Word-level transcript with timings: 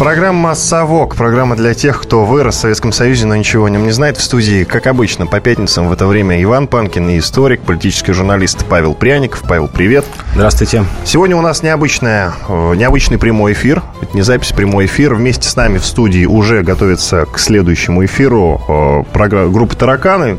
Программа 0.00 0.54
«Совок». 0.54 1.14
Программа 1.14 1.56
для 1.56 1.74
тех, 1.74 2.00
кто 2.00 2.24
вырос 2.24 2.54
в 2.54 2.60
Советском 2.60 2.90
Союзе, 2.90 3.26
но 3.26 3.36
ничего 3.36 3.66
о 3.66 3.68
нем 3.68 3.84
не 3.84 3.90
знает. 3.90 4.16
В 4.16 4.22
студии, 4.22 4.64
как 4.64 4.86
обычно, 4.86 5.26
по 5.26 5.40
пятницам 5.40 5.88
в 5.88 5.92
это 5.92 6.06
время 6.06 6.42
Иван 6.42 6.68
Панкин 6.68 7.10
и 7.10 7.18
историк, 7.18 7.60
политический 7.60 8.12
журналист 8.12 8.64
Павел 8.64 8.94
Пряников. 8.94 9.42
Павел, 9.46 9.68
привет. 9.68 10.06
Здравствуйте. 10.32 10.86
Сегодня 11.04 11.36
у 11.36 11.42
нас 11.42 11.62
необычная, 11.62 12.32
э, 12.48 12.74
необычный 12.76 13.18
прямой 13.18 13.52
эфир. 13.52 13.82
Это 14.00 14.16
не 14.16 14.22
запись, 14.22 14.52
прямой 14.52 14.86
эфир. 14.86 15.14
Вместе 15.14 15.46
с 15.50 15.54
нами 15.54 15.76
в 15.76 15.84
студии 15.84 16.24
уже 16.24 16.62
готовится 16.62 17.26
к 17.26 17.38
следующему 17.38 18.02
эфиру 18.06 19.04
э, 19.12 19.48
группа 19.50 19.76
«Тараканы». 19.76 20.38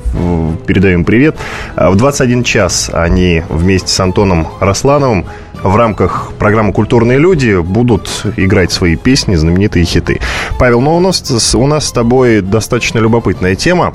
Передаем 0.65 1.05
привет. 1.05 1.37
В 1.75 1.95
21 1.95 2.43
час 2.43 2.89
они 2.91 3.43
вместе 3.47 3.89
с 3.89 3.99
Антоном 3.99 4.47
Рослановым 4.59 5.27
в 5.63 5.75
рамках 5.75 6.31
программы 6.39 6.73
«Культурные 6.73 7.17
люди» 7.17 7.59
будут 7.59 8.25
играть 8.37 8.71
свои 8.71 8.95
песни, 8.95 9.35
знаменитые 9.35 9.85
хиты. 9.85 10.19
Павел, 10.59 10.81
ну 10.81 10.95
у 10.95 10.99
нас, 10.99 11.53
у 11.55 11.67
нас 11.67 11.87
с 11.87 11.91
тобой 11.91 12.41
достаточно 12.41 12.99
любопытная 12.99 13.55
тема. 13.55 13.93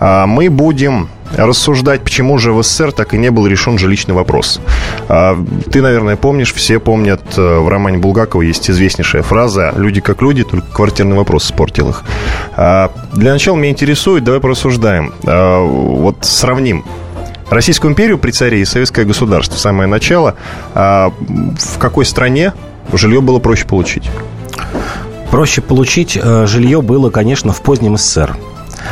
А, 0.00 0.26
мы 0.26 0.50
будем 0.50 1.08
рассуждать, 1.36 2.02
почему 2.02 2.36
же 2.38 2.52
в 2.52 2.62
СССР 2.62 2.92
так 2.92 3.14
и 3.14 3.18
не 3.18 3.30
был 3.30 3.46
решен 3.46 3.78
жилищный 3.78 4.14
вопрос. 4.14 4.60
А, 5.08 5.38
ты, 5.70 5.80
наверное, 5.80 6.16
помнишь, 6.16 6.52
все 6.52 6.78
помнят, 6.78 7.22
э, 7.36 7.58
в 7.58 7.68
романе 7.68 7.98
Булгакова 7.98 8.42
есть 8.42 8.68
известнейшая 8.68 9.22
фраза 9.22 9.72
«Люди 9.76 10.00
как 10.00 10.20
люди, 10.22 10.44
только 10.44 10.66
квартирный 10.72 11.16
вопрос 11.16 11.46
испортил 11.46 11.90
их». 11.90 12.04
А, 12.56 12.90
для 13.12 13.32
начала 13.32 13.56
меня 13.56 13.70
интересует, 13.70 14.24
давай 14.24 14.40
порассуждаем. 14.40 15.14
Вот 15.22 16.16
сравним 16.22 16.84
Российскую 17.52 17.90
империю 17.90 18.18
при 18.18 18.30
царе 18.30 18.62
и 18.62 18.64
советское 18.64 19.04
государство, 19.04 19.58
самое 19.58 19.86
начало. 19.86 20.36
А 20.74 21.12
в 21.20 21.78
какой 21.78 22.06
стране 22.06 22.54
жилье 22.94 23.20
было 23.20 23.40
проще 23.40 23.66
получить? 23.66 24.10
Проще 25.30 25.60
получить 25.60 26.18
э, 26.20 26.46
жилье 26.46 26.80
было, 26.80 27.10
конечно, 27.10 27.52
в 27.52 27.60
позднем 27.60 27.98
СССР. 27.98 28.36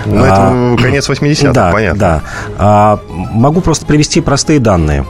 Ну, 0.05 0.25
это 0.25 0.37
а, 0.37 0.77
конец 0.77 1.09
80-х, 1.11 1.53
да, 1.53 1.71
понятно. 1.73 1.99
Да. 1.99 2.23
А, 2.59 3.01
могу 3.09 3.63
просто 3.63 3.87
привести 3.87 4.21
простые 4.21 4.59
данные. 4.59 5.07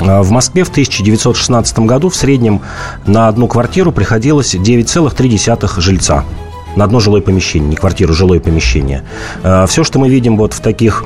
А, 0.00 0.22
в 0.22 0.30
Москве 0.30 0.64
в 0.64 0.70
1916 0.70 1.78
году 1.80 2.08
в 2.08 2.16
среднем 2.16 2.62
на 3.04 3.28
одну 3.28 3.48
квартиру 3.48 3.92
приходилось 3.92 4.54
9,3 4.54 5.80
жильца 5.80 6.24
на 6.74 6.84
одно 6.84 7.00
жилое 7.00 7.20
помещение, 7.20 7.68
не 7.68 7.76
квартиру, 7.76 8.14
жилое 8.14 8.40
помещение. 8.40 9.04
А, 9.42 9.66
Все, 9.66 9.84
что 9.84 9.98
мы 9.98 10.08
видим 10.08 10.36
вот 10.36 10.54
в 10.54 10.60
таких 10.60 11.04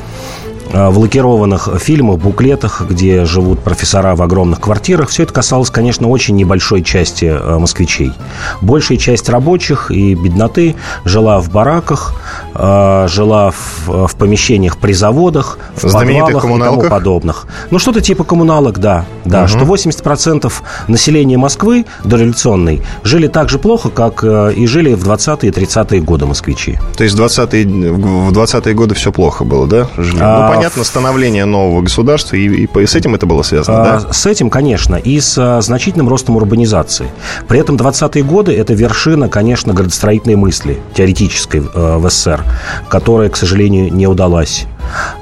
в 0.72 0.98
лакированных 0.98 1.68
фильмах, 1.78 2.18
буклетах, 2.18 2.82
где 2.88 3.24
живут 3.24 3.60
профессора 3.60 4.14
в 4.16 4.22
огромных 4.22 4.60
квартирах. 4.60 5.08
Все 5.08 5.22
это 5.22 5.32
касалось, 5.32 5.70
конечно, 5.70 6.08
очень 6.08 6.36
небольшой 6.36 6.82
части 6.82 7.24
э, 7.26 7.58
москвичей. 7.58 8.12
Большая 8.60 8.98
часть 8.98 9.28
рабочих 9.28 9.90
и 9.90 10.14
бедноты 10.14 10.74
жила 11.04 11.40
в 11.40 11.50
бараках, 11.50 12.14
э, 12.54 13.06
жила 13.08 13.50
в, 13.50 14.06
в 14.08 14.16
помещениях 14.16 14.78
при 14.78 14.92
заводах, 14.92 15.58
в 15.74 15.82
подвалах 15.82 16.44
и 16.44 16.60
тому 16.60 16.82
подобных. 16.82 17.46
Ну, 17.70 17.78
что-то 17.78 18.00
типа 18.00 18.24
коммуналок, 18.24 18.78
да. 18.78 19.04
да 19.24 19.42
угу. 19.42 19.48
Что 19.48 19.60
80% 19.60 20.52
населения 20.88 21.36
Москвы 21.36 21.86
дореволюционной 22.04 22.82
жили 23.02 23.28
так 23.28 23.48
же 23.48 23.58
плохо, 23.58 23.90
как 23.90 24.24
и 24.24 24.66
жили 24.66 24.94
в 24.94 25.04
20-е 25.04 25.50
и 25.50 25.52
30-е 25.52 26.00
годы 26.00 26.26
москвичи. 26.26 26.78
То 26.96 27.04
есть 27.04 27.16
в 27.16 27.22
20-е, 27.22 27.92
в 27.92 28.32
20-е 28.32 28.74
годы 28.74 28.94
все 28.94 29.12
плохо 29.12 29.44
было, 29.44 29.66
да? 29.66 29.86
Жили? 29.96 30.18
А, 30.20 30.52
ну, 30.52 30.55
понятно, 30.56 30.84
становление 30.84 31.44
нового 31.44 31.82
государства, 31.82 32.36
и, 32.36 32.66
и 32.66 32.86
с 32.86 32.94
этим 32.94 33.14
это 33.14 33.26
было 33.26 33.42
связано, 33.42 33.82
а, 33.82 34.00
да? 34.00 34.12
С 34.12 34.26
этим, 34.26 34.50
конечно, 34.50 34.96
и 34.96 35.20
с 35.20 35.36
а, 35.38 35.60
значительным 35.60 36.08
ростом 36.08 36.36
урбанизации. 36.36 37.08
При 37.48 37.58
этом 37.58 37.76
20-е 37.76 38.22
годы– 38.22 38.52
это 38.56 38.74
вершина, 38.74 39.28
конечно, 39.28 39.72
градостроительной 39.72 40.36
мысли, 40.36 40.78
теоретической 40.94 41.60
э, 41.60 41.96
в 41.96 42.08
СССР, 42.08 42.44
которая, 42.88 43.28
к 43.28 43.36
сожалению, 43.36 43.92
не 43.92 44.06
удалась. 44.06 44.66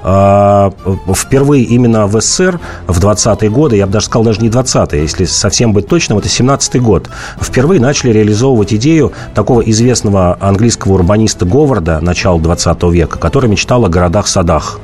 А, 0.03 0.73
впервые 1.15 1.65
именно 1.65 2.07
в 2.07 2.21
СССР 2.21 2.61
в 2.87 2.99
20-е 2.99 3.51
годы, 3.51 3.77
я 3.77 3.87
бы 3.87 3.93
даже 3.93 4.07
сказал, 4.07 4.25
даже 4.25 4.41
не 4.41 4.49
20-е, 4.49 5.03
если 5.03 5.25
совсем 5.25 5.73
быть 5.73 5.89
точным, 5.89 6.19
это 6.19 6.29
17-й 6.29 6.81
год, 6.81 7.09
впервые 7.41 7.81
начали 7.81 8.13
реализовывать 8.13 8.75
идею 8.75 9.13
такого 9.35 9.61
известного 9.63 10.37
английского 10.41 10.95
урбаниста 10.95 11.45
Говарда 11.45 12.01
начала 12.01 12.39
20 12.39 12.83
века, 12.85 13.19
который 13.19 13.49
мечтал 13.49 13.85
о 13.85 13.89
городах-садах. 13.89 14.79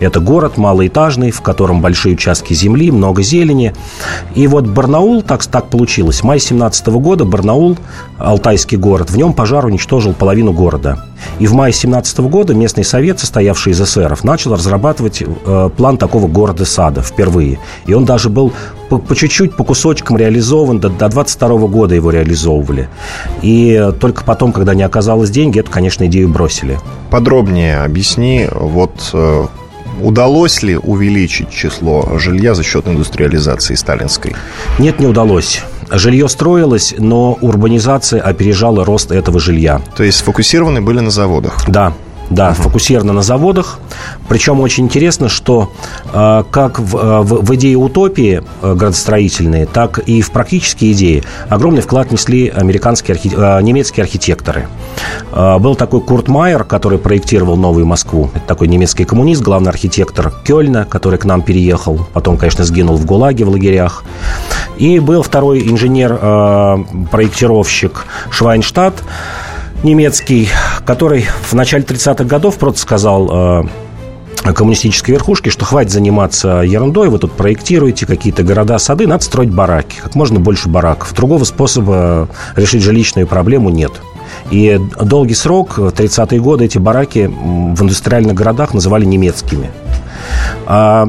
Это 0.00 0.20
город 0.20 0.56
малоэтажный, 0.56 1.30
в 1.30 1.40
котором 1.40 1.80
большие 1.80 2.14
участки 2.14 2.54
земли, 2.54 2.90
много 2.90 3.22
зелени. 3.22 3.74
И 4.34 4.46
вот 4.46 4.66
Барнаул, 4.66 5.22
так, 5.22 5.44
так 5.44 5.68
получилось, 5.68 6.22
май 6.22 6.38
17 6.38 6.86
года 6.88 7.24
Барнаул, 7.24 7.76
алтайский 8.18 8.76
город, 8.76 9.10
в 9.10 9.16
нем 9.16 9.32
пожар 9.32 9.66
уничтожил 9.66 10.12
половину 10.12 10.52
города. 10.52 11.04
И 11.38 11.46
в 11.46 11.52
мае 11.54 11.72
17 11.72 12.20
года 12.20 12.54
местный 12.54 12.84
совет, 12.84 13.20
состоявший 13.20 13.72
из 13.72 13.80
эсеров, 13.80 14.24
начал 14.24 14.54
разрабатывать 14.54 15.22
э, 15.22 15.70
план 15.76 15.96
такого 15.96 16.28
города-сада 16.28 17.02
впервые. 17.02 17.58
И 17.86 17.94
он 17.94 18.04
даже 18.04 18.28
был 18.28 18.52
по, 18.88 18.98
по 18.98 19.16
чуть-чуть, 19.16 19.56
по 19.56 19.64
кусочкам 19.64 20.16
реализован, 20.16 20.78
до, 20.78 20.88
до 20.88 21.08
22 21.08 21.66
года 21.68 21.94
его 21.94 22.10
реализовывали. 22.10 22.88
И 23.40 23.90
только 24.00 24.24
потом, 24.24 24.52
когда 24.52 24.74
не 24.74 24.82
оказалось 24.82 25.30
деньги, 25.30 25.60
эту, 25.60 25.70
конечно, 25.70 26.06
идею 26.06 26.28
бросили. 26.28 26.78
Подробнее 27.10 27.82
объясни, 27.82 28.48
вот 28.52 29.10
э, 29.12 29.46
Удалось 30.00 30.62
ли 30.62 30.76
увеличить 30.76 31.50
число 31.50 32.18
жилья 32.18 32.54
за 32.54 32.62
счет 32.62 32.88
индустриализации 32.88 33.74
сталинской? 33.74 34.34
Нет, 34.78 35.00
не 35.00 35.06
удалось. 35.06 35.62
Жилье 35.90 36.28
строилось, 36.28 36.94
но 36.96 37.36
урбанизация 37.40 38.20
опережала 38.20 38.84
рост 38.84 39.12
этого 39.12 39.38
жилья. 39.38 39.82
То 39.94 40.02
есть 40.02 40.18
сфокусированы 40.18 40.80
были 40.80 41.00
на 41.00 41.10
заводах? 41.10 41.64
Да. 41.68 41.92
Да, 42.34 42.52
угу. 42.52 42.62
фокусировано 42.62 43.12
на 43.12 43.22
заводах. 43.22 43.78
Причем 44.28 44.60
очень 44.60 44.84
интересно, 44.84 45.28
что 45.28 45.72
э, 46.12 46.44
как 46.50 46.78
в, 46.78 46.96
э, 46.96 47.20
в, 47.20 47.44
в 47.44 47.54
идее 47.54 47.76
утопии 47.76 48.42
э, 48.62 48.74
градостроительные, 48.74 49.66
так 49.66 49.98
и 49.98 50.22
в 50.22 50.30
практические 50.30 50.92
идеи 50.92 51.22
огромный 51.48 51.82
вклад 51.82 52.10
несли 52.10 52.48
американские 52.48 53.16
архи... 53.16 53.30
э, 53.34 53.60
немецкие 53.62 54.04
архитекторы. 54.04 54.68
Э, 55.32 55.58
был 55.58 55.74
такой 55.74 56.00
Курт 56.00 56.28
Майер, 56.28 56.64
который 56.64 56.96
проектировал 56.98 57.56
новую 57.56 57.84
Москву. 57.84 58.30
Это 58.34 58.46
такой 58.46 58.68
немецкий 58.68 59.04
коммунист, 59.04 59.42
главный 59.42 59.68
архитектор 59.70 60.32
Кёльна, 60.44 60.86
который 60.86 61.18
к 61.18 61.26
нам 61.26 61.42
переехал. 61.42 62.06
Потом, 62.14 62.38
конечно, 62.38 62.64
сгинул 62.64 62.96
в 62.96 63.04
ГУЛАГе 63.04 63.44
в 63.44 63.50
лагерях. 63.50 64.04
И 64.78 65.00
был 65.00 65.22
второй 65.22 65.68
инженер-проектировщик 65.68 67.92
э, 67.92 67.96
Швайнштадт, 68.32 68.94
немецкий, 69.82 70.48
который 70.84 71.26
в 71.42 71.52
начале 71.54 71.84
30-х 71.84 72.24
годов 72.24 72.56
просто 72.56 72.80
сказал 72.80 73.62
э, 74.44 74.52
коммунистической 74.52 75.14
верхушке, 75.14 75.50
что 75.50 75.64
хватит 75.64 75.92
заниматься 75.92 76.62
ерундой, 76.62 77.08
вы 77.08 77.18
тут 77.18 77.32
проектируете 77.32 78.06
какие-то 78.06 78.42
города, 78.42 78.78
сады, 78.78 79.06
надо 79.06 79.24
строить 79.24 79.50
бараки, 79.50 79.96
как 80.02 80.14
можно 80.14 80.40
больше 80.40 80.68
бараков. 80.68 81.14
Другого 81.14 81.44
способа 81.44 82.28
решить 82.56 82.82
жилищную 82.82 83.26
проблему 83.26 83.70
нет. 83.70 83.92
И 84.50 84.80
долгий 85.00 85.34
срок, 85.34 85.78
30-е 85.78 86.40
годы, 86.40 86.64
эти 86.64 86.78
бараки 86.78 87.26
в 87.28 87.82
индустриальных 87.82 88.34
городах 88.34 88.74
называли 88.74 89.04
немецкими. 89.04 89.70
А 90.66 91.08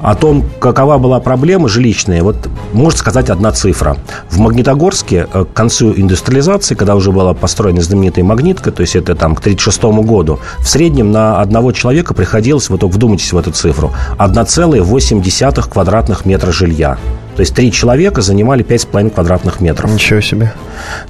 о 0.00 0.14
том, 0.16 0.44
какова 0.58 0.98
была 0.98 1.20
проблема 1.20 1.68
жилищная, 1.68 2.22
вот 2.22 2.48
может 2.72 2.98
сказать 2.98 3.30
одна 3.30 3.52
цифра. 3.52 3.96
В 4.30 4.38
Магнитогорске 4.38 5.26
э, 5.32 5.44
к 5.44 5.52
концу 5.52 5.92
индустриализации, 5.94 6.74
когда 6.74 6.94
уже 6.94 7.12
была 7.12 7.34
построена 7.34 7.80
знаменитая 7.82 8.24
магнитка, 8.24 8.70
то 8.70 8.82
есть 8.82 8.96
это 8.96 9.14
там 9.14 9.34
к 9.34 9.40
1936 9.40 10.06
году, 10.06 10.40
в 10.58 10.68
среднем 10.68 11.12
на 11.12 11.40
одного 11.40 11.72
человека 11.72 12.14
приходилось, 12.14 12.68
вот 12.70 12.80
только 12.80 12.94
вдумайтесь 12.94 13.32
в 13.32 13.38
эту 13.38 13.52
цифру, 13.52 13.92
1,8 14.18 15.68
квадратных 15.68 16.24
метра 16.24 16.52
жилья. 16.52 16.98
То 17.36 17.40
есть 17.40 17.54
три 17.54 17.72
человека 17.72 18.20
занимали 18.20 18.64
5,5 18.64 19.10
квадратных 19.10 19.60
метров. 19.60 19.90
Ничего 19.90 20.20
себе. 20.20 20.52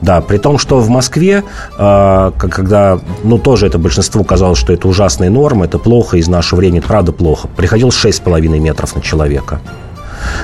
Да, 0.01 0.21
при 0.21 0.39
том, 0.39 0.59
что 0.59 0.79
в 0.79 0.89
Москве, 0.89 1.43
э, 1.79 2.33
когда, 2.39 3.01
ну, 3.25 3.39
тоже 3.39 3.67
это 3.67 3.79
большинству 3.79 4.23
казалось, 4.23 4.59
что 4.59 4.73
это 4.73 4.87
ужасная 4.87 5.31
норма, 5.31 5.65
это 5.65 5.79
плохо 5.79 6.19
из 6.19 6.29
нашего 6.29 6.61
времени, 6.61 6.79
это 6.79 6.89
правда 6.89 7.13
плохо, 7.13 7.49
приходилось 7.57 7.97
6,5 7.97 8.59
метров 8.61 8.95
на 8.95 9.03
человека. 9.03 9.61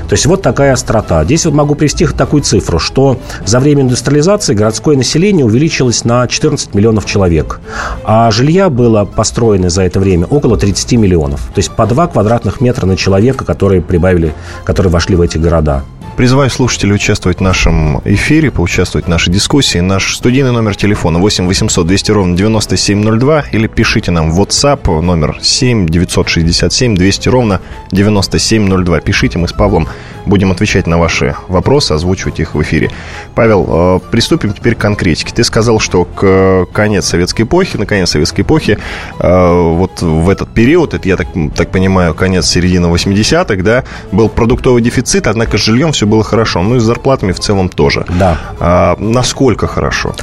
То 0.08 0.14
есть 0.14 0.26
вот 0.26 0.42
такая 0.42 0.72
острота. 0.72 1.24
Здесь 1.24 1.44
вот 1.44 1.54
могу 1.54 1.74
привести 1.74 2.06
такую 2.06 2.42
цифру, 2.42 2.78
что 2.78 3.18
за 3.44 3.60
время 3.60 3.82
индустриализации 3.82 4.54
городское 4.54 4.96
население 4.96 5.44
увеличилось 5.44 6.04
на 6.04 6.26
14 6.26 6.74
миллионов 6.74 7.06
человек, 7.06 7.60
а 8.04 8.30
жилья 8.30 8.70
было 8.70 9.04
построено 9.04 9.70
за 9.70 9.82
это 9.82 10.00
время 10.00 10.26
около 10.26 10.56
30 10.56 10.92
миллионов. 10.92 11.40
То 11.54 11.58
есть 11.58 11.70
по 11.70 11.86
2 11.86 12.08
квадратных 12.08 12.60
метра 12.60 12.86
на 12.86 12.96
человека, 12.96 13.44
которые 13.44 13.82
прибавили, 13.82 14.34
которые 14.64 14.92
вошли 14.92 15.16
в 15.16 15.20
эти 15.20 15.38
города. 15.38 15.82
Призываю 16.18 16.50
слушателей 16.50 16.96
участвовать 16.96 17.38
в 17.38 17.42
нашем 17.42 18.00
эфире, 18.04 18.50
поучаствовать 18.50 19.06
в 19.06 19.08
нашей 19.08 19.32
дискуссии. 19.32 19.78
Наш 19.78 20.16
студийный 20.16 20.50
номер 20.50 20.74
телефона 20.74 21.20
8 21.20 21.46
800 21.46 21.86
200 21.86 22.10
ровно 22.10 22.36
9702 22.36 23.44
или 23.52 23.68
пишите 23.68 24.10
нам 24.10 24.32
в 24.32 24.40
WhatsApp 24.40 25.00
номер 25.00 25.38
7 25.40 25.88
967 25.88 26.96
200 26.96 27.28
ровно 27.28 27.60
9702. 27.92 29.00
Пишите, 29.00 29.38
мы 29.38 29.46
с 29.46 29.52
Павлом 29.52 29.86
будем 30.26 30.50
отвечать 30.50 30.88
на 30.88 30.98
ваши 30.98 31.36
вопросы, 31.46 31.92
озвучивать 31.92 32.40
их 32.40 32.56
в 32.56 32.62
эфире. 32.62 32.90
Павел, 33.36 33.66
э, 33.68 34.10
приступим 34.10 34.52
теперь 34.52 34.74
к 34.74 34.78
конкретике. 34.78 35.32
Ты 35.32 35.44
сказал, 35.44 35.78
что 35.78 36.04
к 36.04 36.66
конец 36.72 37.06
советской 37.06 37.42
эпохи, 37.42 37.76
на 37.76 37.86
конец 37.86 38.10
советской 38.10 38.40
эпохи, 38.40 38.78
э, 39.20 39.52
вот 39.52 40.02
в 40.02 40.28
этот 40.28 40.52
период, 40.52 40.94
это 40.94 41.08
я 41.08 41.16
так, 41.16 41.28
так 41.54 41.70
понимаю, 41.70 42.14
конец 42.14 42.46
середины 42.46 42.88
80-х, 42.88 43.62
да, 43.62 43.84
был 44.10 44.28
продуктовый 44.28 44.82
дефицит, 44.82 45.28
однако 45.28 45.56
жильем 45.58 45.92
все 45.92 46.07
было 46.08 46.24
хорошо. 46.24 46.62
Ну 46.62 46.76
и 46.76 46.78
с 46.78 46.82
зарплатами 46.82 47.32
в 47.32 47.38
целом 47.38 47.68
тоже. 47.68 48.04
Да. 48.18 48.38
А, 48.58 48.96
насколько 48.98 49.66
хорошо? 49.66 50.14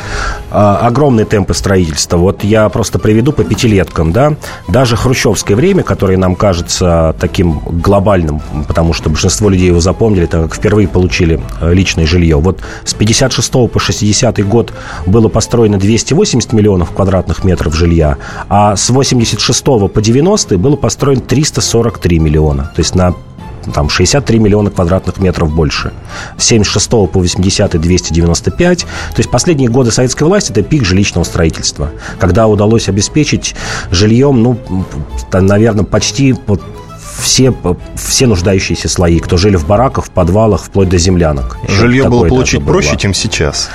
А, 0.51 0.77
огромные 0.87 1.25
темпы 1.25 1.53
строительства. 1.53 2.17
Вот 2.17 2.43
я 2.43 2.67
просто 2.69 2.99
приведу 2.99 3.31
по 3.31 3.43
пятилеткам, 3.43 4.11
да. 4.11 4.35
Даже 4.67 4.95
хрущевское 4.95 5.55
время, 5.55 5.83
которое 5.83 6.17
нам 6.17 6.35
кажется 6.35 7.15
таким 7.19 7.59
глобальным, 7.59 8.41
потому 8.67 8.93
что 8.93 9.09
большинство 9.09 9.49
людей 9.49 9.67
его 9.67 9.79
запомнили, 9.79 10.25
так 10.25 10.43
как 10.43 10.55
впервые 10.55 10.87
получили 10.87 11.39
э, 11.61 11.73
личное 11.73 12.05
жилье. 12.05 12.37
Вот 12.37 12.61
с 12.83 12.93
56 12.93 13.51
по 13.51 13.79
60 13.79 14.47
год 14.47 14.73
было 15.05 15.29
построено 15.29 15.77
280 15.77 16.53
миллионов 16.53 16.91
квадратных 16.91 17.43
метров 17.43 17.75
жилья, 17.75 18.17
а 18.49 18.75
с 18.75 18.89
86 18.89 19.63
по 19.63 20.01
90 20.01 20.57
было 20.57 20.75
построено 20.75 21.21
343 21.21 22.19
миллиона. 22.19 22.71
То 22.75 22.81
есть 22.81 22.95
на 22.95 23.13
там 23.73 23.89
63 23.89 24.39
миллиона 24.39 24.69
квадратных 24.69 25.17
метров 25.19 25.53
больше. 25.53 25.91
С 26.37 26.45
76 26.45 26.89
по 26.89 27.07
80 27.07 27.79
295. 27.79 28.79
То 28.79 28.87
есть 29.17 29.29
последние 29.29 29.69
годы 29.69 29.91
советской 29.91 30.23
власти 30.23 30.51
это 30.51 30.61
пик 30.61 30.83
жилищного 30.85 31.23
строительства, 31.23 31.91
когда 32.19 32.47
удалось 32.47 32.89
обеспечить 32.89 33.55
жильем, 33.91 34.41
ну, 34.41 34.57
наверное, 35.31 35.85
почти 35.85 36.35
все, 37.19 37.53
все 37.95 38.27
нуждающиеся 38.27 38.89
слои, 38.89 39.19
кто 39.19 39.37
жили 39.37 39.55
в 39.55 39.65
бараках, 39.65 40.05
в 40.05 40.09
подвалах, 40.09 40.63
вплоть 40.63 40.89
до 40.89 40.97
землянок. 40.97 41.57
Еще 41.63 41.75
Жилье 41.75 42.09
было 42.09 42.27
получить 42.27 42.63
проще, 42.65 42.89
было. 42.89 42.99
чем 42.99 43.13
сейчас. 43.13 43.69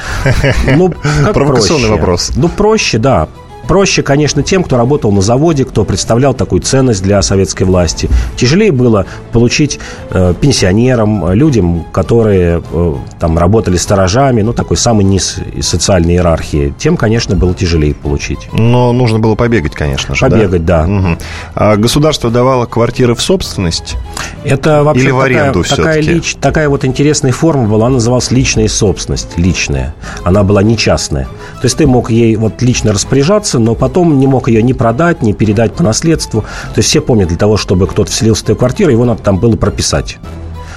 Ну, 0.77 0.93
Провокационный 1.33 1.89
проще? 1.89 2.01
вопрос. 2.01 2.33
Ну, 2.37 2.49
проще, 2.49 2.99
да. 2.99 3.29
Проще, 3.71 4.03
конечно, 4.03 4.43
тем, 4.43 4.65
кто 4.65 4.77
работал 4.77 5.13
на 5.13 5.21
заводе, 5.21 5.65
кто 5.65 5.85
представлял 5.85 6.35
такую 6.35 6.61
ценность 6.61 7.05
для 7.05 7.23
советской 7.23 7.63
власти. 7.63 8.11
Тяжелее 8.35 8.73
было 8.73 9.07
получить 9.31 9.79
э, 10.11 10.35
пенсионерам, 10.41 11.33
людям, 11.35 11.85
которые 11.93 12.65
э, 12.69 12.95
там 13.21 13.39
работали 13.39 13.77
сторожами, 13.77 14.43
ну, 14.43 14.53
такой 14.53 14.77
самый 14.77 15.05
низ 15.05 15.39
социальной 15.61 16.15
иерархии. 16.15 16.75
Тем, 16.79 16.97
конечно, 16.97 17.37
было 17.37 17.55
тяжелее 17.55 17.95
получить. 17.95 18.41
Но 18.53 18.93
нужно 18.93 19.21
было 19.21 19.37
побегать, 19.37 19.77
конечно 19.77 20.17
же. 20.17 20.21
Побегать, 20.21 20.65
да. 20.65 20.87
да. 20.87 20.93
Угу. 20.93 21.19
А 21.55 21.77
государство 21.77 22.29
давало 22.29 22.67
квартиры 22.67 23.15
в 23.15 23.23
собственность? 23.23 23.95
Это 24.43 24.83
вообще 24.83 25.05
Или 25.05 25.11
в 25.13 25.21
аренду 25.21 25.63
такая, 25.63 25.77
такая, 25.77 26.01
лич, 26.01 26.35
такая 26.41 26.69
вот 26.69 26.85
интересная 26.85 27.31
форма 27.31 27.69
была, 27.69 27.87
она 27.87 27.95
называлась 27.95 28.33
личная 28.33 28.67
собственность, 28.67 29.39
личная. 29.39 29.95
Она 30.25 30.43
была 30.43 30.65
не 30.65 30.77
частная. 30.77 31.27
То 31.27 31.67
есть 31.67 31.77
ты 31.77 31.87
мог 31.87 32.11
ей 32.11 32.35
вот 32.35 32.61
лично 32.63 32.93
распоряжаться, 32.93 33.60
но 33.65 33.75
потом 33.75 34.19
не 34.19 34.27
мог 34.27 34.49
ее 34.49 34.63
ни 34.63 34.73
продать, 34.73 35.23
ни 35.23 35.33
передать 35.33 35.75
по 35.75 35.83
наследству. 35.83 36.43
То 36.43 36.79
есть 36.79 36.89
все 36.89 37.01
помнят, 37.01 37.29
для 37.29 37.39
того, 37.39 37.57
чтобы 37.57 37.87
кто-то 37.87 38.11
вселился 38.11 38.43
в 38.43 38.45
твою 38.47 38.59
квартиру, 38.59 38.91
его 38.91 39.05
надо 39.05 39.23
там 39.23 39.39
было 39.39 39.57
прописать. 39.57 40.19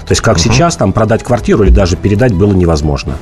То 0.05 0.11
есть 0.11 0.21
как 0.21 0.37
угу. 0.37 0.43
сейчас 0.43 0.75
там 0.75 0.93
продать 0.93 1.23
квартиру 1.23 1.63
или 1.63 1.71
даже 1.71 1.95
передать 1.95 2.33
было 2.33 2.53
невозможно. 2.53 3.15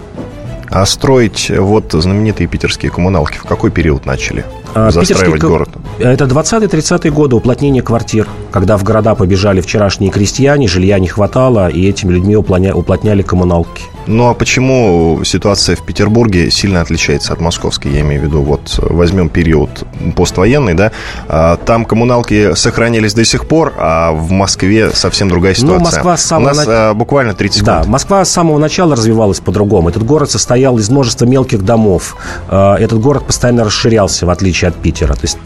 А 0.70 0.86
строить 0.86 1.52
вот 1.56 1.92
знаменитые 1.92 2.48
питерские 2.48 2.92
коммуналки 2.92 3.38
в 3.38 3.44
какой 3.44 3.72
период 3.72 4.06
начали? 4.06 4.46
А, 4.74 4.90
застраивать 4.90 5.42
город? 5.42 5.70
Это 6.02 6.26
20-30-е 6.26 7.12
годы 7.12 7.36
уплотнение 7.36 7.84
квартир, 7.84 8.28
когда 8.52 8.78
в 8.78 8.84
города 8.84 9.16
побежали 9.16 9.62
вчерашние 9.62 10.12
крестьяне, 10.12 10.68
жилья 10.68 11.00
не 11.00 11.08
хватало, 11.08 11.70
и 11.70 11.88
этими 11.88 12.14
людьми 12.14 12.36
уплотняли 12.36 13.22
коммуналки. 13.22 13.84
Ну 14.08 14.30
а 14.30 14.34
почему 14.34 15.22
ситуация 15.24 15.76
в 15.76 15.84
Петербурге 15.84 16.50
сильно 16.50 16.82
отличается 16.82 17.34
от 17.34 17.40
московской? 17.40 17.92
Я 17.92 18.02
имею 18.02 18.22
в 18.22 18.26
виду, 18.26 18.42
вот 18.42 18.80
возьмем 18.82 19.30
период 19.30 19.86
поствоенный, 20.16 20.74
да, 20.74 20.92
а, 21.28 21.58
там 21.58 21.86
коммуналки 21.86 22.56
сохранились 22.56 23.14
до 23.14 23.24
сих 23.24 23.48
пор, 23.48 23.74
а 23.78 24.12
в 24.12 24.32
Москве 24.32 24.90
совсем 24.92 25.30
другая 25.30 25.54
ну, 25.54 25.60
ситуация. 25.60 25.80
Ну, 25.80 25.86
Москва 25.86 26.18
с 26.18 26.26
самого... 26.26 26.52
У 26.52 26.56
нас 26.56 26.68
на... 26.68 26.94
буквально 26.96 27.34
30 27.34 27.60
секунд. 27.60 27.84
Да, 27.84 27.90
Москва 27.90 28.26
с 28.26 28.32
самого 28.32 28.58
начала 28.58 28.96
развивалась 28.96 29.40
по-другому. 29.40 29.90
Этот 29.90 30.04
город 30.04 30.32
состоял 30.32 30.78
из 30.80 30.90
множества 30.90 31.26
мелких 31.26 31.64
домов. 31.64 32.18
А, 32.50 32.76
этот 32.78 33.00
город 33.00 33.26
постоянно 33.28 33.64
расширялся, 33.64 34.26
в 34.26 34.30
отличие 34.32 34.70
от 34.70 34.76
Питера. 34.76 35.14
То 35.14 35.22
есть 35.24 35.38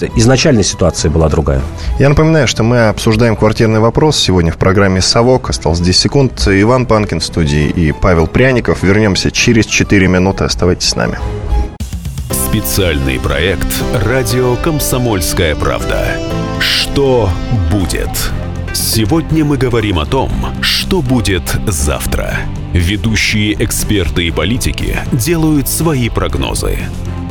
изначальная 0.45 0.63
ситуация 0.63 1.09
была 1.09 1.27
другая. 1.27 1.59
Я 1.97 2.07
напоминаю, 2.07 2.47
что 2.47 2.61
мы 2.61 2.87
обсуждаем 2.89 3.35
квартирный 3.35 3.79
вопрос 3.79 4.15
сегодня 4.19 4.51
в 4.51 4.57
программе 4.57 5.01
«Совок». 5.01 5.49
Осталось 5.49 5.79
10 5.79 5.99
секунд. 5.99 6.47
Иван 6.47 6.85
Панкин 6.85 7.19
в 7.19 7.25
студии 7.25 7.67
и 7.67 7.91
Павел 7.91 8.27
Пряник 8.27 8.65
Пряников. 8.65 8.83
Вернемся 8.83 9.31
через 9.31 9.65
4 9.65 10.07
минуты. 10.07 10.43
Оставайтесь 10.43 10.89
с 10.89 10.95
нами. 10.95 11.17
Специальный 12.29 13.19
проект 13.19 13.65
«Радио 14.05 14.55
Комсомольская 14.57 15.55
правда». 15.55 16.05
Что 16.59 17.27
будет? 17.71 18.11
Сегодня 18.71 19.43
мы 19.43 19.57
говорим 19.57 19.97
о 19.97 20.05
том, 20.05 20.29
что 20.61 21.01
будет 21.01 21.55
завтра. 21.65 22.37
Ведущие 22.71 23.53
эксперты 23.53 24.27
и 24.27 24.31
политики 24.31 24.99
делают 25.11 25.67
свои 25.67 26.09
прогнозы. 26.09 26.77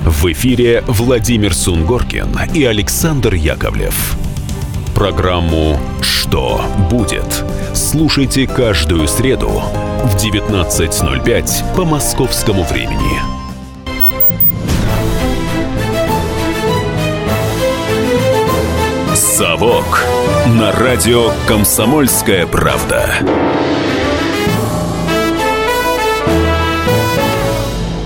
В 0.05 0.31
эфире 0.33 0.85
Владимир 0.87 1.55
Сунгоркин 1.55 2.39
и 2.53 2.63
Александр 2.65 3.33
Яковлев. 3.33 4.17
Программу 4.95 5.81
«Что 6.03 6.63
будет?» 6.91 7.43
слушайте 7.73 8.47
каждую 8.47 9.09
среду 9.09 9.49
в 9.49 10.15
19.05 10.17 11.75
по 11.75 11.87
московскому 11.87 12.65
времени. 12.65 13.19
«Совок» 19.15 20.05
на 20.49 20.71
радио 20.73 21.31
«Комсомольская 21.49 22.47
правда». 22.47 23.54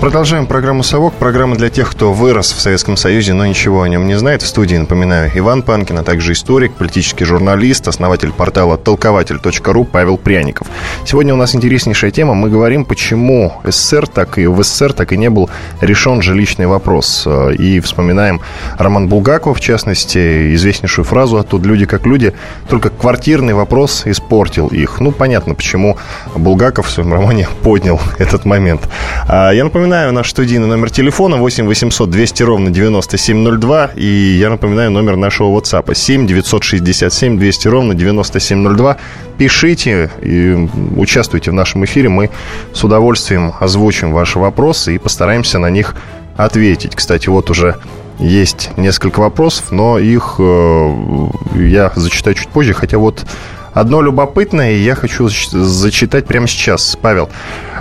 Продолжаем 0.09 0.47
программу 0.47 0.81
«Совок». 0.81 1.13
Программа 1.13 1.55
для 1.55 1.69
тех, 1.69 1.91
кто 1.91 2.13
вырос 2.13 2.51
в 2.51 2.59
Советском 2.59 2.97
Союзе, 2.97 3.33
но 3.33 3.45
ничего 3.45 3.83
о 3.83 3.87
нем 3.87 4.07
не 4.07 4.17
знает. 4.17 4.41
В 4.41 4.47
студии, 4.47 4.75
напоминаю, 4.75 5.29
Иван 5.35 5.61
Панкин, 5.61 5.99
а 5.99 6.03
также 6.03 6.31
историк, 6.31 6.73
политический 6.73 7.25
журналист, 7.25 7.87
основатель 7.87 8.31
портала 8.31 8.75
толкователь.ру 8.75 9.83
Павел 9.85 10.17
Пряников. 10.17 10.65
Сегодня 11.05 11.35
у 11.35 11.37
нас 11.37 11.53
интереснейшая 11.53 12.09
тема. 12.09 12.33
Мы 12.33 12.49
говорим, 12.49 12.85
почему 12.85 13.53
СССР, 13.63 14.07
так 14.07 14.39
и 14.39 14.47
в 14.47 14.63
СССР, 14.63 14.93
так 14.93 15.13
и 15.13 15.17
не 15.17 15.29
был 15.29 15.47
решен 15.79 16.23
жилищный 16.23 16.65
вопрос. 16.65 17.27
И 17.59 17.79
вспоминаем 17.79 18.41
Роман 18.79 19.09
Булгаков, 19.09 19.59
в 19.59 19.61
частности, 19.61 20.55
известнейшую 20.55 21.05
фразу 21.05 21.37
оттуда 21.37 21.67
«Люди 21.67 21.85
как 21.85 22.07
люди», 22.07 22.33
только 22.67 22.89
квартирный 22.89 23.53
вопрос 23.53 24.07
испортил 24.07 24.69
их. 24.69 25.01
Ну, 25.01 25.11
понятно, 25.11 25.53
почему 25.53 25.97
Булгаков 26.35 26.87
в 26.87 26.89
своем 26.89 27.13
романе 27.13 27.47
поднял 27.61 28.01
этот 28.17 28.45
момент. 28.45 28.89
А 29.27 29.51
я 29.51 29.63
напоминаю, 29.63 29.98
напоминаю, 29.99 30.13
наш 30.13 30.29
студийный 30.29 30.67
номер 30.67 30.89
телефона 30.89 31.35
8 31.37 31.67
800 31.67 32.09
200 32.09 32.43
ровно 32.43 32.69
9702. 32.71 33.91
И 33.95 34.37
я 34.39 34.49
напоминаю 34.49 34.91
номер 34.91 35.17
нашего 35.17 35.49
WhatsApp 35.49 35.93
7 35.93 36.25
967 36.25 37.37
200 37.37 37.67
ровно 37.67 37.93
9702. 37.93 38.97
Пишите 39.37 40.09
и 40.21 40.69
участвуйте 40.95 41.51
в 41.51 41.53
нашем 41.53 41.83
эфире. 41.83 42.07
Мы 42.07 42.29
с 42.73 42.81
удовольствием 42.83 43.53
озвучим 43.59 44.13
ваши 44.13 44.39
вопросы 44.39 44.95
и 44.95 44.97
постараемся 44.97 45.59
на 45.59 45.69
них 45.69 45.95
ответить. 46.37 46.95
Кстати, 46.95 47.27
вот 47.27 47.49
уже 47.49 47.75
есть 48.19 48.69
несколько 48.77 49.19
вопросов, 49.19 49.71
но 49.71 49.99
их 49.99 50.35
э, 50.39 51.27
я 51.55 51.91
зачитаю 51.95 52.35
чуть 52.35 52.47
позже. 52.47 52.73
Хотя 52.73 52.97
вот 52.97 53.25
одно 53.73 54.01
любопытное 54.01 54.73
я 54.73 54.95
хочу 54.95 55.29
зачитать 55.29 56.25
прямо 56.25 56.47
сейчас. 56.47 56.97
Павел, 57.01 57.29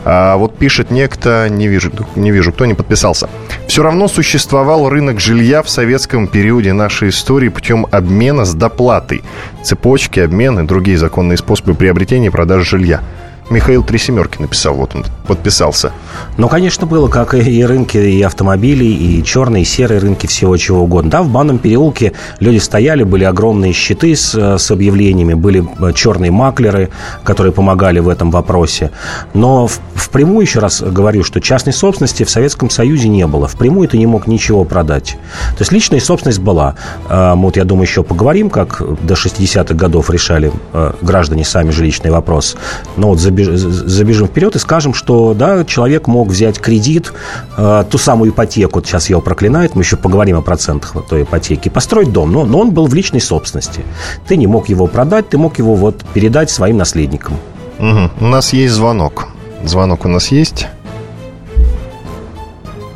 а 0.05 0.37
вот 0.37 0.57
пишет 0.57 0.91
некто, 0.91 1.49
не 1.51 1.69
вижу, 1.69 1.91
не 2.17 2.31
вижу, 2.31 2.53
кто 2.53 2.67
не 2.67 2.75
подписался. 2.75 3.29
Все 3.67 3.83
равно 3.83 4.09
существовал 4.09 4.89
рынок 4.89 5.21
жилья 5.21 5.63
в 5.63 5.69
советском 5.69 6.29
периоде 6.29 6.73
нашей 6.73 7.11
истории 7.11 7.49
путем 7.49 7.87
обмена 7.91 8.45
с 8.45 8.55
доплатой. 8.55 9.23
Цепочки, 9.63 10.21
обмены, 10.21 10.65
другие 10.65 10.99
законные 10.99 11.37
способы 11.37 11.75
приобретения 11.75 12.29
и 12.29 12.31
продажи 12.31 12.65
жилья. 12.65 13.03
Михаил 13.51 13.83
Три 13.83 13.99
Семерки 13.99 14.41
написал, 14.41 14.75
вот 14.75 14.95
он 14.95 15.05
подписался. 15.27 15.93
Ну, 16.37 16.49
конечно, 16.49 16.87
было, 16.87 17.09
как 17.09 17.35
и 17.35 17.65
рынки 17.65 17.97
и 17.97 18.23
автомобилей, 18.23 18.93
и 18.93 19.25
черные, 19.25 19.63
и 19.63 19.67
серые 19.67 20.01
рынки, 20.01 20.27
всего 20.27 20.57
чего 20.57 20.83
угодно. 20.83 21.11
Да, 21.11 21.23
в 21.23 21.29
Банном 21.29 21.59
переулке 21.59 22.13
люди 22.41 22.59
стояли, 22.59 23.05
были 23.05 23.25
огромные 23.25 23.73
щиты 23.73 24.15
с, 24.17 24.35
с 24.35 24.71
объявлениями, 24.71 25.35
были 25.35 25.67
э, 25.81 25.93
черные 25.93 26.31
маклеры, 26.31 26.91
которые 27.25 27.53
помогали 27.53 28.01
в 28.01 28.09
этом 28.09 28.31
вопросе. 28.31 28.91
Но 29.35 29.67
в, 29.67 29.81
впрямую, 29.95 30.43
еще 30.43 30.61
раз 30.61 30.83
говорю, 30.83 31.25
что 31.25 31.41
частной 31.41 31.73
собственности 31.73 32.25
в 32.25 32.31
Советском 32.31 32.71
Союзе 32.71 33.09
не 33.09 33.27
было. 33.27 33.49
Впрямую 33.49 33.89
ты 33.89 33.99
не 33.99 34.07
мог 34.07 34.27
ничего 34.27 34.65
продать. 34.65 35.19
То 35.57 35.61
есть 35.61 35.73
личная 35.73 36.01
собственность 36.01 36.41
была. 36.41 36.75
А, 37.09 37.35
мы 37.35 37.45
вот, 37.47 37.57
я 37.57 37.65
думаю, 37.65 37.87
еще 37.87 38.03
поговорим, 38.03 38.51
как 38.51 38.83
до 39.03 39.15
60-х 39.15 39.75
годов 39.75 40.11
решали 40.11 40.53
э, 40.73 40.93
граждане 41.03 41.45
сами 41.45 41.71
жилищный 41.71 42.11
вопрос. 42.11 42.57
Но 42.97 43.09
вот 43.09 43.21
забежим 43.45 44.27
вперед 44.27 44.57
и 44.57 44.59
скажем, 44.59 44.95
что 44.95 45.35
да, 45.35 45.65
человек 45.65 46.07
мог 46.07 46.29
взять 46.29 46.59
кредит, 46.59 47.13
э, 47.57 47.85
ту 47.91 47.99
самую 47.99 48.31
ипотеку, 48.31 48.83
сейчас 48.83 49.11
его 49.11 49.21
проклинают, 49.21 49.75
мы 49.75 49.83
еще 49.83 49.97
поговорим 49.97 50.39
о 50.39 50.43
процентах 50.43 50.95
той 51.09 51.23
ипотеки, 51.23 51.69
построить 51.69 52.13
дом, 52.13 52.33
но, 52.33 52.45
но 52.45 52.61
он 52.61 52.71
был 52.71 52.87
в 52.87 52.95
личной 52.95 53.21
собственности. 53.21 53.83
Ты 54.27 54.37
не 54.37 54.47
мог 54.47 54.69
его 54.69 54.87
продать, 54.87 55.29
ты 55.29 55.39
мог 55.39 55.59
его 55.59 55.75
вот 55.75 56.05
передать 56.15 56.51
своим 56.51 56.77
наследникам. 56.77 57.35
Угу. 57.79 58.11
У 58.21 58.27
нас 58.27 58.53
есть 58.53 58.75
звонок. 58.75 59.29
Звонок 59.65 60.05
у 60.05 60.09
нас 60.09 60.29
есть. 60.29 60.67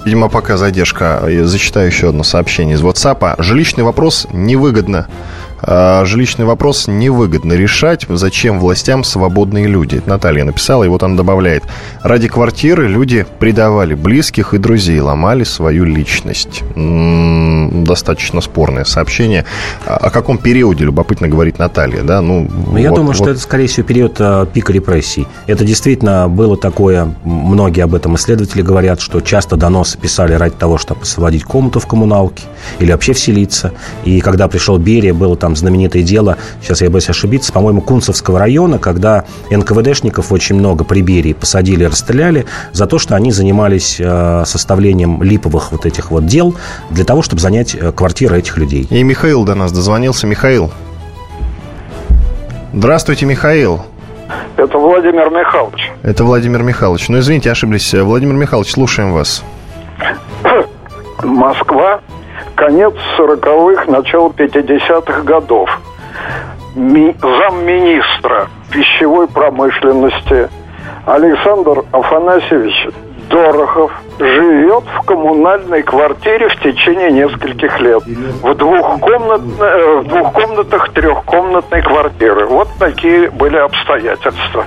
Видимо, 0.05 0.29
пока 0.29 0.57
задержка. 0.57 1.23
Я 1.29 1.47
зачитаю 1.47 1.87
еще 1.87 2.09
одно 2.09 2.25
сообщение 2.25 2.75
из 2.75 2.83
WhatsApp. 2.83 3.41
Жилищный 3.41 3.85
вопрос 3.85 4.27
невыгодно 4.33 5.07
жилищный 5.65 6.45
вопрос 6.45 6.89
невыгодно 6.89 7.53
решать. 7.53 8.07
Зачем 8.09 8.59
властям 8.59 9.05
свободные 9.05 9.67
люди? 9.67 9.97
Это 9.97 10.09
Наталья 10.09 10.45
написала, 10.45 10.85
и 10.85 10.89
вот 10.89 11.03
она 11.03 11.17
добавляет. 11.17 11.65
Ради 12.03 12.29
квартиры 12.29 12.89
люди 12.89 13.27
предавали 13.39 13.95
близких 13.95 14.55
и 14.55 14.59
друзей, 14.59 15.01
ломали 15.01 15.45
свою 15.45 15.85
личность. 15.85 16.63
М-м, 16.75 17.85
достаточно 17.85 18.41
спорное 18.41 18.85
сообщение. 18.85 19.45
А, 19.87 19.97
о 19.97 20.11
каком 20.11 20.39
периоде, 20.39 20.85
любопытно 20.85 21.29
говорит 21.29 21.59
Наталья, 21.59 22.03
да? 22.03 22.21
Ну, 22.21 22.49
ну 22.51 22.77
Я 22.77 22.91
вот, 22.91 22.97
думаю, 22.97 23.15
вот. 23.15 23.17
что 23.17 23.31
это, 23.31 23.41
скорее 23.41 23.67
всего, 23.67 23.87
период 23.87 24.17
а, 24.19 24.47
пика 24.47 24.73
репрессий. 24.73 25.27
Это 25.47 25.65
действительно 25.65 26.29
было 26.29 26.57
такое, 26.57 27.15
многие 27.25 27.83
об 27.83 27.95
этом 27.95 28.17
исследователи 28.17 28.63
говорят, 28.63 29.01
что 29.01 29.21
часто 29.21 29.57
доносы 29.57 29.99
писали 29.99 30.35
ради 30.35 30.55
того, 30.55 30.79
чтобы 30.79 31.03
освободить 31.03 31.45
комнату 31.45 31.81
в 31.81 31.87
коммуналке 31.87 32.45
или 32.79 32.93
вообще 32.93 33.13
вселиться. 33.13 33.73
И 34.05 34.21
когда 34.21 34.49
пришел 34.49 34.79
Берия, 34.79 35.15
было 35.15 35.37
там 35.37 35.52
там 35.53 35.57
знаменитое 35.57 36.03
дело, 36.03 36.39
сейчас 36.63 36.81
я 36.81 36.91
боюсь 36.91 37.09
ошибиться, 37.11 37.53
по-моему, 37.53 37.83
Кунцевского 37.83 38.39
района, 38.39 38.79
когда 38.79 39.25
НКВДшников 39.51 40.33
очень 40.33 40.57
много 40.57 40.85
при 40.85 41.03
Берии 41.03 41.35
посадили 41.35 41.85
и 41.85 41.87
расстреляли 41.87 42.47
за 42.73 42.87
то, 42.87 42.99
что 42.99 43.15
они 43.17 43.33
занимались 43.33 44.01
э, 44.01 44.45
составлением 44.47 45.23
липовых 45.23 45.73
вот 45.73 45.85
этих 45.85 46.11
вот 46.11 46.25
дел 46.27 46.55
для 46.91 47.05
того, 47.05 47.23
чтобы 47.23 47.43
занять 47.43 47.75
э, 47.75 47.93
квартиры 47.93 48.39
этих 48.39 48.57
людей. 48.57 48.87
И 48.89 49.03
Михаил 49.03 49.45
до 49.45 49.55
нас 49.55 49.73
дозвонился. 49.73 50.27
Михаил. 50.27 50.71
Здравствуйте, 52.73 53.27
Михаил. 53.27 53.83
Это 54.57 54.79
Владимир 54.79 55.29
Михайлович. 55.29 55.93
Это 56.03 56.25
Владимир 56.25 56.63
Михайлович. 56.63 57.09
Ну, 57.09 57.19
извините, 57.19 57.51
ошиблись. 57.51 57.93
Владимир 57.93 58.35
Михайлович, 58.35 58.73
слушаем 58.73 59.13
вас. 59.13 59.45
Москва, 61.23 62.01
конец 62.63 62.95
40-х, 63.19 63.91
начало 63.91 64.29
50-х 64.29 65.23
годов. 65.23 65.69
Ми, 66.77 67.13
замминистра 67.21 68.47
пищевой 68.71 69.27
промышленности 69.27 70.49
Александр 71.05 71.85
Афанасьевич 71.91 72.89
Дорохов 73.29 73.91
живет 74.21 74.85
в 74.85 75.05
коммунальной 75.05 75.83
квартире 75.83 76.49
в 76.51 76.61
течение 76.61 77.11
нескольких 77.11 77.81
лет. 77.81 78.05
В, 78.05 78.55
двухкомнат... 78.55 79.41
Э, 79.59 80.01
в 80.01 80.05
двух 80.07 80.89
трехкомнатной 80.91 81.83
квартиры. 81.83 82.47
Вот 82.47 82.69
такие 82.79 83.29
были 83.31 83.57
обстоятельства. 83.57 84.67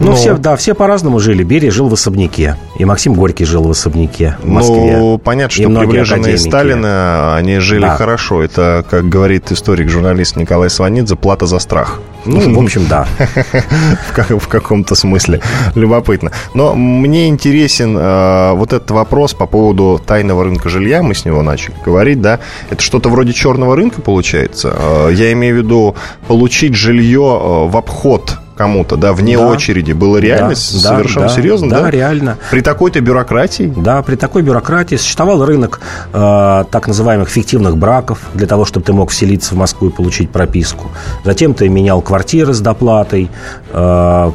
Ну, 0.00 0.10
ну, 0.10 0.14
все, 0.14 0.36
да, 0.36 0.56
все 0.56 0.74
по-разному 0.74 1.18
жили. 1.18 1.42
Берия 1.42 1.70
жил 1.70 1.88
в 1.88 1.94
особняке. 1.94 2.56
И 2.78 2.84
Максим 2.84 3.14
Горький 3.14 3.44
жил 3.44 3.64
в 3.64 3.70
особняке 3.70 4.36
в 4.42 4.48
Москве. 4.48 4.96
Ну, 4.98 5.18
понятно, 5.18 5.54
что 5.54 5.70
приближенные 5.70 6.38
Сталина, 6.38 7.36
они 7.36 7.58
жили 7.58 7.82
да. 7.82 7.96
хорошо. 7.96 8.42
Это, 8.42 8.84
как 8.88 9.08
говорит 9.08 9.50
историк-журналист 9.50 10.36
Николай 10.36 10.70
Сванидзе, 10.70 11.16
плата 11.16 11.46
за 11.46 11.58
страх. 11.58 12.00
Ну, 12.26 12.54
в 12.54 12.62
общем, 12.62 12.86
да. 12.88 13.06
в, 14.28 14.48
каком-то 14.48 14.94
смысле. 14.94 15.40
Любопытно. 15.74 16.32
Но 16.54 16.74
мне 16.74 17.28
интересен 17.28 17.96
э, 17.96 18.52
вот 18.54 18.72
этот 18.72 18.90
вопрос 18.90 19.32
по 19.32 19.46
поводу 19.46 20.00
тайного 20.04 20.44
рынка 20.44 20.68
жилья. 20.68 21.02
Мы 21.02 21.14
с 21.14 21.24
него 21.24 21.42
начали 21.42 21.74
говорить, 21.84 22.20
да. 22.20 22.40
Это 22.68 22.82
что-то 22.82 23.08
вроде 23.08 23.32
черного 23.32 23.76
рынка 23.76 24.02
получается. 24.02 24.74
Э, 24.76 25.10
я 25.12 25.32
имею 25.32 25.54
в 25.54 25.58
виду 25.58 25.94
получить 26.26 26.74
жилье 26.74 27.40
э, 27.40 27.68
в 27.68 27.76
обход 27.76 28.38
кому-то, 28.56 28.96
да, 28.96 29.12
вне 29.12 29.36
да. 29.36 29.46
очереди, 29.46 29.92
было 29.92 30.16
реально 30.16 30.50
да, 30.50 30.54
совершенно 30.54 31.28
да, 31.28 31.34
серьезно, 31.34 31.68
да? 31.68 31.82
Да, 31.82 31.90
реально. 31.90 32.38
При 32.50 32.60
такой-то 32.62 33.00
бюрократии? 33.00 33.72
Да, 33.76 34.02
при 34.02 34.16
такой 34.16 34.42
бюрократии 34.42 34.96
существовал 34.96 35.44
рынок 35.44 35.80
э, 36.12 36.64
так 36.70 36.88
называемых 36.88 37.28
фиктивных 37.28 37.76
браков 37.76 38.20
для 38.34 38.46
того, 38.46 38.64
чтобы 38.64 38.84
ты 38.84 38.92
мог 38.92 39.10
вселиться 39.10 39.54
в 39.54 39.58
Москву 39.58 39.88
и 39.88 39.92
получить 39.92 40.30
прописку. 40.30 40.90
Затем 41.24 41.54
ты 41.54 41.68
менял 41.68 42.00
квартиры 42.00 42.54
с 42.54 42.60
доплатой, 42.60 43.30
э, 43.70 44.32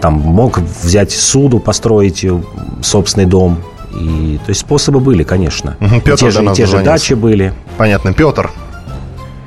там 0.00 0.14
мог 0.14 0.58
взять 0.58 1.12
суду, 1.12 1.60
построить 1.60 2.24
э, 2.24 2.40
собственный 2.82 3.26
дом. 3.26 3.58
И, 3.92 4.38
то 4.44 4.50
есть 4.50 4.60
способы 4.60 5.00
были, 5.00 5.24
конечно. 5.24 5.76
Петр 6.04 6.12
и 6.12 6.16
те 6.16 6.30
же, 6.30 6.44
и 6.44 6.54
те 6.54 6.66
же 6.66 6.78
дачи 6.82 7.14
были. 7.14 7.52
Понятно. 7.76 8.12
Петр, 8.12 8.50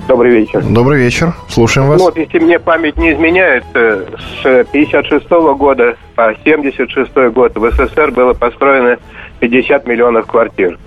Добрый 0.07 0.31
вечер. 0.31 0.61
Добрый 0.61 0.99
вечер. 0.99 1.33
Слушаем 1.47 1.87
вас. 1.87 1.99
Ну, 1.99 2.05
вот, 2.05 2.17
если 2.17 2.39
мне 2.39 2.59
память 2.59 2.97
не 2.97 3.13
изменяет, 3.13 3.63
э, 3.73 4.05
с 4.41 4.65
56 4.71 5.29
года 5.55 5.95
по 6.15 6.35
76 6.43 7.31
год 7.31 7.55
в 7.55 7.71
СССР 7.71 8.11
было 8.11 8.33
построено 8.33 8.97
50 9.39 9.87
миллионов 9.87 10.27
квартир. 10.27 10.77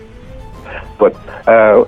Вот. 0.99 1.14
Э, 1.46 1.85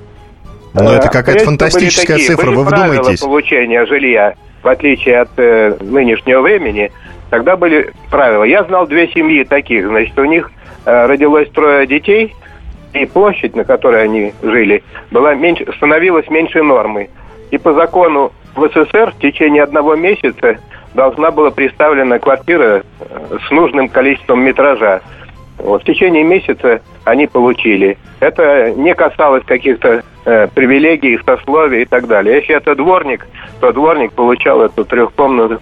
Но 0.72 0.92
это 0.92 1.08
какая-то 1.08 1.44
фантастическая 1.44 2.16
такие, 2.16 2.28
цифра, 2.28 2.50
вы 2.50 2.64
вдумайтесь. 2.64 3.20
получения 3.20 3.84
жилья, 3.84 4.34
в 4.62 4.68
отличие 4.68 5.20
от 5.20 5.30
э, 5.36 5.76
нынешнего 5.80 6.40
времени, 6.40 6.90
тогда 7.28 7.56
были 7.56 7.92
правила. 8.10 8.44
Я 8.44 8.64
знал 8.64 8.86
две 8.86 9.06
семьи 9.08 9.44
таких, 9.44 9.86
значит, 9.86 10.18
у 10.18 10.24
них 10.24 10.50
э, 10.86 11.06
родилось 11.06 11.50
трое 11.50 11.86
детей– 11.86 12.34
и 12.94 13.06
площадь, 13.06 13.54
на 13.54 13.64
которой 13.64 14.04
они 14.04 14.32
жили, 14.42 14.82
была 15.10 15.34
меньше, 15.34 15.66
становилась 15.76 16.28
меньше 16.30 16.62
нормы. 16.62 17.08
И 17.50 17.58
по 17.58 17.72
закону 17.72 18.32
в 18.54 18.66
СССР 18.68 19.12
в 19.12 19.20
течение 19.20 19.62
одного 19.62 19.94
месяца 19.94 20.58
должна 20.94 21.30
была 21.30 21.50
представлена 21.50 22.18
квартира 22.18 22.82
э, 23.00 23.38
с 23.46 23.50
нужным 23.50 23.88
количеством 23.88 24.42
метража. 24.42 25.00
Вот, 25.58 25.82
в 25.82 25.84
течение 25.84 26.22
месяца 26.22 26.80
они 27.04 27.26
получили. 27.26 27.98
Это 28.20 28.72
не 28.72 28.94
касалось 28.94 29.44
каких-то 29.44 30.02
э, 30.24 30.48
привилегий, 30.54 31.18
сословий 31.24 31.82
и 31.82 31.84
так 31.84 32.06
далее. 32.06 32.36
Если 32.36 32.54
это 32.54 32.74
дворник, 32.74 33.26
то 33.60 33.72
дворник 33.72 34.12
получал 34.12 34.62
эту 34.62 34.84
трехкомнатную 34.84 35.60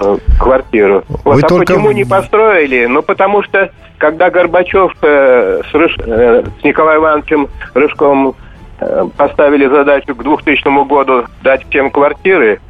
Э, 0.00 0.16
квартиру. 0.38 1.02
Вы 1.08 1.32
вот, 1.32 1.44
а 1.44 1.48
только... 1.48 1.74
почему 1.74 1.90
не 1.90 2.04
построили? 2.04 2.86
Ну, 2.86 3.02
потому 3.02 3.42
что, 3.42 3.72
когда 3.98 4.30
Горбачев 4.30 4.92
э, 5.02 5.60
с, 5.68 5.74
Рыж... 5.74 5.96
э, 5.98 6.44
с 6.60 6.64
Николаем 6.64 7.00
Ивановичем 7.00 7.48
Рыжковым 7.74 8.36
поставили 9.16 9.66
задачу 9.66 10.14
к 10.14 10.22
2000 10.22 10.86
году 10.86 11.24
дать 11.42 11.66
всем 11.68 11.90
квартиры, 11.90 12.60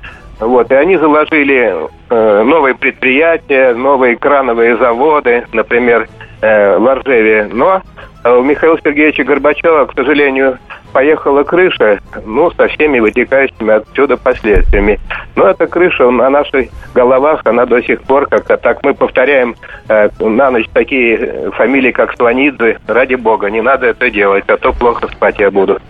вот, 0.40 0.70
и 0.70 0.74
они 0.74 0.96
заложили 0.96 1.74
э, 2.10 2.42
новые 2.44 2.74
предприятия, 2.74 3.74
новые 3.74 4.16
крановые 4.16 4.76
заводы, 4.76 5.44
например, 5.52 6.08
э, 6.40 6.78
в 6.78 6.86
Оржеве. 6.86 7.48
Но 7.52 7.82
у 8.24 8.42
Михаила 8.42 8.78
Сергеевича 8.82 9.24
Горбачева, 9.24 9.86
к 9.86 9.94
сожалению, 9.94 10.58
поехала 10.92 11.42
крыша, 11.42 11.98
ну, 12.24 12.50
со 12.52 12.68
всеми 12.68 13.00
вытекающими 13.00 13.74
отсюда 13.74 14.16
последствиями. 14.16 15.00
Но 15.34 15.48
эта 15.48 15.66
крыша 15.66 16.08
на 16.08 16.30
наших 16.30 16.68
головах, 16.94 17.40
она 17.44 17.66
до 17.66 17.82
сих 17.82 18.02
пор 18.02 18.26
как-то 18.26 18.56
так 18.56 18.82
мы 18.84 18.94
повторяем 18.94 19.56
э, 19.88 20.08
на 20.20 20.52
ночь 20.52 20.68
такие 20.72 21.50
фамилии, 21.50 21.90
как 21.90 22.14
Слонидзе. 22.16 22.78
Ради 22.86 23.16
бога, 23.16 23.50
не 23.50 23.60
надо 23.60 23.86
это 23.86 24.08
делать, 24.08 24.44
а 24.46 24.56
то 24.56 24.72
плохо 24.72 25.08
спать 25.08 25.40
я 25.40 25.50
буду. 25.50 25.80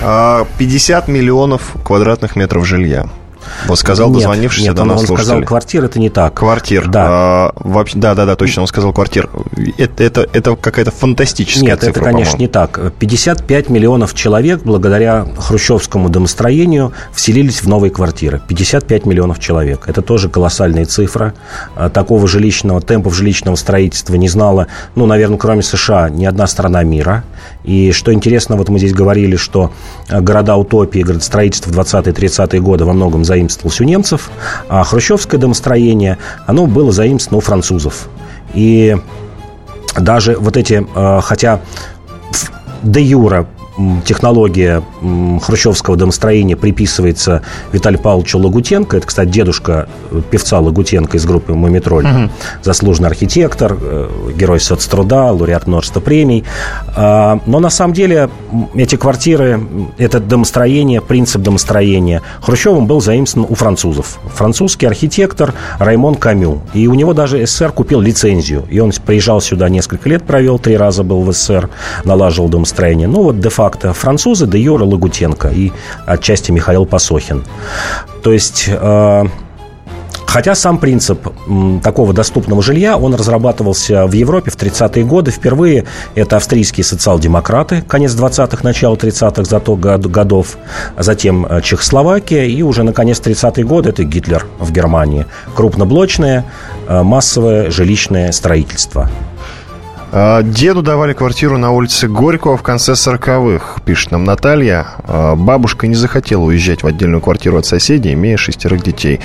50 0.00 1.08
а, 1.08 1.10
миллионов 1.10 1.74
квадратных 1.84 2.36
метров 2.36 2.66
жилья. 2.66 3.08
Вот 3.66 3.78
сказал 3.78 4.08
нет, 4.08 4.18
дозвонившийся 4.18 4.68
нет, 4.68 4.76
до 4.76 4.82
он, 4.82 4.88
нас 4.88 5.00
он 5.00 5.06
сказал 5.06 5.24
слушатель. 5.24 5.46
квартир, 5.46 5.84
это 5.84 5.98
не 5.98 6.10
так. 6.10 6.34
Квартир. 6.34 6.88
Да. 6.88 7.06
А, 7.08 7.52
вообще, 7.56 7.98
да, 7.98 8.14
да, 8.14 8.26
да, 8.26 8.36
точно, 8.36 8.62
он 8.62 8.68
сказал 8.68 8.92
квартир. 8.92 9.28
Это, 9.78 10.02
это, 10.02 10.28
это 10.32 10.56
какая-то 10.56 10.90
фантастическая 10.90 11.70
Нет, 11.70 11.80
цифра, 11.80 12.00
это, 12.00 12.10
конечно, 12.10 12.38
не 12.38 12.48
так. 12.48 12.92
55 12.98 13.68
миллионов 13.68 14.14
человек 14.14 14.62
благодаря 14.62 15.26
хрущевскому 15.38 16.08
домостроению 16.08 16.92
вселились 17.12 17.62
в 17.62 17.68
новые 17.68 17.90
квартиры. 17.90 18.40
55 18.46 19.06
миллионов 19.06 19.38
человек. 19.38 19.84
Это 19.86 20.02
тоже 20.02 20.28
колоссальная 20.28 20.84
цифра. 20.84 21.34
А, 21.76 21.88
Такого 21.90 22.26
жилищного, 22.28 22.80
темпов 22.80 23.14
жилищного 23.14 23.56
строительства 23.56 24.14
не 24.14 24.28
знала, 24.28 24.66
ну, 24.94 25.06
наверное, 25.06 25.38
кроме 25.38 25.62
США, 25.62 26.08
ни 26.08 26.24
одна 26.24 26.46
страна 26.46 26.82
мира. 26.82 27.24
И 27.70 27.92
что 27.92 28.12
интересно, 28.12 28.56
вот 28.56 28.68
мы 28.68 28.80
здесь 28.80 28.92
говорили, 28.92 29.36
что 29.36 29.70
а, 30.08 30.20
города-утопии, 30.20 31.02
градостроительство 31.02 31.70
в 31.70 31.78
20-30-е 31.78 32.60
годы 32.60 32.84
во 32.84 32.92
многом 32.92 33.24
заимствовалось 33.24 33.80
у 33.80 33.84
немцев, 33.84 34.28
а 34.68 34.82
хрущевское 34.82 35.38
домостроение, 35.38 36.18
оно 36.48 36.66
было 36.66 36.90
заимствовано 36.90 37.38
у 37.38 37.40
французов. 37.40 38.08
И 38.54 38.96
даже 39.96 40.34
вот 40.34 40.56
эти, 40.56 40.84
э, 40.92 41.20
хотя 41.22 41.60
де 42.82 43.02
юра 43.02 43.46
технология 44.04 44.82
хрущевского 45.42 45.96
домостроения 45.96 46.56
приписывается 46.56 47.42
Виталию 47.72 48.00
Павловичу 48.00 48.38
Лагутенко. 48.38 48.96
Это, 48.96 49.06
кстати, 49.06 49.28
дедушка 49.28 49.88
э, 50.10 50.20
певца 50.30 50.58
Лагутенко 50.58 51.16
из 51.16 51.24
группы 51.24 51.54
«Мумитроль». 51.54 52.06
Заслуженный 52.62 53.08
архитектор, 53.08 53.76
э, 53.80 54.08
герой 54.36 54.60
соцтруда, 54.60 55.32
лауреат 55.32 55.66
множества 55.66 56.00
премий. 56.00 56.44
А, 56.96 57.40
Но 57.46 57.60
на 57.60 57.70
самом 57.70 57.94
деле 57.94 58.30
эти 58.74 58.96
квартиры, 58.96 59.60
это 59.98 60.20
домостроение, 60.20 61.00
принцип 61.00 61.42
домостроения 61.42 62.22
Хрущевым 62.40 62.86
был 62.86 63.00
заимствован 63.00 63.46
у 63.48 63.54
французов. 63.54 64.18
Французский 64.34 64.86
архитектор 64.86 65.54
Раймон 65.78 66.14
Камю. 66.14 66.60
И 66.74 66.86
у 66.86 66.94
него 66.94 67.12
даже 67.14 67.44
СССР 67.46 67.72
купил 67.72 68.00
лицензию. 68.00 68.64
И 68.70 68.78
он 68.80 68.92
приезжал 69.04 69.40
сюда 69.40 69.68
несколько 69.68 70.08
лет, 70.08 70.24
провел, 70.24 70.58
три 70.58 70.76
раза 70.76 71.02
был 71.02 71.22
в 71.22 71.32
СССР, 71.32 71.70
налаживал 72.04 72.48
домостроение. 72.48 73.08
Ну 73.08 73.22
вот 73.22 73.40
де-факто 73.70 73.92
французы, 73.92 74.46
де 74.46 74.58
Юра 74.58 74.84
Лагутенко 74.84 75.48
и 75.48 75.72
отчасти 76.06 76.52
Михаил 76.52 76.86
Пасохин. 76.86 77.44
То 78.22 78.32
есть... 78.32 78.68
э, 78.68 79.26
Хотя 80.26 80.54
сам 80.54 80.78
принцип 80.78 81.26
такого 81.82 82.12
доступного 82.12 82.62
жилья, 82.62 82.96
он 82.96 83.16
разрабатывался 83.16 84.06
в 84.06 84.12
Европе 84.12 84.52
в 84.52 84.56
30-е 84.56 85.04
годы. 85.04 85.32
Впервые 85.32 85.86
это 86.14 86.36
австрийские 86.36 86.84
социал-демократы, 86.84 87.82
конец 87.82 88.12
20-х, 88.12 88.58
начало 88.62 88.94
30-х 88.94 89.42
зато 89.42 89.74
год- 89.74 90.06
годов. 90.06 90.56
Затем 90.96 91.46
э, 91.46 91.60
Чехословакия 91.62 92.44
и 92.44 92.62
уже 92.62 92.84
на 92.84 92.92
конец 92.92 93.18
30-е 93.20 93.64
годы 93.64 93.88
это 93.88 94.04
Гитлер 94.04 94.46
в 94.60 94.70
Германии. 94.70 95.26
Крупноблочное, 95.56 96.44
э, 96.86 97.02
массовое 97.02 97.72
жилищное 97.72 98.30
строительство. 98.30 99.10
А, 100.12 100.42
Деду 100.42 100.82
давали 100.82 101.12
квартиру 101.12 101.56
на 101.58 101.70
улице 101.70 102.08
Горького 102.08 102.56
в 102.56 102.62
конце 102.62 102.92
40-х, 102.92 103.80
пишет 103.84 104.10
нам 104.10 104.24
Наталья. 104.24 104.86
А, 105.04 105.36
Бабушка 105.36 105.86
не 105.86 105.94
захотела 105.94 106.42
уезжать 106.42 106.82
в 106.82 106.86
отдельную 106.86 107.20
квартиру 107.20 107.58
от 107.58 107.66
соседей, 107.66 108.12
имея 108.14 108.36
шестерых 108.36 108.82
детей. 108.82 109.20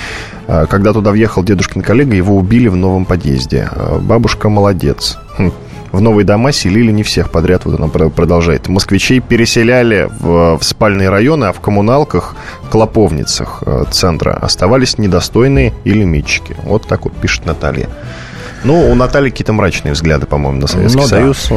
А, 0.46 0.66
Когда 0.66 0.92
туда 0.92 1.10
въехал 1.10 1.42
дедушкин 1.42 1.82
коллега, 1.82 2.14
его 2.14 2.36
убили 2.36 2.68
в 2.68 2.76
новом 2.76 3.04
подъезде. 3.04 3.68
Бабушка 4.00 4.48
молодец. 4.48 5.18
Хм. 5.38 5.50
В 5.92 6.00
новые 6.00 6.24
дома 6.26 6.52
селили 6.52 6.92
не 6.92 7.02
всех 7.02 7.30
подряд, 7.30 7.64
вот 7.64 7.78
она 7.78 7.88
про- 7.88 8.10
продолжает. 8.10 8.68
Москвичей 8.68 9.20
переселяли 9.20 10.10
в, 10.20 10.58
в 10.58 10.62
спальные 10.64 11.08
районы, 11.08 11.46
а 11.46 11.52
в 11.52 11.60
коммуналках, 11.60 12.36
клоповницах 12.70 13.62
э, 13.64 13.84
центра 13.90 14.34
оставались 14.34 14.98
недостойные 14.98 15.72
и 15.84 15.92
лимитчики. 15.92 16.54
Вот 16.64 16.86
так 16.86 17.04
вот 17.04 17.14
пишет 17.14 17.46
Наталья. 17.46 17.88
Ну, 18.64 18.90
у 18.90 18.94
Натальи 18.94 19.30
какие-то 19.30 19.52
мрачные 19.52 19.92
взгляды, 19.92 20.26
по-моему, 20.26 20.60
на 20.60 20.66
Советский 20.66 20.96
Ну 20.98 21.02
да. 21.04 21.08
Союз. 21.08 21.50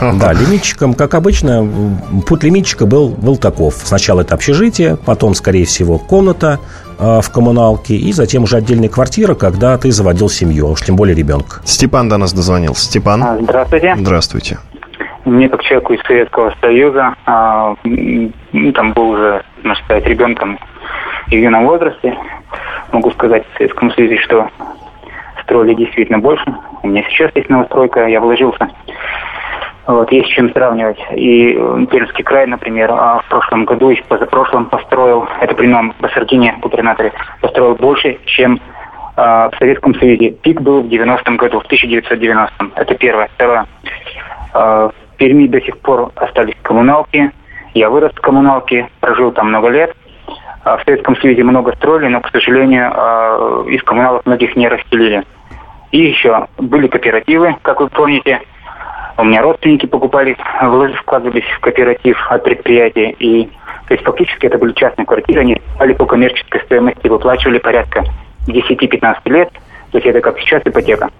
Да, 0.20 0.32
лимитчиком, 0.32 0.94
как 0.94 1.14
обычно, 1.14 1.68
путь 2.26 2.42
лимитчика 2.42 2.86
был, 2.86 3.10
был 3.10 3.36
таков. 3.36 3.74
Сначала 3.74 4.22
это 4.22 4.34
общежитие, 4.34 4.96
потом, 4.96 5.34
скорее 5.34 5.64
всего, 5.66 5.98
комната 5.98 6.58
э, 6.98 7.20
в 7.22 7.30
коммуналке, 7.30 7.94
и 7.96 8.12
затем 8.12 8.44
уже 8.44 8.56
отдельная 8.56 8.88
квартира, 8.88 9.34
когда 9.34 9.76
ты 9.78 9.92
заводил 9.92 10.28
семью, 10.28 10.66
а 10.66 10.70
уж 10.70 10.82
тем 10.82 10.96
более 10.96 11.14
ребенка. 11.14 11.60
Степан 11.64 12.08
до 12.08 12.16
нас 12.16 12.32
дозвонился. 12.32 12.84
Степан, 12.86 13.22
А, 13.22 13.38
Здравствуйте. 13.40 13.94
здравствуйте. 13.98 14.58
Мне 15.24 15.48
как 15.48 15.62
человеку 15.62 15.92
из 15.92 16.00
Советского 16.06 16.54
Союза, 16.60 17.14
а, 17.26 17.74
ну, 17.84 18.72
там 18.72 18.92
был 18.92 19.10
уже, 19.10 19.42
можно 19.64 19.84
сказать, 19.84 20.06
ребенком 20.06 20.58
и 21.30 21.36
в 21.36 21.40
юном 21.40 21.66
возрасте, 21.66 22.14
могу 22.92 23.10
сказать 23.10 23.42
в 23.52 23.56
Советском 23.58 23.90
Союзе, 23.92 24.18
что 24.18 24.48
строили 25.46 25.74
действительно 25.74 26.18
больше. 26.18 26.44
У 26.82 26.88
меня 26.88 27.02
сейчас 27.08 27.30
есть 27.34 27.48
новостройка, 27.48 28.06
я 28.06 28.20
вложился. 28.20 28.68
Вот, 29.86 30.10
есть 30.10 30.28
чем 30.30 30.50
сравнивать. 30.50 30.98
И 31.14 31.54
э, 31.56 31.86
Пермский 31.88 32.24
край, 32.24 32.46
например, 32.48 32.90
а, 32.90 33.20
в 33.20 33.28
прошлом 33.28 33.64
году 33.64 33.90
и 33.90 34.02
позапрошлом 34.08 34.66
построил, 34.66 35.28
это 35.40 35.54
при 35.54 35.68
новом 35.68 35.94
Басардине, 36.00 36.58
губернаторе, 36.60 37.12
построил 37.40 37.76
больше, 37.76 38.18
чем 38.24 38.58
а, 39.14 39.48
в 39.50 39.56
Советском 39.58 39.94
Союзе. 39.94 40.30
Пик 40.30 40.60
был 40.60 40.82
в 40.82 40.86
90-м 40.86 41.36
году, 41.36 41.60
в 41.60 41.70
1990-м. 41.70 42.72
Это 42.74 42.94
первое. 42.96 43.28
Второе. 43.34 43.66
А, 44.52 44.88
В 44.88 45.16
Перми 45.18 45.46
до 45.46 45.60
сих 45.60 45.78
пор 45.78 46.10
остались 46.16 46.56
коммуналки. 46.62 47.30
Я 47.72 47.88
вырос 47.88 48.12
в 48.12 48.20
коммуналке, 48.20 48.88
прожил 49.00 49.30
там 49.30 49.48
много 49.48 49.68
лет. 49.68 49.94
А 50.66 50.78
В 50.78 50.82
Советском 50.82 51.16
Союзе 51.18 51.44
много 51.44 51.76
строили, 51.76 52.08
но, 52.08 52.20
к 52.20 52.28
сожалению, 52.30 52.90
а, 52.92 53.64
из 53.68 53.80
коммуналок 53.84 54.26
многих 54.26 54.56
не 54.56 54.66
расселили. 54.66 55.22
И 55.92 55.98
еще 55.98 56.48
были 56.58 56.88
кооперативы, 56.88 57.54
как 57.62 57.80
вы 57.80 57.88
помните. 57.88 58.40
У 59.16 59.22
меня 59.22 59.42
родственники 59.42 59.86
покупали, 59.86 60.36
вкладывались 60.96 61.44
в 61.56 61.60
кооператив 61.60 62.18
от 62.28 62.42
предприятия. 62.42 63.12
И, 63.12 63.44
то 63.86 63.94
есть 63.94 64.04
фактически 64.04 64.46
это 64.46 64.58
были 64.58 64.72
частные 64.72 65.06
квартиры, 65.06 65.42
они 65.42 65.62
стали 65.76 65.92
по 65.92 66.04
коммерческой 66.04 66.60
стоимости, 66.62 67.06
выплачивали 67.06 67.58
порядка 67.58 68.02
10-15 68.48 69.18
лет. 69.26 69.52
То 69.92 69.98
есть 69.98 70.06
это 70.08 70.20
как 70.20 70.36
сейчас 70.40 70.62
ипотека. 70.64 71.10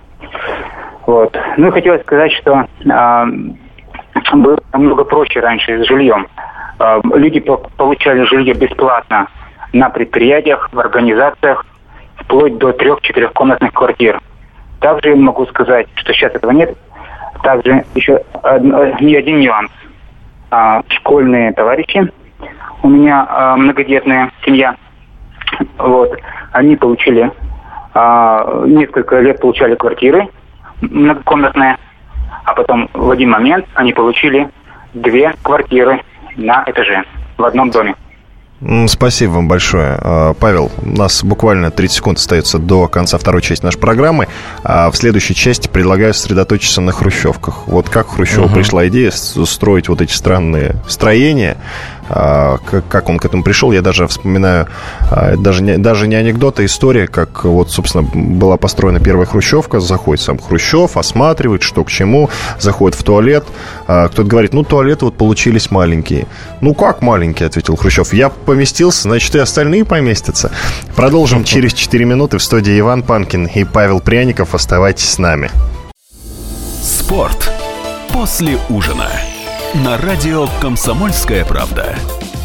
Вот. 1.06 1.38
Ну 1.56 1.68
и 1.68 1.70
хотелось 1.70 2.02
сказать, 2.02 2.32
что 2.32 2.66
а, 2.90 3.26
было 4.32 4.58
намного 4.72 5.04
проще 5.04 5.38
раньше 5.38 5.84
с 5.84 5.86
жильем. 5.86 6.26
А, 6.78 7.00
люди 7.14 7.40
по- 7.40 7.68
получали 7.76 8.24
жилье 8.24 8.54
бесплатно 8.54 9.28
на 9.72 9.90
предприятиях, 9.90 10.68
в 10.72 10.78
организациях, 10.78 11.64
вплоть 12.16 12.58
до 12.58 12.72
трех-четырехкомнатных 12.72 13.72
квартир. 13.72 14.20
Также 14.80 15.16
могу 15.16 15.46
сказать, 15.46 15.86
что 15.96 16.12
сейчас 16.12 16.34
этого 16.34 16.50
нет. 16.50 16.76
Также 17.42 17.84
еще 17.94 18.22
не 19.00 19.14
один 19.16 19.40
нюанс. 19.40 19.70
А, 20.50 20.82
школьные 20.88 21.52
товарищи, 21.52 22.10
у 22.82 22.88
меня 22.88 23.26
а, 23.28 23.56
многодетная 23.56 24.30
семья, 24.44 24.76
вот, 25.78 26.16
они 26.52 26.76
получили 26.76 27.30
а, 27.94 28.64
несколько 28.66 29.20
лет 29.20 29.40
получали 29.40 29.74
квартиры 29.74 30.28
многокомнатные, 30.82 31.78
а 32.44 32.52
потом 32.54 32.90
в 32.92 33.10
один 33.10 33.30
момент 33.30 33.66
они 33.74 33.92
получили 33.92 34.48
две 34.94 35.34
квартиры 35.42 36.02
на 36.36 36.64
этаже 36.66 37.04
в 37.38 37.44
одном 37.44 37.70
доме. 37.70 37.94
Спасибо 38.88 39.32
вам 39.32 39.48
большое. 39.48 39.98
А, 40.00 40.32
Павел, 40.32 40.70
у 40.82 40.88
нас 40.88 41.22
буквально 41.22 41.70
30 41.70 41.96
секунд 41.96 42.18
остается 42.18 42.58
до 42.58 42.88
конца 42.88 43.18
второй 43.18 43.42
части 43.42 43.62
нашей 43.64 43.78
программы. 43.78 44.28
А 44.64 44.90
в 44.90 44.96
следующей 44.96 45.34
части 45.34 45.68
предлагаю 45.68 46.14
сосредоточиться 46.14 46.80
на 46.80 46.92
хрущевках. 46.92 47.66
Вот 47.66 47.90
как 47.90 48.08
Хрущеву 48.08 48.48
пришла 48.48 48.88
идея 48.88 49.10
с- 49.10 49.44
строить 49.44 49.88
вот 49.90 50.00
эти 50.00 50.12
странные 50.12 50.76
строения, 50.88 51.58
а, 52.08 52.58
как, 52.88 53.08
он 53.10 53.18
к 53.18 53.24
этому 53.26 53.42
пришел, 53.42 53.72
я 53.72 53.82
даже 53.82 54.06
вспоминаю, 54.06 54.68
даже 55.38 55.62
не, 55.62 55.76
даже 55.76 56.06
не 56.06 56.14
анекдот, 56.14 56.60
а 56.60 56.64
история, 56.64 57.08
как 57.08 57.44
вот, 57.44 57.70
собственно, 57.72 58.04
была 58.04 58.56
построена 58.56 59.00
первая 59.00 59.26
хрущевка, 59.26 59.80
заходит 59.80 60.22
сам 60.22 60.38
Хрущев, 60.38 60.96
осматривает, 60.96 61.62
что 61.62 61.82
к 61.84 61.90
чему, 61.90 62.30
заходит 62.60 62.96
в 62.98 63.02
туалет, 63.02 63.44
кто-то 63.84 64.22
говорит, 64.22 64.54
ну, 64.54 64.62
туалеты 64.62 65.04
вот 65.06 65.16
получились 65.16 65.70
маленькие. 65.72 66.26
Ну, 66.60 66.74
как 66.74 67.02
маленькие, 67.02 67.48
ответил 67.48 67.76
Хрущев, 67.76 68.12
я 68.14 68.28
поместился, 68.46 69.02
значит, 69.02 69.34
и 69.34 69.38
остальные 69.38 69.84
поместятся. 69.84 70.50
Продолжим 70.94 71.44
через 71.44 71.74
4 71.74 72.04
минуты 72.06 72.38
в 72.38 72.42
студии 72.42 72.78
Иван 72.78 73.02
Панкин 73.02 73.46
и 73.46 73.64
Павел 73.64 74.00
Пряников. 74.00 74.54
Оставайтесь 74.54 75.10
с 75.10 75.18
нами. 75.18 75.50
Спорт 76.82 77.50
после 78.12 78.58
ужина. 78.70 79.10
На 79.74 79.98
радио 79.98 80.48
«Комсомольская 80.62 81.44
правда». 81.44 81.94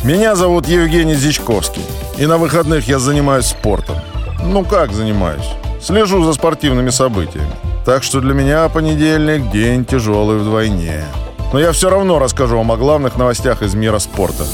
Меня 0.04 0.36
зовут 0.36 0.68
Евгений 0.68 1.16
Зичковский. 1.16 1.84
И 2.18 2.26
на 2.26 2.38
выходных 2.38 2.88
я 2.88 3.00
занимаюсь 3.00 3.46
спортом. 3.46 3.96
Ну 4.44 4.66
как 4.66 4.92
занимаюсь? 4.92 5.48
Слежу 5.82 6.24
за 6.24 6.34
спортивными 6.34 6.90
событиями. 6.90 7.52
Так 7.86 8.04
что 8.04 8.20
для 8.20 8.34
меня 8.34 8.68
понедельник– 8.70 9.52
день 9.54 9.86
тяжелый 9.86 10.38
вдвойне. 10.38 11.06
Но 11.54 11.60
я 11.60 11.72
все 11.72 11.90
равно 11.90 12.20
расскажу 12.20 12.58
вам 12.58 12.72
о 12.72 12.78
главных 12.78 13.18
новостях 13.18 13.62
из 13.62 13.76
мира 13.76 14.00
спорта. 14.00 14.46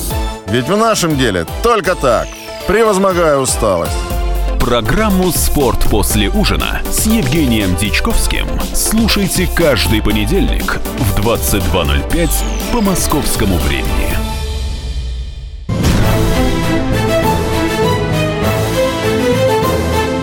Ведь 0.49 0.69
в 0.69 0.77
нашем 0.77 1.17
деле 1.17 1.45
только 1.61 1.95
так. 1.95 2.27
превозмогая 2.67 3.37
усталость. 3.37 3.91
Программу 4.59 5.31
«Спорт 5.31 5.79
после 5.89 6.29
ужина» 6.29 6.81
с 6.89 7.05
Евгением 7.05 7.75
Дичковским 7.75 8.47
слушайте 8.73 9.47
каждый 9.55 10.01
понедельник 10.01 10.79
в 10.99 11.19
22.05 11.19 12.29
по 12.73 12.81
московскому 12.81 13.57
времени. 13.57 14.17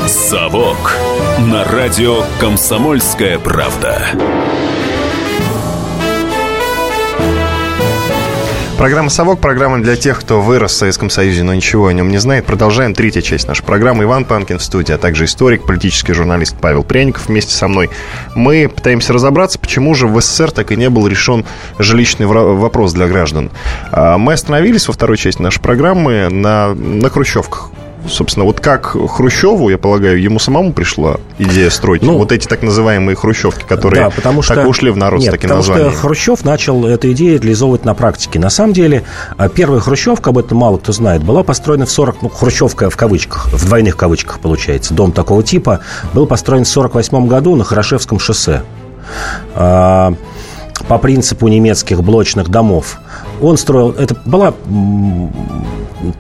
«Совок» 0.07 0.97
на 1.39 1.65
радио 1.65 2.25
«Комсомольская 2.41 3.39
правда». 3.39 4.09
Программа 8.77 9.09
«Совок», 9.09 9.39
программа 9.39 9.81
для 9.81 9.95
тех, 9.95 10.19
кто 10.19 10.41
вырос 10.41 10.73
в 10.73 10.77
Советском 10.77 11.09
Союзе, 11.09 11.45
но 11.45 11.55
ничего 11.55 11.87
о 11.87 11.93
нем 11.93 12.09
не 12.09 12.19
знает. 12.19 12.45
Продолжаем 12.45 12.93
третья 12.93 13.23
часть 13.23 13.47
нашей 13.47 13.65
программы. 13.65 14.03
Иван 14.03 14.25
Панкин 14.25 14.59
в 14.59 14.65
студии, 14.65 14.93
а 14.93 14.99
также 14.99 15.27
историк, 15.27 15.65
политический 15.65 16.13
журналист 16.13 16.57
Павел 16.61 16.83
Пряников 16.83 17.29
вместе 17.29 17.55
со 17.55 17.69
мной. 17.69 17.89
Мы 18.35 18.69
пытаемся 18.69 19.13
разобраться, 19.13 19.61
почему 19.61 19.95
же 19.95 20.09
в 20.09 20.21
СССР 20.21 20.51
так 20.51 20.73
и 20.73 20.77
не 20.77 20.91
был 20.91 21.07
решен 21.07 21.45
жилищный 21.79 22.27
вопрос 22.27 22.93
для 22.93 23.07
граждан. 23.07 23.51
А, 23.93 24.19
мы 24.19 24.33
остановились 24.33 24.89
во 24.89 24.93
второй 24.93 25.19
части 25.19 25.41
нашей 25.41 25.61
программы 25.61 26.29
на, 26.29 26.75
на 26.75 27.09
хрущевках 27.11 27.71
собственно, 28.09 28.45
вот 28.45 28.61
как 28.61 28.97
Хрущеву, 29.11 29.69
я 29.71 29.79
полагаю, 29.79 30.21
ему 30.21 30.39
самому 30.39 30.73
пришла 30.73 31.17
идея 31.39 31.71
строить 31.71 32.03
ну, 32.03 32.19
вот 32.19 32.33
эти 32.33 32.47
так 32.47 32.63
называемые 32.63 33.17
хрущевки, 33.17 33.65
которые 33.65 34.05
да, 34.05 34.11
потому 34.11 34.43
что, 34.43 34.55
так 34.55 34.69
ушли 34.69 34.91
в 34.91 34.97
народ 34.97 35.21
нет, 35.21 35.29
с 35.29 35.33
таким 35.33 35.49
потому 35.49 35.61
названием. 35.61 35.91
что 35.91 36.01
Хрущев 36.01 36.45
начал 36.45 36.87
эту 36.87 37.13
идею 37.13 37.41
реализовывать 37.41 37.85
на 37.85 37.95
практике. 37.95 38.39
На 38.39 38.51
самом 38.51 38.73
деле, 38.73 39.05
а, 39.37 39.49
первая 39.49 39.81
Хрущевка, 39.81 40.31
об 40.31 40.39
этом 40.39 40.59
мало 40.59 40.79
кто 40.79 40.93
знает, 40.93 41.23
была 41.23 41.43
построена 41.43 41.87
в 41.87 41.91
40, 41.91 42.23
ну, 42.23 42.29
Хрущевка 42.29 42.91
в 42.91 42.97
кавычках, 42.97 43.49
в 43.53 43.67
двойных 43.67 43.97
кавычках 43.97 44.41
получается, 44.41 44.95
дом 44.95 45.13
такого 45.13 45.43
типа, 45.43 45.81
был 46.13 46.27
построен 46.27 46.65
в 46.65 46.69
48 46.69 47.27
году 47.27 47.57
на 47.57 47.65
Хорошевском 47.65 48.19
шоссе 48.19 48.63
а, 49.55 50.15
по 50.89 50.99
принципу 50.99 51.49
немецких 51.49 52.03
блочных 52.03 52.49
домов. 52.49 52.99
Он 53.41 53.57
строил... 53.57 53.91
Это 53.91 54.17
была 54.25 54.55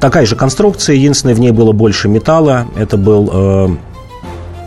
такая 0.00 0.26
же 0.26 0.36
конструкция, 0.36 0.96
единственное, 0.96 1.34
в 1.34 1.40
ней 1.40 1.50
было 1.50 1.72
больше 1.72 2.08
металла. 2.08 2.66
Это 2.76 2.96
был 2.96 3.30
э, 3.32 3.68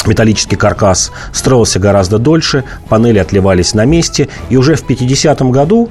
металлический 0.07 0.55
каркас 0.55 1.11
строился 1.33 1.79
гораздо 1.79 2.17
дольше, 2.17 2.63
панели 2.89 3.19
отливались 3.19 3.73
на 3.73 3.85
месте, 3.85 4.29
и 4.49 4.57
уже 4.57 4.75
в 4.75 4.87
50-м 4.87 5.51
году 5.51 5.89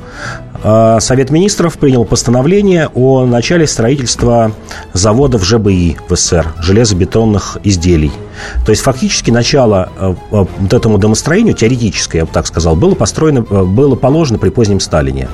Совет 1.01 1.31
Министров 1.31 1.79
принял 1.79 2.05
постановление 2.05 2.89
о 2.95 3.25
начале 3.27 3.67
строительства 3.67 4.53
заводов 4.93 5.45
ЖБИ 5.45 5.97
в 6.09 6.17
СССР, 6.17 6.55
железобетонных 6.61 7.59
изделий. 7.63 8.13
То 8.65 8.71
есть 8.71 8.83
фактически 8.83 9.31
начало 9.31 9.91
э, 9.99 10.15
э, 10.33 10.45
вот 10.59 10.73
этому 10.73 10.99
домостроению, 10.99 11.55
теоретическое, 11.55 12.19
я 12.19 12.25
бы 12.27 12.31
так 12.33 12.47
сказал, 12.47 12.77
было 12.77 12.95
построено, 12.95 13.43
было 13.43 13.95
положено 13.97 14.39
при 14.39 14.51
позднем 14.51 14.81
Сталине. 14.81 15.29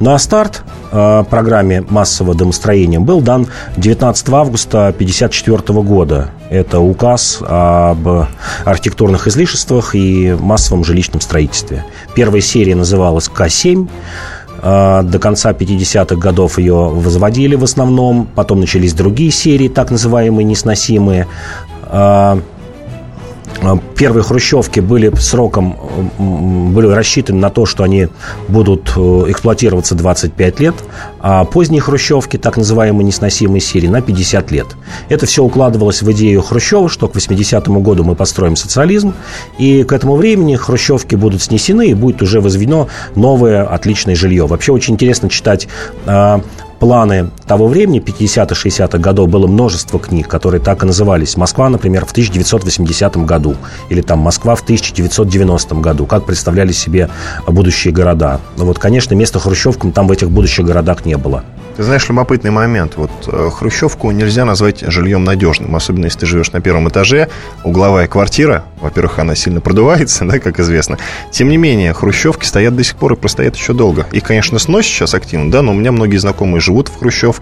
Ну 0.00 0.12
а 0.12 0.18
старт 0.18 0.62
программе 0.90 1.84
массового 1.88 2.34
домостроения 2.34 2.98
был 2.98 3.20
дан 3.20 3.46
19 3.76 4.28
августа 4.30 4.88
1954 4.88 5.82
года. 5.82 6.30
Это 6.50 6.80
указ 6.80 7.42
об 7.46 8.26
архитектурных 8.64 9.26
излишествах 9.26 9.94
и 9.94 10.36
массовом 10.40 10.84
жилищном 10.84 11.20
строительстве. 11.20 11.84
Первая 12.14 12.40
серия 12.40 12.74
называлась 12.74 13.28
К-7. 13.28 13.88
А, 14.60 15.02
до 15.02 15.18
конца 15.18 15.52
50-х 15.52 16.16
годов 16.16 16.58
ее 16.58 16.74
возводили 16.74 17.54
в 17.54 17.64
основном. 17.64 18.28
Потом 18.34 18.60
начались 18.60 18.92
другие 18.92 19.30
серии, 19.30 19.68
так 19.68 19.90
называемые 19.90 20.44
несносимые. 20.44 21.26
А, 23.62 23.78
первые 23.96 24.22
хрущевки 24.22 24.80
были 24.80 25.12
сроком, 25.16 25.76
были 26.18 26.86
рассчитаны 26.86 27.38
на 27.38 27.50
то, 27.50 27.66
что 27.66 27.82
они 27.82 28.08
будут 28.48 28.92
э, 28.96 29.00
эксплуатироваться 29.28 29.94
25 29.94 30.60
лет, 30.60 30.74
а 31.20 31.44
поздние 31.44 31.80
хрущевки, 31.80 32.36
так 32.36 32.56
называемые 32.56 33.04
несносимые 33.04 33.60
серии, 33.60 33.88
на 33.88 34.00
50 34.00 34.50
лет. 34.52 34.66
Это 35.08 35.26
все 35.26 35.42
укладывалось 35.42 36.02
в 36.02 36.12
идею 36.12 36.42
Хрущева, 36.42 36.88
что 36.88 37.08
к 37.08 37.16
80-му 37.16 37.80
году 37.80 38.04
мы 38.04 38.14
построим 38.14 38.56
социализм, 38.56 39.14
и 39.58 39.82
к 39.82 39.92
этому 39.92 40.16
времени 40.16 40.54
хрущевки 40.56 41.16
будут 41.16 41.42
снесены, 41.42 41.88
и 41.88 41.94
будет 41.94 42.22
уже 42.22 42.40
возведено 42.40 42.88
новое 43.16 43.64
отличное 43.64 44.14
жилье. 44.14 44.46
Вообще 44.46 44.72
очень 44.72 44.94
интересно 44.94 45.28
читать 45.28 45.68
а, 46.06 46.42
планы 46.78 47.30
того 47.48 47.66
времени, 47.66 48.00
50-60-х 48.00 48.98
годов, 48.98 49.28
было 49.28 49.46
множество 49.46 49.98
книг, 49.98 50.28
которые 50.28 50.60
так 50.60 50.82
и 50.84 50.86
назывались. 50.86 51.36
«Москва», 51.36 51.68
например, 51.68 52.04
в 52.04 52.12
1980 52.12 53.16
году, 53.24 53.56
или 53.88 54.02
там 54.02 54.20
«Москва» 54.20 54.54
в 54.54 54.60
1990 54.60 55.74
году, 55.76 56.06
как 56.06 56.26
представляли 56.26 56.72
себе 56.72 57.08
будущие 57.46 57.92
города. 57.92 58.40
Но 58.56 58.66
вот, 58.66 58.78
конечно, 58.78 59.14
места 59.14 59.40
хрущевкам 59.40 59.92
там 59.92 60.06
в 60.06 60.12
этих 60.12 60.30
будущих 60.30 60.64
городах 60.64 61.04
не 61.04 61.16
было. 61.16 61.42
Ты 61.78 61.84
знаешь, 61.84 62.08
любопытный 62.08 62.50
момент. 62.50 62.94
Вот 62.96 63.12
э, 63.28 63.50
Хрущевку 63.54 64.10
нельзя 64.10 64.44
назвать 64.44 64.80
жильем 64.80 65.22
надежным, 65.22 65.76
особенно 65.76 66.06
если 66.06 66.18
ты 66.18 66.26
живешь 66.26 66.50
на 66.50 66.60
первом 66.60 66.88
этаже. 66.88 67.28
Угловая 67.62 68.08
квартира, 68.08 68.64
во-первых, 68.80 69.20
она 69.20 69.36
сильно 69.36 69.60
продувается, 69.60 70.24
да, 70.28 70.40
как 70.40 70.58
известно. 70.58 70.98
Тем 71.30 71.48
не 71.50 71.56
менее, 71.56 71.94
Хрущевки 71.94 72.44
стоят 72.44 72.74
до 72.74 72.82
сих 72.82 72.96
пор 72.96 73.12
и 73.12 73.14
простоят 73.16 73.54
еще 73.54 73.74
долго. 73.74 74.08
Их, 74.10 74.24
конечно, 74.24 74.58
сносят 74.58 74.90
сейчас 74.90 75.14
активно, 75.14 75.52
да, 75.52 75.62
но 75.62 75.70
у 75.70 75.74
меня 75.76 75.92
многие 75.92 76.16
знакомые 76.16 76.60
живут 76.60 76.88
в 76.88 76.98
Хрущевке, 76.98 77.37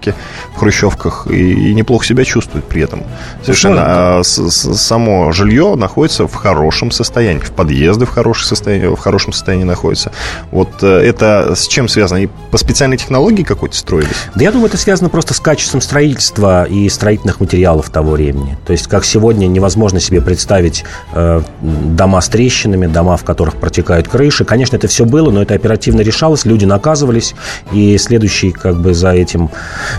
в 0.55 0.59
Хрущевках 0.59 1.27
и, 1.29 1.69
и 1.69 1.73
неплохо 1.73 2.05
себя 2.05 2.23
чувствуют 2.23 2.65
при 2.65 2.81
этом. 2.81 3.03
Совершенно. 3.43 3.81
А 4.19 4.23
с, 4.23 4.37
с, 4.37 4.77
само 4.77 5.31
жилье 5.31 5.75
находится 5.75 6.27
в 6.27 6.33
хорошем 6.33 6.91
состоянии, 6.91 7.39
в 7.39 7.51
подъезды 7.51 8.05
в, 8.05 8.09
хорошем 8.09 8.45
состоянии, 8.45 8.87
в 8.87 8.99
хорошем 8.99 9.33
состоянии 9.33 9.65
находится. 9.65 10.11
Вот 10.51 10.69
э, 10.81 10.87
это 10.87 11.53
с 11.55 11.67
чем 11.67 11.87
связано? 11.87 12.19
И 12.19 12.27
по 12.51 12.57
специальной 12.57 12.97
технологии 12.97 13.43
какой-то 13.43 13.75
строились? 13.75 14.09
Да 14.35 14.43
я 14.43 14.51
думаю, 14.51 14.67
это 14.67 14.77
связано 14.77 15.09
просто 15.09 15.33
с 15.33 15.39
качеством 15.39 15.81
строительства 15.81 16.65
и 16.65 16.89
строительных 16.89 17.39
материалов 17.39 17.89
того 17.89 18.11
времени. 18.11 18.57
То 18.65 18.73
есть, 18.73 18.87
как 18.87 19.05
сегодня 19.05 19.47
невозможно 19.47 19.99
себе 19.99 20.21
представить 20.21 20.83
э, 21.13 21.41
дома 21.61 22.21
с 22.21 22.29
трещинами, 22.29 22.87
дома, 22.87 23.17
в 23.17 23.23
которых 23.23 23.55
протекают 23.55 24.07
крыши. 24.07 24.45
Конечно, 24.45 24.75
это 24.75 24.87
все 24.87 25.05
было, 25.05 25.31
но 25.31 25.41
это 25.41 25.53
оперативно 25.53 26.01
решалось, 26.01 26.45
люди 26.45 26.65
наказывались, 26.65 27.35
и 27.71 27.97
следующий 27.97 28.51
как 28.51 28.79
бы 28.79 28.93
за 28.93 29.11
этим 29.11 29.49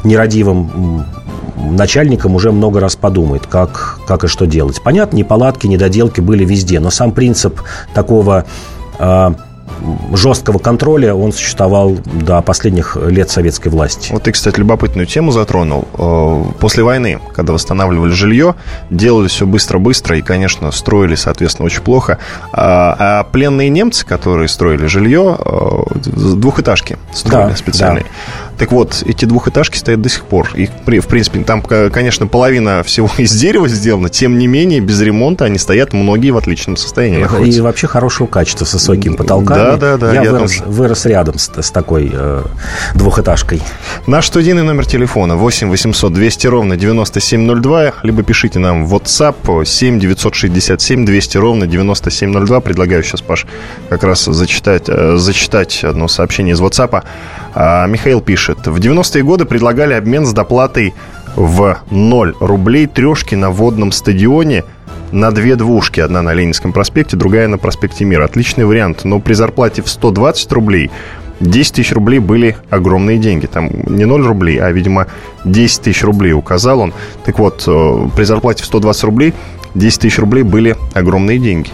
нерадивым 0.04 1.04
начальником 1.56 2.34
уже 2.34 2.52
много 2.52 2.80
раз 2.80 2.96
подумает, 2.96 3.46
как, 3.46 3.98
как 4.06 4.24
и 4.24 4.26
что 4.26 4.46
делать. 4.46 4.80
Понятно, 4.82 5.16
неполадки, 5.16 5.66
недоделки 5.66 6.20
были 6.20 6.44
везде, 6.44 6.80
но 6.80 6.90
сам 6.90 7.12
принцип 7.12 7.60
такого 7.94 8.44
э, 8.98 9.30
жесткого 10.12 10.58
контроля 10.58 11.14
он 11.14 11.32
существовал 11.32 11.96
до 12.04 12.40
последних 12.42 12.96
лет 12.96 13.30
советской 13.30 13.68
власти. 13.68 14.12
Вот 14.12 14.24
ты, 14.24 14.32
кстати, 14.32 14.58
любопытную 14.58 15.06
тему 15.06 15.30
затронул. 15.32 15.86
Э, 15.94 16.44
после 16.58 16.82
войны, 16.82 17.20
когда 17.34 17.52
восстанавливали 17.52 18.12
жилье, 18.12 18.54
делали 18.90 19.28
все 19.28 19.46
быстро-быстро 19.46 20.18
и, 20.18 20.22
конечно, 20.22 20.70
строили, 20.70 21.14
соответственно, 21.14 21.66
очень 21.66 21.82
плохо. 21.82 22.18
А, 22.52 22.96
а 22.98 23.24
пленные 23.24 23.68
немцы, 23.68 24.06
которые 24.06 24.48
строили 24.48 24.86
жилье, 24.86 25.36
э, 25.38 25.82
двухэтажки 25.94 26.98
строили 27.12 27.50
да, 27.50 27.56
специальные. 27.56 28.04
Да. 28.04 28.47
Так 28.58 28.72
вот, 28.72 29.04
эти 29.06 29.24
двухэтажки 29.24 29.76
стоят 29.76 30.02
до 30.02 30.08
сих 30.08 30.24
пор. 30.24 30.50
И, 30.54 30.66
в 30.66 31.06
принципе, 31.06 31.42
там, 31.44 31.62
конечно, 31.62 32.26
половина 32.26 32.82
всего 32.84 33.08
из 33.16 33.32
дерева 33.32 33.68
сделана. 33.68 34.08
Тем 34.08 34.38
не 34.38 34.46
менее, 34.46 34.80
без 34.80 35.00
ремонта 35.00 35.44
они 35.44 35.58
стоят, 35.58 35.92
многие 35.92 36.30
в 36.30 36.36
отличном 36.36 36.76
состоянии 36.76 37.18
находятся. 37.18 37.58
И 37.58 37.60
вообще 37.60 37.86
хорошего 37.86 38.26
качества, 38.26 38.64
с 38.64 38.74
высокими 38.74 39.14
потолками. 39.14 39.58
Да, 39.58 39.76
да, 39.76 39.96
да. 39.96 40.12
Я, 40.12 40.22
я 40.22 40.32
вырос, 40.32 40.56
тоже... 40.56 40.64
вырос 40.70 41.06
рядом 41.06 41.38
с, 41.38 41.50
с 41.54 41.70
такой 41.70 42.10
э, 42.12 42.42
двухэтажкой. 42.94 43.62
Наш 44.06 44.26
студийный 44.26 44.62
номер 44.62 44.86
телефона 44.86 45.36
8 45.36 45.68
800 45.70 46.12
200 46.12 46.46
ровно 46.48 46.76
9702. 46.76 47.92
Либо 48.02 48.22
пишите 48.22 48.58
нам 48.58 48.86
в 48.86 48.94
WhatsApp 48.94 49.64
7 49.64 50.00
967 50.00 51.04
200 51.04 51.36
ровно 51.38 51.66
9702. 51.66 52.60
Предлагаю 52.60 53.02
сейчас, 53.04 53.20
Паш, 53.20 53.46
как 53.88 54.02
раз 54.02 54.24
зачитать, 54.24 54.84
э, 54.88 55.16
зачитать 55.16 55.84
одно 55.84 56.08
сообщение 56.08 56.54
из 56.54 56.60
WhatsApp. 56.60 57.04
А, 57.54 57.86
Михаил 57.86 58.20
пишет. 58.20 58.66
В 58.66 58.78
90-е 58.78 59.22
годы 59.22 59.44
предлагали 59.44 59.94
обмен 59.94 60.26
с 60.26 60.32
доплатой 60.32 60.94
в 61.36 61.78
0 61.90 62.34
рублей 62.40 62.86
трешки 62.86 63.34
на 63.34 63.50
водном 63.50 63.92
стадионе 63.92 64.64
на 65.12 65.30
две 65.30 65.56
двушки. 65.56 66.00
Одна 66.00 66.22
на 66.22 66.34
Ленинском 66.34 66.72
проспекте, 66.72 67.16
другая 67.16 67.48
на 67.48 67.58
проспекте 67.58 68.04
Мира. 68.04 68.24
Отличный 68.24 68.64
вариант. 68.64 69.04
Но 69.04 69.20
при 69.20 69.34
зарплате 69.34 69.82
в 69.82 69.88
120 69.88 70.52
рублей 70.52 70.90
10 71.40 71.74
тысяч 71.74 71.92
рублей 71.92 72.18
были 72.18 72.56
огромные 72.70 73.18
деньги. 73.18 73.46
Там 73.46 73.70
не 73.86 74.04
0 74.04 74.26
рублей, 74.26 74.58
а, 74.58 74.70
видимо, 74.70 75.06
10 75.44 75.82
тысяч 75.82 76.02
рублей 76.02 76.32
указал 76.32 76.80
он. 76.80 76.92
Так 77.24 77.38
вот, 77.38 77.64
э, 77.66 78.08
при 78.16 78.24
зарплате 78.24 78.64
в 78.64 78.66
120 78.66 79.04
рублей 79.04 79.34
10 79.74 80.00
тысяч 80.00 80.18
рублей 80.18 80.42
были 80.42 80.76
огромные 80.94 81.38
деньги. 81.38 81.70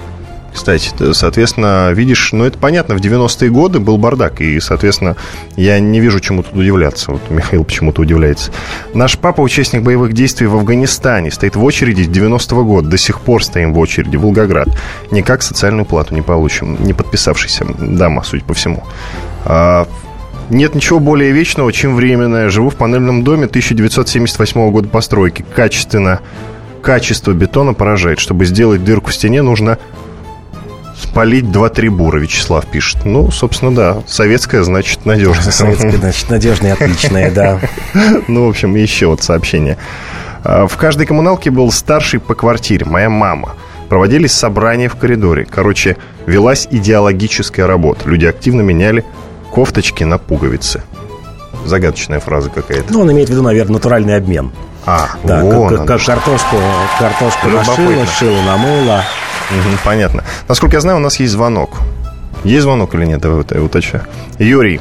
Кстати. 0.54 0.90
Соответственно, 1.12 1.90
видишь, 1.92 2.32
ну, 2.32 2.44
это 2.44 2.56
понятно, 2.58 2.94
в 2.94 3.00
90-е 3.00 3.50
годы 3.50 3.80
был 3.80 3.98
бардак, 3.98 4.40
и, 4.40 4.60
соответственно, 4.60 5.16
я 5.56 5.80
не 5.80 6.00
вижу 6.00 6.20
чему 6.20 6.42
тут 6.42 6.54
удивляться. 6.54 7.10
Вот 7.10 7.28
Михаил 7.30 7.64
почему-то 7.64 8.02
удивляется. 8.02 8.52
Наш 8.94 9.18
папа, 9.18 9.40
участник 9.40 9.82
боевых 9.82 10.12
действий 10.12 10.46
в 10.46 10.54
Афганистане, 10.54 11.30
стоит 11.30 11.56
в 11.56 11.64
очереди 11.64 12.02
с 12.02 12.08
90-го 12.08 12.64
года. 12.64 12.88
До 12.88 12.96
сих 12.96 13.20
пор 13.20 13.44
стоим 13.44 13.74
в 13.74 13.78
очереди. 13.78 14.16
Волгоград. 14.16 14.68
Никак 15.10 15.42
социальную 15.42 15.84
плату 15.84 16.14
не 16.14 16.22
получим. 16.22 16.82
Не 16.84 16.92
подписавшийся 16.92 17.66
дама, 17.78 18.22
судя 18.22 18.44
по 18.44 18.54
всему. 18.54 18.84
А, 19.44 19.88
нет 20.50 20.74
ничего 20.74 21.00
более 21.00 21.32
вечного, 21.32 21.72
чем 21.72 21.96
временное. 21.96 22.48
Живу 22.48 22.70
в 22.70 22.76
панельном 22.76 23.24
доме 23.24 23.46
1978 23.46 24.70
года 24.70 24.88
постройки. 24.88 25.44
Качественно. 25.54 26.20
Качество 26.80 27.32
бетона 27.32 27.74
поражает. 27.74 28.20
Чтобы 28.20 28.44
сделать 28.44 28.84
дырку 28.84 29.10
в 29.10 29.14
стене, 29.14 29.42
нужно 29.42 29.78
спалить 31.00 31.44
2-3 31.46 31.90
бура, 31.90 32.18
Вячеслав 32.18 32.66
пишет. 32.66 33.04
Ну, 33.04 33.30
собственно, 33.30 33.74
да. 33.74 34.02
Советская, 34.06 34.62
значит, 34.62 35.04
надежная. 35.06 35.52
Советская, 35.52 35.92
значит, 35.92 36.30
надежная, 36.30 36.72
отличная, 36.74 37.30
да. 37.30 37.60
Ну, 38.28 38.46
в 38.46 38.48
общем, 38.48 38.74
еще 38.74 39.06
вот 39.06 39.22
сообщение. 39.22 39.76
А, 40.44 40.66
в 40.66 40.76
каждой 40.76 41.06
коммуналке 41.06 41.50
был 41.50 41.70
старший 41.72 42.20
по 42.20 42.34
квартире, 42.34 42.86
моя 42.86 43.10
мама. 43.10 43.54
Проводились 43.88 44.32
собрания 44.32 44.88
в 44.88 44.96
коридоре. 44.96 45.46
Короче, 45.48 45.96
велась 46.26 46.66
идеологическая 46.70 47.66
работа. 47.66 48.08
Люди 48.08 48.24
активно 48.26 48.62
меняли 48.62 49.04
кофточки 49.52 50.04
на 50.04 50.18
пуговицы. 50.18 50.82
Загадочная 51.64 52.20
фраза 52.20 52.50
какая-то. 52.50 52.92
Ну, 52.92 53.00
он 53.00 53.12
имеет 53.12 53.28
в 53.28 53.32
виду, 53.32 53.42
наверное, 53.42 53.74
натуральный 53.74 54.16
обмен. 54.16 54.52
А, 54.86 55.10
Да, 55.22 55.40
вон 55.40 55.68
как, 55.68 55.86
как 55.86 56.04
картошку, 56.04 56.56
картошку 56.98 57.48
Любопытно. 57.48 57.84
нашила, 57.84 58.06
шила, 58.06 58.42
намыла. 58.42 59.04
Понятно. 59.84 60.24
Насколько 60.48 60.76
я 60.76 60.80
знаю, 60.80 60.98
у 60.98 61.00
нас 61.00 61.20
есть 61.20 61.32
звонок. 61.32 61.78
Есть 62.44 62.62
звонок 62.62 62.94
или 62.94 63.06
нет? 63.06 63.24
Я 63.24 63.62
уточню. 63.62 64.00
Юрий, 64.38 64.80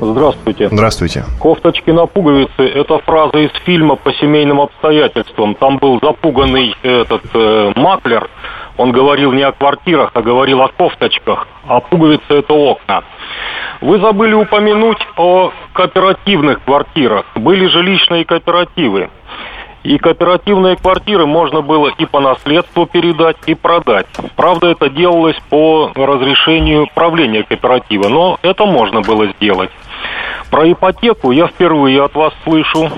Здравствуйте. 0.00 0.68
здравствуйте. 0.68 1.24
Кофточки 1.40 1.90
на 1.90 2.06
пуговицы– 2.06 2.62
это 2.74 2.98
фраза 2.98 3.38
из 3.38 3.50
фильма 3.64 3.96
«По 3.96 4.12
семейным 4.12 4.60
обстоятельствам». 4.60 5.56
Там 5.56 5.78
был 5.78 5.98
запуганный 6.00 6.76
этот 6.82 7.22
э, 7.34 7.72
маклер. 7.74 8.28
Он 8.76 8.92
говорил 8.92 9.32
не 9.32 9.42
о 9.42 9.50
квартирах, 9.50 10.12
а 10.14 10.22
говорил 10.22 10.62
о 10.62 10.68
кофточках. 10.68 11.48
А 11.66 11.80
пуговицы– 11.80 12.22
это 12.28 12.54
окна. 12.54 13.02
Вы 13.80 13.98
забыли 13.98 14.34
упомянуть 14.34 15.04
о 15.16 15.52
кооперативных 15.72 16.62
квартирах. 16.64 17.24
Были 17.34 17.66
жилищные 17.66 18.24
кооперативы. 18.24 19.10
И 19.84 19.96
кооперативные 19.98 20.76
квартиры 20.76 21.26
можно 21.26 21.60
было 21.62 21.88
и 21.96 22.04
по 22.04 22.20
наследству 22.20 22.86
передать, 22.86 23.36
и 23.46 23.54
продать. 23.54 24.06
Правда, 24.36 24.68
это 24.68 24.90
делалось 24.90 25.36
по 25.50 25.92
разрешению 25.94 26.88
правления 26.94 27.44
кооператива, 27.44 28.08
но 28.08 28.38
это 28.42 28.66
можно 28.66 29.02
было 29.02 29.28
сделать. 29.28 29.70
Про 30.50 30.70
ипотеку 30.70 31.30
я 31.30 31.46
впервые 31.46 32.02
от 32.02 32.14
вас 32.14 32.32
слышу. 32.44 32.90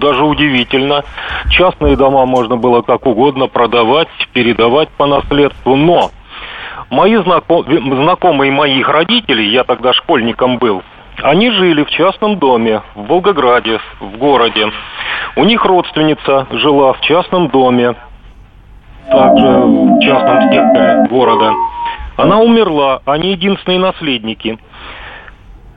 Даже 0.00 0.24
удивительно. 0.24 1.04
Частные 1.50 1.96
дома 1.96 2.26
можно 2.26 2.56
было 2.56 2.82
как 2.82 3.06
угодно 3.06 3.46
продавать, 3.46 4.08
передавать 4.32 4.88
по 4.90 5.06
наследству, 5.06 5.76
но 5.76 6.10
мои 6.90 7.16
знако- 7.16 7.64
знакомые 7.68 8.50
моих 8.50 8.88
родителей, 8.88 9.50
я 9.50 9.64
тогда 9.64 9.92
школьником 9.92 10.58
был, 10.58 10.82
они 11.22 11.50
жили 11.50 11.84
в 11.84 11.90
частном 11.90 12.38
доме 12.38 12.82
в 12.94 13.06
Волгограде, 13.06 13.80
в 14.00 14.16
городе. 14.18 14.70
У 15.36 15.44
них 15.44 15.64
родственница 15.64 16.46
жила 16.50 16.92
в 16.92 17.00
частном 17.00 17.48
доме, 17.48 17.94
также 19.10 19.46
в 19.46 20.00
частном 20.00 20.52
секторе 20.52 21.06
города. 21.10 21.52
Она 22.16 22.40
умерла, 22.40 23.00
они 23.04 23.30
единственные 23.32 23.78
наследники. 23.78 24.58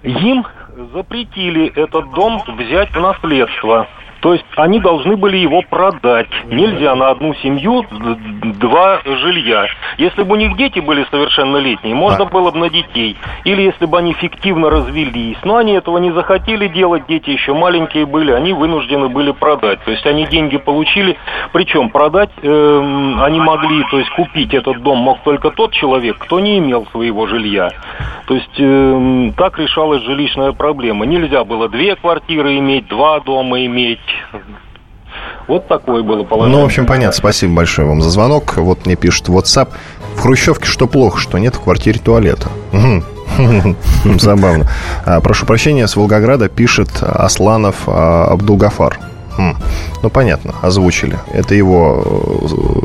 Им 0.03 0.45
запретили 0.93 1.71
этот 1.75 2.11
дом 2.11 2.41
взять 2.47 2.91
в 2.91 2.99
наследство. 2.99 3.87
То 4.21 4.33
есть 4.33 4.45
они 4.55 4.79
должны 4.79 5.17
были 5.17 5.37
его 5.37 5.61
продать. 5.63 6.29
Нельзя 6.45 6.95
на 6.95 7.09
одну 7.09 7.33
семью 7.35 7.85
два 8.59 9.01
жилья. 9.03 9.65
Если 9.97 10.23
бы 10.23 10.33
у 10.33 10.35
них 10.35 10.55
дети 10.57 10.79
были 10.79 11.05
совершеннолетние, 11.09 11.95
можно 11.95 12.25
было 12.25 12.51
бы 12.51 12.59
на 12.59 12.69
детей. 12.69 13.17
Или 13.43 13.63
если 13.63 13.85
бы 13.85 13.97
они 13.97 14.13
фиктивно 14.13 14.69
развелись. 14.69 15.37
Но 15.43 15.57
они 15.57 15.73
этого 15.73 15.97
не 15.97 16.11
захотели 16.11 16.67
делать, 16.67 17.07
дети 17.07 17.31
еще 17.31 17.53
маленькие 17.53 18.05
были, 18.05 18.31
они 18.31 18.53
вынуждены 18.53 19.09
были 19.09 19.31
продать. 19.31 19.83
То 19.83 19.91
есть 19.91 20.05
они 20.05 20.27
деньги 20.27 20.57
получили, 20.57 21.17
причем 21.51 21.89
продать 21.89 22.29
эм, 22.43 23.21
они 23.21 23.39
могли, 23.39 23.83
то 23.89 23.97
есть 23.97 24.11
купить 24.11 24.53
этот 24.53 24.81
дом 24.83 24.99
мог 24.99 25.19
только 25.23 25.49
тот 25.49 25.71
человек, 25.71 26.17
кто 26.19 26.39
не 26.39 26.59
имел 26.59 26.85
своего 26.91 27.25
жилья. 27.25 27.71
То 28.27 28.35
есть 28.35 28.59
эм, 28.59 29.33
так 29.35 29.57
решалась 29.57 30.03
жилищная 30.03 30.51
проблема. 30.51 31.05
Нельзя 31.05 31.43
было 31.43 31.67
две 31.69 31.95
квартиры 31.95 32.57
иметь, 32.57 32.87
два 32.87 33.19
дома 33.19 33.65
иметь. 33.65 33.99
Вот 35.47 35.67
такое 35.67 36.03
было 36.03 36.23
положение. 36.23 36.57
Ну, 36.57 36.63
в 36.63 36.65
общем, 36.65 36.85
понятно. 36.85 37.11
Спасибо 37.11 37.55
большое 37.55 37.87
вам 37.87 38.01
за 38.01 38.09
звонок. 38.09 38.57
Вот 38.57 38.85
мне 38.85 38.95
пишут 38.95 39.27
в 39.29 39.37
WhatsApp. 39.37 39.69
В 40.15 40.21
Хрущевке 40.21 40.65
что 40.65 40.87
плохо, 40.87 41.19
что 41.19 41.37
нет 41.37 41.55
в 41.55 41.61
квартире 41.61 41.99
туалета. 41.99 42.47
Забавно. 44.19 44.67
А, 45.05 45.19
Прошу 45.21 45.45
прощения, 45.45 45.87
с 45.87 45.95
Волгограда 45.95 46.47
пишет 46.49 46.89
Асланов 47.01 47.83
а, 47.87 48.25
Абдулгафар. 48.25 48.99
Хм. 49.37 49.55
Ну, 50.03 50.09
понятно, 50.09 50.55
озвучили. 50.61 51.17
Это 51.31 51.55
его, 51.55 52.03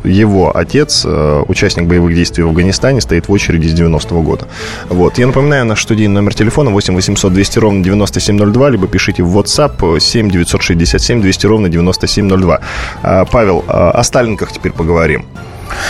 э, 0.05 0.09
его 0.09 0.57
отец, 0.57 1.03
э, 1.05 1.43
участник 1.49 1.87
боевых 1.87 2.15
действий 2.15 2.45
в 2.45 2.49
Афганистане, 2.49 3.01
стоит 3.01 3.29
в 3.29 3.33
очереди 3.33 3.67
с 3.69 3.75
90-го 3.75 4.23
года. 4.23 4.47
Вот. 4.89 5.19
Я 5.19 5.27
напоминаю, 5.27 5.65
наш 5.65 5.83
студийный 5.83 6.15
номер 6.15 6.35
телефона 6.35 6.71
8 6.71 6.95
800 6.95 7.33
200 7.33 7.59
ровно 7.59 7.83
9702, 7.83 8.71
либо 8.71 8.87
пишите 8.87 9.23
в 9.23 9.37
WhatsApp 9.37 9.99
7 10.01 10.31
967 10.31 11.21
200 11.21 11.47
ровно 11.47 11.69
9702. 11.69 12.61
А, 13.03 13.25
Павел, 13.25 13.65
а, 13.67 13.91
о 13.91 14.03
Сталинках 14.05 14.53
теперь 14.53 14.73
поговорим. 14.73 15.25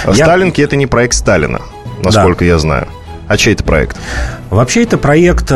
Я- 0.07 0.15
Сталинки– 0.25 0.61
это 0.63 0.77
не 0.77 0.87
проект 0.87 1.15
Сталина, 1.15 1.61
насколько 2.03 2.45
я 2.45 2.59
знаю. 2.59 2.87
А 3.29 3.37
чей 3.37 3.55
это 3.55 3.65
проект? 3.65 3.97
Вообще 4.51 4.85
это 4.85 4.97
проект, 4.99 5.51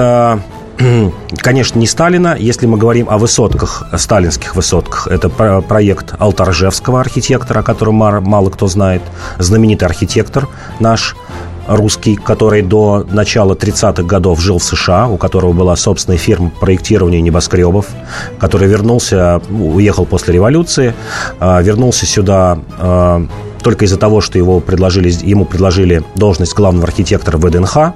конечно, 1.37 1.79
не 1.79 1.87
Сталина. 1.87 2.37
Если 2.39 2.67
мы 2.67 2.79
говорим 2.79 3.09
о 3.11 3.19
высотках, 3.19 3.85
о 3.91 3.99
сталинских 3.99 4.57
высотках, 4.57 5.09
это 5.09 5.29
про- 5.29 5.61
проект 5.61 6.15
Алтаржевского 6.19 7.01
архитектора, 7.01 7.61
о 7.61 7.63
котором 7.63 7.95
мало 7.97 8.51
кто 8.51 8.67
знает. 8.67 9.03
Знаменитый 9.39 9.87
архитектор 9.87 10.49
наш 10.79 11.17
русский, 11.67 12.17
который 12.17 12.63
до 12.63 13.07
начала 13.11 13.55
30-х 13.55 14.03
годов 14.03 14.41
жил 14.41 14.59
в 14.59 14.65
США, 14.65 15.09
у 15.09 15.17
которого 15.17 15.53
была 15.53 15.77
собственная 15.77 16.19
фирма 16.19 16.51
по 16.51 16.61
проектированию 16.61 17.23
небоскребов, 17.23 17.87
который 18.39 18.69
вернулся, 18.69 19.41
уехал 19.51 20.05
после 20.05 20.35
революции, 20.35 20.95
а, 21.39 21.61
вернулся 21.61 22.07
сюда 22.07 22.59
а, 22.79 23.25
только 23.63 23.85
из-за 23.85 23.99
того, 23.99 24.21
что 24.21 24.39
его 24.39 24.61
предложили, 24.61 25.13
ему 25.23 25.45
предложили 25.45 26.03
должность 26.17 26.55
главного 26.55 26.89
архитектора 26.89 27.39
ВДНХ. 27.39 27.93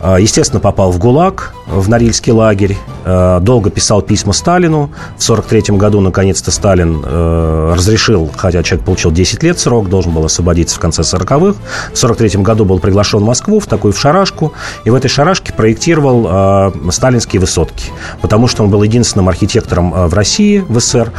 А, 0.00 0.18
Естественно, 0.18 0.60
попал 0.60 0.92
в 0.92 0.98
ГУЛАГ, 0.98 1.54
в 1.66 1.88
Норильский 1.88 2.32
лагерь. 2.32 2.76
А, 3.04 3.40
Долго 3.40 3.70
писал 3.70 4.02
письма 4.02 4.32
Сталину. 4.32 4.90
В 5.16 5.22
1943 5.28 5.76
году, 5.76 6.00
наконец-то, 6.00 6.50
Сталин 6.50 7.02
э, 7.04 7.74
разрешил, 7.74 8.30
хотя 8.36 8.62
человек 8.62 8.84
получил 8.84 9.10
10 9.10 9.42
лет 9.42 9.58
срок, 9.58 9.88
должен 9.88 10.12
был 10.12 10.24
освободиться 10.24 10.76
в 10.76 10.78
конце 10.78 11.02
40-х. 11.02 11.36
В 11.36 11.98
1943 11.98 12.42
году 12.42 12.64
был 12.64 12.78
приглашен 12.78 13.20
в 13.20 13.24
Москву, 13.24 13.60
в 13.60 13.66
такую 13.66 13.92
в 13.92 13.98
шарашку. 13.98 14.52
И 14.84 14.90
в 14.90 14.94
этой 14.94 15.08
шарашке 15.08 15.52
проектировал 15.52 16.26
э, 16.28 16.90
сталинские 16.90 17.40
высотки. 17.40 17.86
Потому 18.20 18.46
что 18.46 18.64
он 18.64 18.70
был 18.70 18.82
единственным 18.82 19.28
архитектором 19.28 19.94
э, 19.94 20.06
в 20.06 20.14
России, 20.14 20.64
в 20.68 20.78
СССР, 20.78 21.12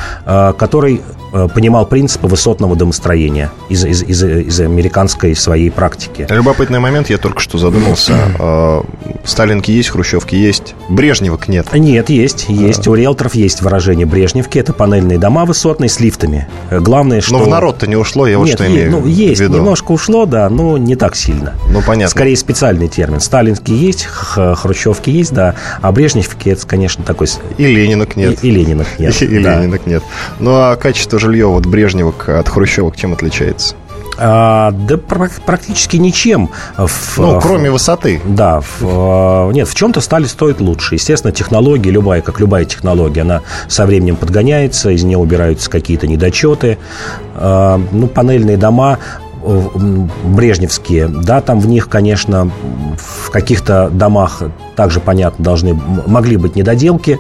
который 0.58 1.02
понимал 1.54 1.86
принципы 1.86 2.28
высотного 2.28 2.76
домостроения 2.76 3.52
из, 3.70 3.86
из, 3.86 4.02
из, 4.02 4.24
из 4.24 4.60
американской 4.62 5.36
своей 5.36 5.70
практики. 5.70 6.26
Любопытный 6.28 6.80
момент, 6.80 7.10
я 7.10 7.20
только 7.20 7.40
что 7.40 7.60
задумался. 7.60 8.14
А, 8.70 8.86
Сталинки 9.24 9.72
есть, 9.72 9.90
Хрущевки 9.90 10.36
есть, 10.36 10.76
Брежневок 10.90 11.48
нет. 11.48 11.68
Нет, 11.74 12.10
есть, 12.10 12.46
есть. 12.50 12.88
У 12.88 12.94
риэлторов 12.94 13.36
есть 13.36 13.62
выражение 13.62 14.06
Брежневки. 14.06 14.60
Это 14.60 14.74
панельные 14.74 15.18
дома 15.18 15.46
высотные 15.46 15.90
с 15.90 16.00
лифтами. 16.00 16.48
Главное, 16.72 17.22
что... 17.22 17.38
Но 17.38 17.44
в 17.44 17.48
народ-то 17.48 17.88
не 17.88 17.96
ушло, 17.96 18.28
я 18.28 18.38
вот 18.38 18.46
Нет, 18.46 18.56
что 18.56 18.64
е- 18.66 18.70
имею 18.70 18.92
ну, 18.92 19.06
есть, 19.06 19.40
в 19.40 19.44
виду. 19.44 19.58
немножко 19.58 19.92
ушло, 19.92 20.26
да, 20.26 20.50
но 20.50 20.78
не 20.78 20.96
так 20.96 21.16
сильно. 21.16 21.56
Ну, 21.70 21.82
понятно. 21.82 22.10
Скорее 22.10 22.36
специальный 22.38 22.88
термин. 22.88 23.20
Сталинский 23.20 23.76
есть, 23.76 24.06
хрущевки 24.06 25.10
есть, 25.10 25.34
да, 25.34 25.56
а 25.82 25.92
брежневки 25.92 26.50
это, 26.50 26.66
конечно, 26.66 27.04
такой... 27.04 27.28
И 27.58 27.66
Ленинок 27.66 28.16
нет. 28.16 28.44
И, 28.44 28.48
и 28.48 28.52
Ленинок 28.52 28.88
нет. 29.00 29.22
И 29.22 29.40
да. 29.40 29.60
Ленинок 29.60 29.86
нет. 29.86 30.04
Ну, 30.40 30.52
а 30.56 30.76
качество 30.76 31.20
жилья 31.20 31.48
вот 31.48 31.66
Брежневок 31.66 32.30
от 32.30 32.48
Хрущевок 32.48 32.96
чем 32.96 33.14
отличается? 33.14 33.76
А, 34.22 34.72
да 34.72 34.96
прак- 34.96 35.42
практически 35.46 35.98
ничем. 35.98 36.50
В- 36.78 37.18
Ну, 37.18 37.40
в- 37.40 37.42
кроме 37.42 37.72
высоты. 37.72 38.22
Да, 38.26 38.60
в, 38.62 38.82
э, 38.82 39.54
нет, 39.54 39.68
в 39.68 39.76
чем-то 39.76 40.02
стали 40.02 40.26
стоить 40.26 40.60
лучше. 40.60 40.96
Естественно, 40.96 41.32
технология, 41.32 41.90
любая, 41.92 42.22
как 42.22 42.40
любая 42.40 42.66
технология, 42.66 43.22
она 43.22 43.42
со 43.68 43.86
временем 43.86 44.16
подгоняется, 44.18 44.90
из 44.90 45.04
нее 45.04 45.18
убираются 45.18 45.70
какие-то 45.70 46.06
недочеты. 46.08 46.78
Э, 47.36 47.80
Ну, 47.92 48.08
панельные 48.08 48.58
дома, 48.58 49.00
брежневские, 50.24 51.08
да, 51.08 51.42
там 51.42 51.60
в 51.60 51.68
них, 51.68 51.88
конечно, 51.90 52.52
в 52.98 53.30
каких-то 53.32 53.90
домах 53.90 54.42
также, 54.76 55.00
понятно, 55.00 55.44
должны, 55.44 55.74
могли 56.06 56.38
быть 56.38 56.56
недоделки 56.56 57.20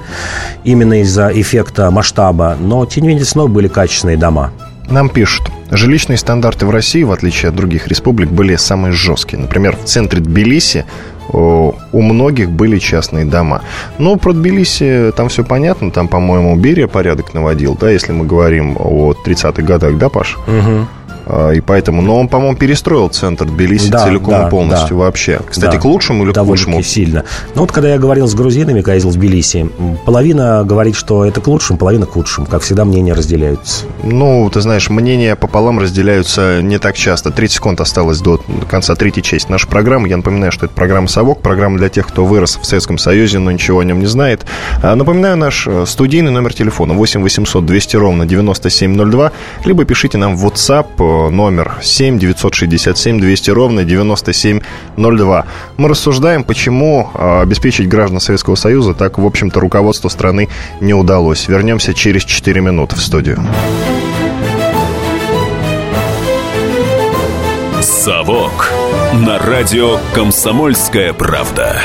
именно 0.64 1.02
из-за 1.02 1.30
эффекта 1.34 1.90
масштаба, 1.92 2.56
но, 2.60 2.86
тем 2.86 3.04
не 3.04 3.10
менее, 3.10 3.26
снова 3.26 3.48
были 3.48 3.68
качественные 3.68 4.18
дома. 4.18 4.52
Нам 4.90 5.10
пишут, 5.10 5.50
жилищные 5.72 6.18
стандарты 6.18 6.66
в 6.66 6.70
России, 6.70 7.04
в 7.04 7.12
отличие 7.12 7.50
от 7.50 7.56
других 7.56 7.88
республик, 7.88 8.30
были 8.30 8.56
самые 8.56 8.92
жесткие. 8.92 9.40
Например, 9.40 9.76
в 9.76 9.86
центре 9.86 10.20
Тбилиси 10.22 10.86
у 11.32 12.02
многих 12.02 12.50
были 12.50 12.80
частные 12.80 13.24
дома. 13.26 13.62
Но 14.00 14.16
про 14.16 14.34
Тбилиси 14.34 15.14
там 15.16 15.30
все 15.30 15.44
понятно. 15.44 15.92
Там, 15.92 16.08
по-моему, 16.08 16.56
Берия 16.56 16.88
порядок 16.88 17.34
наводил, 17.36 17.78
да, 17.80 17.92
если 17.92 18.14
мы 18.14 18.26
говорим 18.26 18.76
о 18.80 19.14
30-х 19.14 19.62
годах, 19.62 19.98
да, 19.98 20.10
Паш? 20.10 20.38
Угу. 20.48 20.88
А, 21.30 21.52
и 21.52 21.62
поэтому, 21.62 22.02
но 22.02 22.20
он, 22.20 22.28
по-моему, 22.28 22.58
перестроил 22.58 23.08
центр 23.10 23.46
Тбилиси 23.46 23.90
да, 23.90 24.04
целиком 24.04 24.34
да, 24.34 24.48
полностью 24.48 24.98
да. 24.98 25.04
вообще. 25.04 25.40
Кстати, 25.48 25.76
да, 25.76 25.82
к 25.82 25.86
лучшему 25.86 26.26
или 26.26 26.34
к 26.34 26.38
худшему? 26.38 26.82
сильно. 26.82 27.24
Ну 27.54 27.62
вот, 27.62 27.72
когда 27.72 27.90
я 27.90 28.00
говорил 28.00 28.28
с 28.28 28.34
грузинами, 28.34 28.82
когда 28.82 28.96
ездил 28.96 29.12
в 29.12 29.16
Тбилиси, 29.16 29.70
половина 30.06 30.64
говорит, 30.66 30.96
что 30.96 31.24
это 31.26 31.40
к 31.40 31.48
лучшему, 31.48 31.78
половина 31.78 32.08
к 32.08 32.12
худшему. 32.12 32.48
Как 32.48 32.64
всегда, 32.64 32.84
мнения 32.84 33.14
разделяются. 33.14 33.86
Ну, 34.04 34.50
ты 34.50 34.62
знаешь, 34.62 34.90
мнения 34.90 35.36
пополам 35.36 35.80
разделяются 35.80 36.62
не 36.64 36.80
так 36.80 36.96
часто. 36.96 37.30
30 37.30 37.56
секунд 37.56 37.82
осталось 37.82 38.20
до 38.22 38.42
конца 38.68 38.96
третьей 38.96 39.22
части 39.22 39.52
нашей 39.52 39.68
программы. 39.68 40.10
Я 40.10 40.18
напоминаю, 40.18 40.52
что 40.52 40.66
это 40.66 40.74
программа 40.74 41.08
«Совок», 41.08 41.42
программа 41.42 41.78
для 41.78 41.90
тех, 41.90 42.08
кто 42.08 42.26
вырос 42.26 42.58
в 42.60 42.66
Советском 42.66 42.98
Союзе, 42.98 43.38
но 43.38 43.52
ничего 43.52 43.80
о 43.80 43.84
нем 43.84 44.00
не 44.00 44.08
знает. 44.08 44.46
А, 44.82 44.96
напоминаю, 44.96 45.38
наш 45.38 45.68
э, 45.68 45.86
студийный 45.86 46.32
номер 46.32 46.54
телефона 46.54 46.96
8 46.96 47.22
800 47.22 47.66
200 47.66 47.96
ровно 47.98 48.26
9702, 48.26 49.32
либо 49.66 49.86
пишите 49.86 50.18
нам 50.18 50.36
в 50.36 50.46
WhatsApp 50.46 50.88
э, 50.98 51.19
номер 51.28 51.74
7 51.82 52.18
967 52.18 53.20
200 53.20 53.52
ровно 53.52 53.84
9702. 53.84 55.46
Мы 55.78 55.90
рассуждаем, 55.90 56.46
почему 56.46 57.10
а, 57.14 57.42
обеспечить 57.42 57.90
граждан 57.90 58.22
Советского 58.22 58.56
Союза 58.56 58.94
так, 58.94 59.18
в 59.18 59.26
общем-то, 59.26 59.60
руководству 59.60 60.10
страны 60.10 60.48
не 60.80 60.94
удалось. 60.94 61.50
Вернемся 61.50 61.94
через 61.94 62.24
4 62.24 62.62
минуты 62.62 62.96
в 62.96 63.02
студию. 63.02 63.40
«Совок» 67.82 68.72
на 69.14 69.38
радио 69.40 70.00
«Комсомольская 70.14 71.14
правда». 71.14 71.82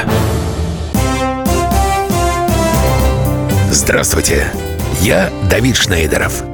Здравствуйте, 3.70 4.46
я 5.00 5.30
Давид 5.50 5.76
Шнейдеров– 5.76 6.44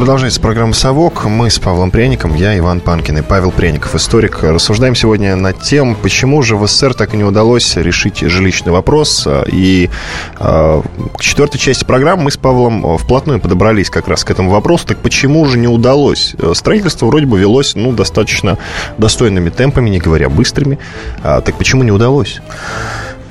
Продолжается 0.00 0.40
программа 0.40 0.72
«Совок». 0.72 1.26
Мы 1.26 1.50
с 1.50 1.58
Павлом 1.58 1.90
Пряником, 1.90 2.34
я 2.34 2.56
Иван 2.56 2.80
Панкин 2.80 3.18
и 3.18 3.20
Павел 3.20 3.50
Пряников, 3.50 3.94
историк. 3.94 4.42
Рассуждаем 4.42 4.94
сегодня 4.94 5.36
над 5.36 5.60
тем, 5.60 5.94
почему 5.94 6.40
же 6.40 6.56
в 6.56 6.66
СССР 6.66 6.94
так 6.94 7.12
и 7.12 7.18
не 7.18 7.24
удалось 7.24 7.76
решить 7.76 8.20
жилищный 8.20 8.72
вопрос. 8.72 9.28
И 9.48 9.90
э, 10.38 10.82
к 11.18 11.20
четвертой 11.20 11.60
части 11.60 11.84
программы 11.84 12.22
мы 12.22 12.30
с 12.30 12.38
Павлом 12.38 12.96
вплотную 12.96 13.40
подобрались 13.40 13.90
как 13.90 14.08
раз 14.08 14.24
к 14.24 14.30
этому 14.30 14.48
вопросу. 14.50 14.86
Так 14.86 14.96
почему 15.00 15.44
же 15.44 15.58
не 15.58 15.68
удалось? 15.68 16.34
Строительство 16.54 17.04
вроде 17.04 17.26
бы 17.26 17.38
велось 17.38 17.74
ну, 17.74 17.92
достаточно 17.92 18.56
достойными 18.96 19.50
темпами, 19.50 19.90
не 19.90 19.98
говоря 19.98 20.30
быстрыми. 20.30 20.78
А, 21.22 21.42
так 21.42 21.56
почему 21.56 21.82
не 21.82 21.92
удалось? 21.92 22.40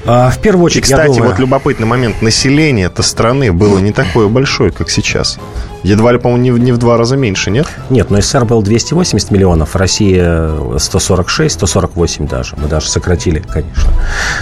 А, 0.06 0.30
в 0.30 0.40
первую 0.40 0.66
очередь, 0.66 0.84
И, 0.88 0.92
кстати, 0.92 1.16
думаю... 1.16 1.32
вот 1.32 1.40
любопытный 1.40 1.86
момент. 1.86 2.22
Население 2.22 2.88
этой 2.88 3.04
страны 3.04 3.52
было 3.52 3.80
не 3.80 3.92
такое 3.92 4.28
большое, 4.28 4.72
как 4.72 4.90
сейчас. 4.90 5.38
Едва 5.84 6.12
ли, 6.12 6.20
по-моему, 6.20 6.58
не, 6.58 6.66
не 6.66 6.72
в 6.72 6.78
два 6.78 6.98
раза 6.98 7.16
меньше, 7.16 7.52
нет? 7.52 7.68
Нет, 7.90 8.10
но 8.10 8.20
СССР 8.20 8.46
был 8.46 8.62
280 8.62 9.32
миллионов, 9.32 9.76
Россия 9.76 10.52
146, 10.78 11.56
148 11.56 12.28
даже. 12.28 12.56
Мы 12.58 12.68
даже 12.68 12.90
сократили, 12.90 13.40
конечно, 13.40 13.92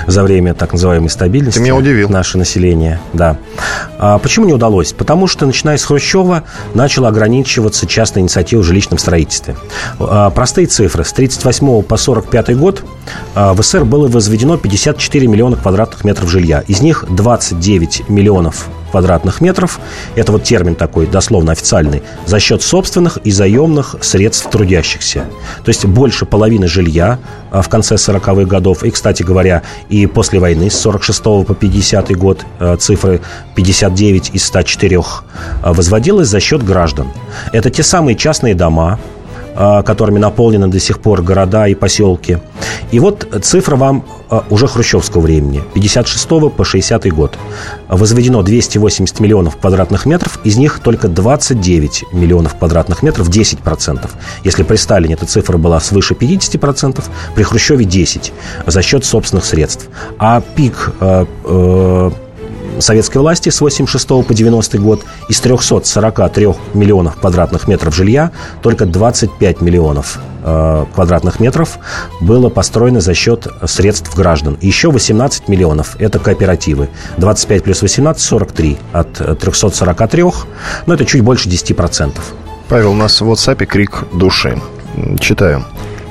за 0.07 0.23
время 0.23 0.53
так 0.53 0.73
называемой 0.73 1.09
стабильности. 1.09 1.59
Ты 1.59 1.63
меня 1.63 1.75
удивил. 1.75 2.09
Наше 2.09 2.37
население, 2.37 2.99
да. 3.13 3.37
А 3.99 4.17
почему 4.17 4.45
не 4.45 4.53
удалось? 4.53 4.93
Потому 4.93 5.27
что, 5.27 5.45
начиная 5.45 5.77
с 5.77 5.83
Хрущева, 5.83 6.43
начала 6.73 7.09
ограничиваться 7.09 7.85
частная 7.85 8.23
инициатива 8.23 8.61
в 8.61 8.63
жилищном 8.63 8.97
строительстве. 8.97 9.55
А, 9.99 10.29
простые 10.31 10.67
цифры. 10.67 11.03
С 11.03 11.13
38 11.13 11.83
по 11.83 11.97
45 11.97 12.57
год 12.57 12.83
а, 13.35 13.53
в 13.53 13.61
СССР 13.61 13.85
было 13.85 14.07
возведено 14.07 14.57
54 14.57 15.27
миллиона 15.27 15.55
квадратных 15.55 16.03
метров 16.03 16.29
жилья. 16.29 16.63
Из 16.67 16.81
них 16.81 17.05
29 17.09 18.09
миллионов 18.09 18.67
квадратных 18.91 19.41
метров, 19.41 19.79
это 20.15 20.31
вот 20.31 20.43
термин 20.43 20.75
такой 20.75 21.07
дословно 21.07 21.51
официальный, 21.51 22.03
за 22.25 22.39
счет 22.39 22.61
собственных 22.61 23.17
и 23.23 23.31
заемных 23.31 23.95
средств 24.01 24.49
трудящихся. 24.49 25.25
То 25.63 25.69
есть 25.69 25.85
больше 25.85 26.25
половины 26.25 26.67
жилья 26.67 27.19
а, 27.51 27.61
в 27.61 27.69
конце 27.69 27.95
40-х 27.95 28.45
годов, 28.45 28.83
и, 28.83 28.91
кстати 28.91 29.23
говоря, 29.23 29.63
и 29.89 30.05
после 30.05 30.39
войны 30.39 30.69
с 30.69 30.79
46 30.79 31.23
по 31.23 31.53
50 31.53 32.17
год 32.17 32.45
а, 32.59 32.77
цифры 32.77 33.21
59 33.55 34.31
из 34.33 34.45
104 34.45 34.99
а, 35.63 35.73
возводилось 35.73 36.27
за 36.27 36.39
счет 36.39 36.63
граждан. 36.63 37.07
Это 37.53 37.69
те 37.69 37.83
самые 37.83 38.15
частные 38.15 38.55
дома, 38.55 38.99
которыми 39.57 40.19
наполнены 40.19 40.67
до 40.67 40.79
сих 40.79 40.99
пор 40.99 41.21
города 41.21 41.67
и 41.67 41.75
поселки. 41.75 42.37
И 42.91 42.99
вот 42.99 43.27
цифра 43.41 43.75
вам 43.75 44.05
а, 44.29 44.43
уже 44.49 44.67
хрущевского 44.67 45.21
времени, 45.21 45.63
56 45.73 46.27
по 46.55 46.63
60 46.63 47.13
год. 47.13 47.37
Возведено 47.87 48.43
280 48.43 49.19
миллионов 49.19 49.57
квадратных 49.57 50.05
метров, 50.05 50.39
из 50.43 50.57
них 50.57 50.79
только 50.79 51.07
29 51.07 52.05
миллионов 52.13 52.57
квадратных 52.57 53.03
метров, 53.03 53.29
10%. 53.29 54.09
Если 54.43 54.63
при 54.63 54.75
Сталине 54.75 55.15
эта 55.15 55.25
цифра 55.25 55.57
была 55.57 55.79
свыше 55.79 56.13
50%, 56.13 57.03
при 57.35 57.43
Хрущеве 57.43 57.85
10% 57.85 58.31
за 58.65 58.81
счет 58.81 59.05
собственных 59.05 59.45
средств. 59.45 59.89
А 60.19 60.41
пик 60.41 60.91
э, 60.99 61.25
э, 61.45 62.11
советской 62.79 63.17
власти 63.17 63.49
с 63.49 63.61
86 63.61 64.07
по 64.07 64.33
90 64.33 64.77
год 64.79 65.03
из 65.29 65.39
343 65.39 66.47
миллионов 66.73 67.15
квадратных 67.15 67.67
метров 67.67 67.95
жилья 67.95 68.31
только 68.61 68.85
25 68.85 69.61
миллионов 69.61 70.19
э, 70.43 70.85
квадратных 70.93 71.39
метров 71.39 71.79
было 72.21 72.49
построено 72.49 73.01
за 73.01 73.13
счет 73.13 73.47
средств 73.65 74.15
граждан. 74.15 74.57
Еще 74.61 74.91
18 74.91 75.47
миллионов– 75.47 75.95
это 75.99 76.19
кооперативы. 76.19 76.89
25 77.17 77.63
плюс 77.63 77.81
18– 77.81 78.21
43 78.23 78.77
от 78.93 79.39
343, 79.39 80.23
но 80.85 80.93
это 80.93 81.05
чуть 81.05 81.21
больше 81.21 81.49
10%. 81.49 82.13
Павел, 82.69 82.91
у 82.91 82.95
нас 82.95 83.21
в 83.21 83.31
WhatsApp 83.31 83.65
крик 83.65 84.03
души. 84.13 84.59
Читаю. 85.19 85.63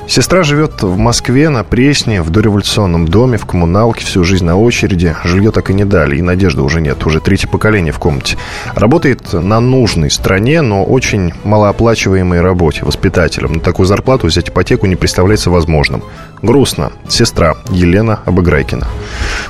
Сестра 0.07 0.43
живет 0.43 0.81
в 0.83 0.97
Москве, 0.97 1.49
на 1.49 1.65
Пресне, 1.65 2.21
в 2.21 2.29
дореволюционном 2.29 3.09
доме, 3.09 3.37
в 3.37 3.45
коммуналке, 3.45 4.05
всю 4.05 4.23
жизнь 4.23 4.45
на 4.45 4.57
очереди. 4.57 5.15
Жилье 5.25 5.51
так 5.51 5.69
и 5.69 5.73
не 5.73 5.83
дали, 5.83 6.15
и 6.15 6.21
надежды 6.21 6.61
уже 6.61 6.79
нет. 6.79 7.05
Уже 7.05 7.19
третье 7.19 7.49
поколение 7.49 7.91
в 7.91 7.99
комнате. 7.99 8.37
Работает 8.73 9.33
на 9.33 9.59
нужной 9.59 10.09
стране, 10.09 10.61
но 10.61 10.85
очень 10.85 11.33
малооплачиваемой 11.43 12.39
работе, 12.39 12.85
воспитателем. 12.85 13.55
На 13.55 13.59
такую 13.59 13.85
зарплату 13.85 14.27
взять 14.27 14.47
ипотеку 14.49 14.85
не 14.85 14.95
представляется 14.95 15.51
возможным. 15.51 16.01
Грустно. 16.41 16.93
Сестра 17.09 17.55
Елена 17.69 18.21
Обыграйкина. 18.25 18.87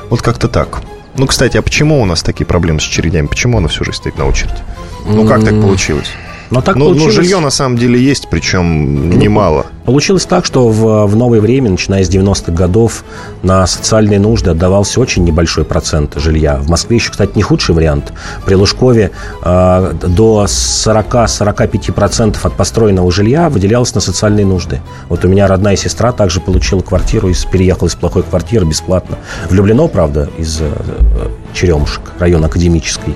Вот 0.10 0.24
как-то 0.24 0.48
так. 0.48 0.82
Ну, 1.18 1.28
кстати, 1.28 1.58
а 1.58 1.62
почему 1.62 2.02
у 2.02 2.06
нас 2.06 2.24
такие 2.24 2.46
проблемы 2.46 2.80
с 2.80 2.88
очередями? 2.88 3.28
Почему 3.28 3.60
она 3.60 3.68
всю 3.68 3.84
жизнь 3.84 3.98
стоит 3.98 4.18
на 4.18 4.26
очереди? 4.26 4.58
Ну, 5.06 5.28
как 5.28 5.44
так 5.44 5.54
получилось? 5.62 6.10
Но 6.50 6.62
так 6.62 6.76
ну, 6.76 6.86
получилось... 6.86 7.16
ну, 7.16 7.22
жилье 7.22 7.40
на 7.40 7.50
самом 7.50 7.78
деле 7.78 8.02
есть, 8.02 8.30
причем 8.30 9.10
ну, 9.10 9.18
немало. 9.18 9.68
Получилось 9.88 10.26
так, 10.26 10.44
что 10.44 10.68
в, 10.68 11.06
в 11.06 11.16
новое 11.16 11.40
время, 11.40 11.70
начиная 11.70 12.04
с 12.04 12.10
90-х 12.10 12.52
годов, 12.52 13.06
на 13.42 13.66
социальные 13.66 14.20
нужды 14.20 14.50
отдавался 14.50 15.00
очень 15.00 15.24
небольшой 15.24 15.64
процент 15.64 16.16
жилья. 16.18 16.58
В 16.58 16.68
Москве 16.68 16.98
еще, 16.98 17.10
кстати, 17.10 17.32
не 17.36 17.42
худший 17.42 17.74
вариант. 17.74 18.12
При 18.46 18.56
Лужкове 18.56 19.12
э, 19.44 19.94
до 20.06 20.44
40-45% 20.46 22.38
от 22.44 22.54
построенного 22.58 23.10
жилья 23.14 23.48
выделялось 23.48 23.96
на 23.96 24.02
социальные 24.02 24.46
нужды. 24.46 24.82
Вот 25.08 25.24
у 25.24 25.30
меня 25.30 25.48
родная 25.48 25.78
сестра 25.78 26.12
также 26.12 26.42
получила 26.42 26.82
квартиру, 26.82 27.30
из, 27.30 27.46
переехала 27.46 27.88
из 27.88 27.96
плохой 27.96 28.24
квартиры 28.24 28.66
бесплатно. 28.66 29.18
Влюблено, 29.50 29.88
правда, 29.88 30.30
из 30.38 30.60
э, 30.60 30.70
Черемушек, 31.54 32.02
район 32.20 32.44
академический. 32.44 33.16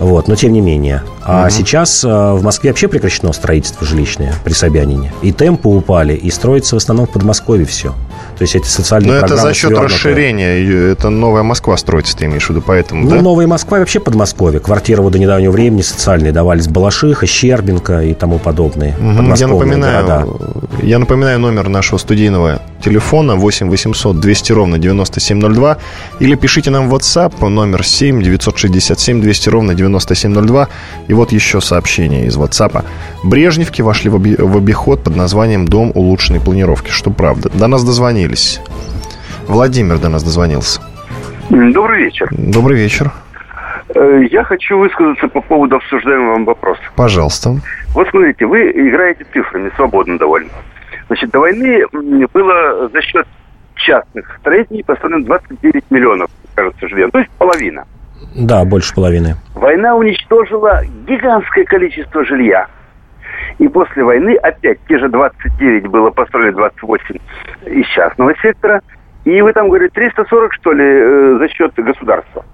Вот, 0.00 0.26
но 0.26 0.34
тем 0.34 0.52
не 0.52 0.60
менее. 0.60 1.02
А 1.24 1.42
угу. 1.42 1.50
сейчас 1.50 2.02
э, 2.04 2.08
в 2.08 2.42
Москве 2.42 2.70
вообще 2.70 2.88
прекращено 2.88 3.32
строительство 3.32 3.86
жилищное 3.86 4.34
при 4.44 4.52
Собянине. 4.52 5.12
И 5.22 5.32
темпы 5.32 5.68
упали, 5.68 5.91
и 6.14 6.30
строится 6.30 6.74
в 6.74 6.78
основном 6.78 7.06
в 7.06 7.10
Подмосковье 7.10 7.66
все. 7.66 7.94
То 8.38 8.42
есть 8.42 8.54
эти 8.56 8.66
социальные 8.66 9.12
Но 9.20 9.26
это 9.26 9.36
за 9.36 9.52
счет 9.54 9.68
свернуты. 9.70 9.94
расширения. 9.94 10.92
Это 10.92 11.10
новая 11.10 11.42
Москва 11.42 11.76
строится, 11.76 12.16
ты 12.16 12.24
имеешь 12.26 12.46
в 12.46 12.50
виду, 12.50 12.62
поэтому, 12.66 13.04
Ну, 13.04 13.10
да? 13.10 13.22
новая 13.22 13.46
Москва 13.46 13.78
вообще 13.78 14.00
Подмосковье. 14.00 14.58
Квартиры 14.60 15.02
вот 15.02 15.12
до 15.12 15.18
недавнего 15.18 15.50
времени 15.50 15.82
социальные 15.82 16.32
давались 16.32 16.66
Балашиха, 16.68 17.26
Щербинка 17.26 18.02
и 18.02 18.14
тому 18.14 18.38
подобное. 18.38 18.94
Угу. 18.98 19.34
Я 19.36 19.46
напоминаю, 19.46 20.06
города. 20.06 20.26
я 20.82 20.98
напоминаю 20.98 21.38
номер 21.38 21.68
нашего 21.68 21.98
студийного 21.98 22.60
телефона 22.82 23.36
8 23.36 23.68
800 23.70 24.18
200 24.18 24.52
ровно 24.52 24.78
9702 24.78 25.76
или 26.18 26.34
пишите 26.34 26.70
нам 26.70 26.88
в 26.88 26.94
WhatsApp 26.94 27.48
номер 27.48 27.84
7 27.84 28.22
967 28.22 29.20
200 29.20 29.48
ровно 29.50 29.74
9702 29.74 30.68
и 31.06 31.12
вот 31.14 31.32
еще 31.32 31.60
сообщение 31.60 32.26
из 32.26 32.36
WhatsApp. 32.36 32.84
Брежневки 33.22 33.82
вошли 33.82 34.10
в 34.10 34.56
обиход 34.56 35.04
под 35.04 35.14
названием 35.16 35.66
«Дом 35.66 35.92
улучшенной 35.94 36.40
планировки», 36.40 36.90
что 36.90 37.10
правда. 37.10 37.50
До 37.54 37.66
нас 37.68 37.84
дозвонились. 37.84 38.11
Владимир 39.46 39.98
до 39.98 40.08
нас 40.08 40.22
дозвонился. 40.22 40.80
Добрый 41.50 42.04
вечер. 42.04 42.28
Добрый 42.30 42.78
вечер. 42.78 43.10
Э, 43.94 44.22
я 44.30 44.44
хочу 44.44 44.78
высказаться 44.78 45.28
по 45.28 45.40
поводу 45.40 45.76
обсуждаемого 45.76 46.32
вам 46.32 46.44
вопроса. 46.44 46.80
Пожалуйста. 46.96 47.50
Вот 47.94 48.08
смотрите, 48.08 48.46
вы 48.46 48.70
играете 48.70 49.26
цифрами, 49.32 49.70
свободно 49.76 50.18
довольно. 50.18 50.50
Значит, 51.08 51.30
до 51.30 51.40
войны 51.40 51.84
было 52.32 52.88
за 52.88 53.02
счет 53.02 53.26
частных 53.74 54.38
строителей 54.40 54.84
построено 54.84 55.24
29 55.24 55.84
миллионов, 55.90 56.30
кажется, 56.54 56.88
жилья. 56.88 57.08
То 57.08 57.18
есть 57.18 57.30
половина. 57.38 57.84
Да, 58.34 58.64
больше 58.64 58.94
половины. 58.94 59.36
Война 59.54 59.94
уничтожила 59.96 60.82
гигантское 61.06 61.64
количество 61.64 62.24
жилья. 62.24 62.66
И 63.58 63.68
после 63.68 64.04
войны 64.04 64.36
опять 64.36 64.78
те 64.88 64.98
же 64.98 65.08
29 65.08 65.86
было 65.86 66.10
построено, 66.10 66.52
28 66.52 67.16
из 67.66 67.86
частного 67.88 68.34
сектора. 68.42 68.80
И 69.24 69.40
вы 69.40 69.52
там 69.52 69.68
говорите, 69.68 69.92
340, 69.94 70.52
что 70.54 70.72
ли, 70.72 70.84
э, 70.84 71.36
за 71.38 71.48
счет 71.48 71.72
государства. 71.74 72.44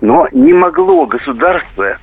Но 0.00 0.28
не 0.32 0.52
могло 0.52 1.06
государство 1.06 1.96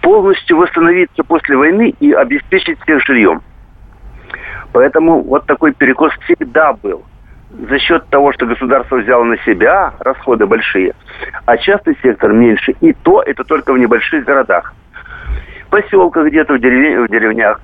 полностью 0.00 0.56
восстановиться 0.56 1.22
после 1.24 1.56
войны 1.56 1.94
и 2.00 2.12
обеспечить 2.12 2.80
всех 2.80 3.02
жильем. 3.04 3.42
Поэтому 4.72 5.22
вот 5.22 5.46
такой 5.46 5.72
перекос 5.72 6.12
всегда 6.24 6.72
был. 6.72 7.04
За 7.50 7.78
счет 7.80 8.06
того, 8.10 8.32
что 8.32 8.46
государство 8.46 8.96
взяло 8.96 9.24
на 9.24 9.36
себя 9.38 9.92
расходы 9.98 10.46
большие, 10.46 10.94
а 11.46 11.56
частный 11.56 11.96
сектор 12.00 12.32
меньше, 12.32 12.74
и 12.80 12.92
то 12.92 13.22
это 13.22 13.42
только 13.42 13.72
в 13.72 13.78
небольших 13.78 14.24
городах. 14.24 14.72
Поселках 15.70 16.26
где-то, 16.26 16.54
в, 16.54 16.58
деревне, 16.60 17.00
в 17.00 17.08
деревнях. 17.08 17.60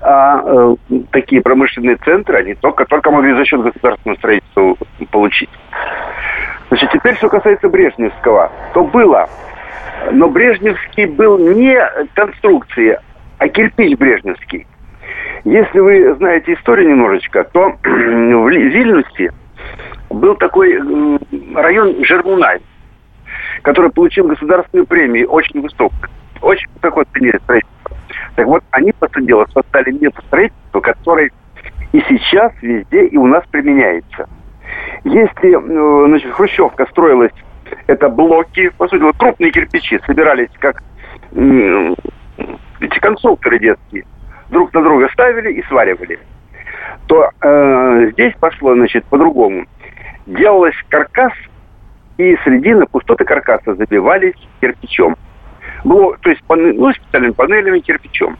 А 0.00 0.40
э, 0.44 0.76
такие 1.10 1.42
промышленные 1.42 1.96
центры, 1.96 2.38
они 2.38 2.54
только, 2.54 2.84
только 2.84 3.10
могли 3.10 3.34
за 3.34 3.44
счет 3.44 3.62
государственного 3.62 4.18
строительства 4.18 4.76
получить. 5.10 5.50
Значит, 6.68 6.90
теперь, 6.92 7.16
что 7.16 7.28
касается 7.28 7.68
Брежневского, 7.68 8.52
то 8.74 8.84
было. 8.84 9.28
Но 10.12 10.28
Брежневский 10.28 11.06
был 11.06 11.38
не 11.38 11.78
конструкции, 12.14 12.98
а 13.38 13.48
кирпич 13.48 13.98
Брежневский. 13.98 14.66
Если 15.44 15.78
вы 15.78 16.14
знаете 16.16 16.54
историю 16.54 16.90
немножечко, 16.90 17.44
то 17.44 17.70
в 17.82 18.48
Вильнюсе 18.48 19.32
был 20.10 20.34
такой 20.36 20.78
район 21.54 22.04
Жермунай, 22.04 22.60
который 23.62 23.90
получил 23.90 24.26
государственную 24.28 24.86
премию 24.86 25.28
очень 25.28 25.60
высокую. 25.60 26.10
Очень 26.42 26.68
высоко 26.74 27.00
оценили 27.00 27.38
строительство. 27.38 27.96
Так 28.36 28.46
вот, 28.46 28.62
они, 28.70 28.92
по 28.92 29.08
сути 29.08 29.26
дела, 29.26 29.46
создали 29.52 29.90
метод 29.92 30.24
строительства, 30.26 30.80
который 30.80 31.32
и 31.92 32.00
сейчас 32.08 32.52
везде 32.62 33.06
и 33.06 33.16
у 33.16 33.26
нас 33.26 33.44
применяется. 33.50 34.28
Если 35.04 35.56
значит, 36.08 36.32
Хрущевка 36.32 36.86
строилась, 36.86 37.32
это 37.86 38.08
блоки, 38.08 38.70
по 38.76 38.88
сути, 38.88 39.02
вот 39.02 39.16
крупные 39.16 39.50
кирпичи 39.50 39.98
собирались 40.06 40.50
как 40.58 40.82
эти 41.32 42.98
конструкторы 43.00 43.58
детские– 43.58 44.04
друг 44.50 44.72
на 44.72 44.82
друга 44.82 45.08
ставили 45.12 45.52
и 45.52 45.62
сваривали, 45.64 46.18
то 47.06 47.30
э, 47.40 48.10
здесь 48.12 48.34
пошло, 48.40 48.74
значит, 48.74 49.04
по-другому. 49.06 49.66
Делалось 50.26 50.76
каркас, 50.88 51.32
и 52.16 52.36
средины 52.44 52.86
пустоты 52.86 53.24
каркаса 53.24 53.74
забивались 53.74 54.34
кирпичом. 54.60 55.16
Было, 55.84 56.16
то 56.18 56.30
есть, 56.30 56.42
ну, 56.48 56.92
специальными 56.92 57.32
панелями 57.32 57.80
кирпичом. 57.80 58.36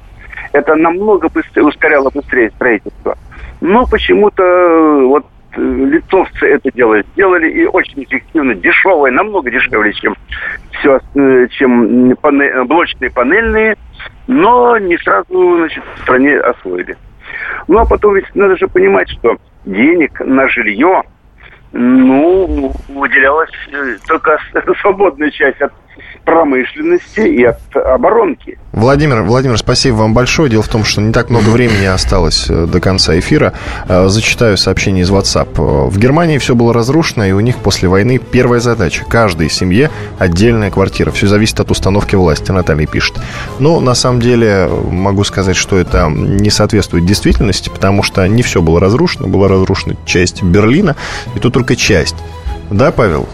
Это 0.53 0.75
намного 0.75 1.29
быстрее, 1.29 1.65
ускоряло 1.65 2.11
быстрее 2.11 2.51
строительство. 2.51 3.17
Но 3.61 3.87
почему-то 3.87 4.43
э, 4.43 5.03
вот 5.07 5.27
э, 5.57 5.61
литовцы 5.61 6.47
это 6.47 6.71
делали, 6.73 7.05
делали 7.17 7.51
и 7.51 7.67
очень 7.67 8.05
эффективно, 8.05 8.55
дешевое, 8.55 9.11
намного 9.11 9.51
дешевле, 9.51 9.93
чем 9.93 10.15
все, 10.73 11.01
э, 11.15 11.49
чем 11.51 12.17
панель, 12.17 12.65
блочные 12.65 13.11
панельные 13.11 13.77
но 14.27 14.79
не 14.79 14.97
сразу 14.99 15.57
значит, 15.57 15.83
в 15.97 16.03
стране 16.03 16.37
освоили. 16.39 16.97
Ну, 17.67 17.79
а 17.79 17.85
потом 17.85 18.15
ведь 18.15 18.33
надо 18.35 18.57
же 18.57 18.69
понимать, 18.69 19.09
что 19.11 19.37
денег 19.65 20.21
на 20.21 20.49
жилье, 20.49 21.03
ну, 21.73 22.73
выделялась 22.89 23.51
э, 23.73 23.97
только 24.07 24.39
свободная 24.81 25.31
часть 25.31 25.61
от 25.61 25.73
промышленности 26.25 27.21
и 27.21 27.45
от 27.45 27.59
оборонки. 27.75 28.59
Владимир, 28.73 29.23
Владимир, 29.23 29.59
спасибо 29.59 29.97
вам 29.97 30.15
большое. 30.15 30.51
Дело 30.51 30.63
в 30.63 30.69
том, 30.69 30.85
что 30.85 31.01
не 31.01 31.13
так 31.13 31.31
много 31.31 31.49
времени 31.49 31.87
осталось 31.87 32.47
э, 32.49 32.67
до 32.67 32.81
конца 32.81 33.19
эфира. 33.19 33.55
Э, 33.89 34.09
зачитаю 34.09 34.57
сообщение 34.57 35.05
из 35.05 35.11
WhatsApp. 35.11 35.89
В 35.89 35.99
Германии 35.99 36.39
все 36.39 36.55
было 36.55 36.73
разрушено, 36.75 37.25
и 37.25 37.33
у 37.33 37.41
них 37.41 37.57
после 37.57 37.89
войны 37.89 38.19
первая 38.19 38.61
задача. 38.61 39.05
Каждой 39.05 39.51
семье 39.51 39.91
отдельная 40.19 40.71
квартира. 40.71 41.11
Все 41.11 41.27
зависит 41.27 41.59
от 41.61 41.71
установки 41.71 42.15
власти, 42.15 42.51
Наталья 42.51 42.87
пишет. 42.87 43.17
Но 43.59 43.81
на 43.81 43.95
самом 43.95 44.21
деле 44.21 44.69
могу 44.91 45.25
сказать, 45.25 45.57
что 45.57 45.79
это 45.79 46.09
не 46.09 46.51
соответствует 46.51 47.07
действительности, 47.07 47.69
потому 47.69 48.03
что 48.03 48.27
не 48.29 48.43
все 48.43 48.63
было 48.63 48.81
разрушено. 48.81 49.29
Была 49.29 49.49
разрушена 49.49 49.97
часть 50.05 50.43
Берлина, 50.43 50.95
и 51.35 51.39
тут 51.39 51.55
только 51.55 51.75
часть. 51.75 52.17
Да, 52.71 52.93
Павел? 52.93 53.27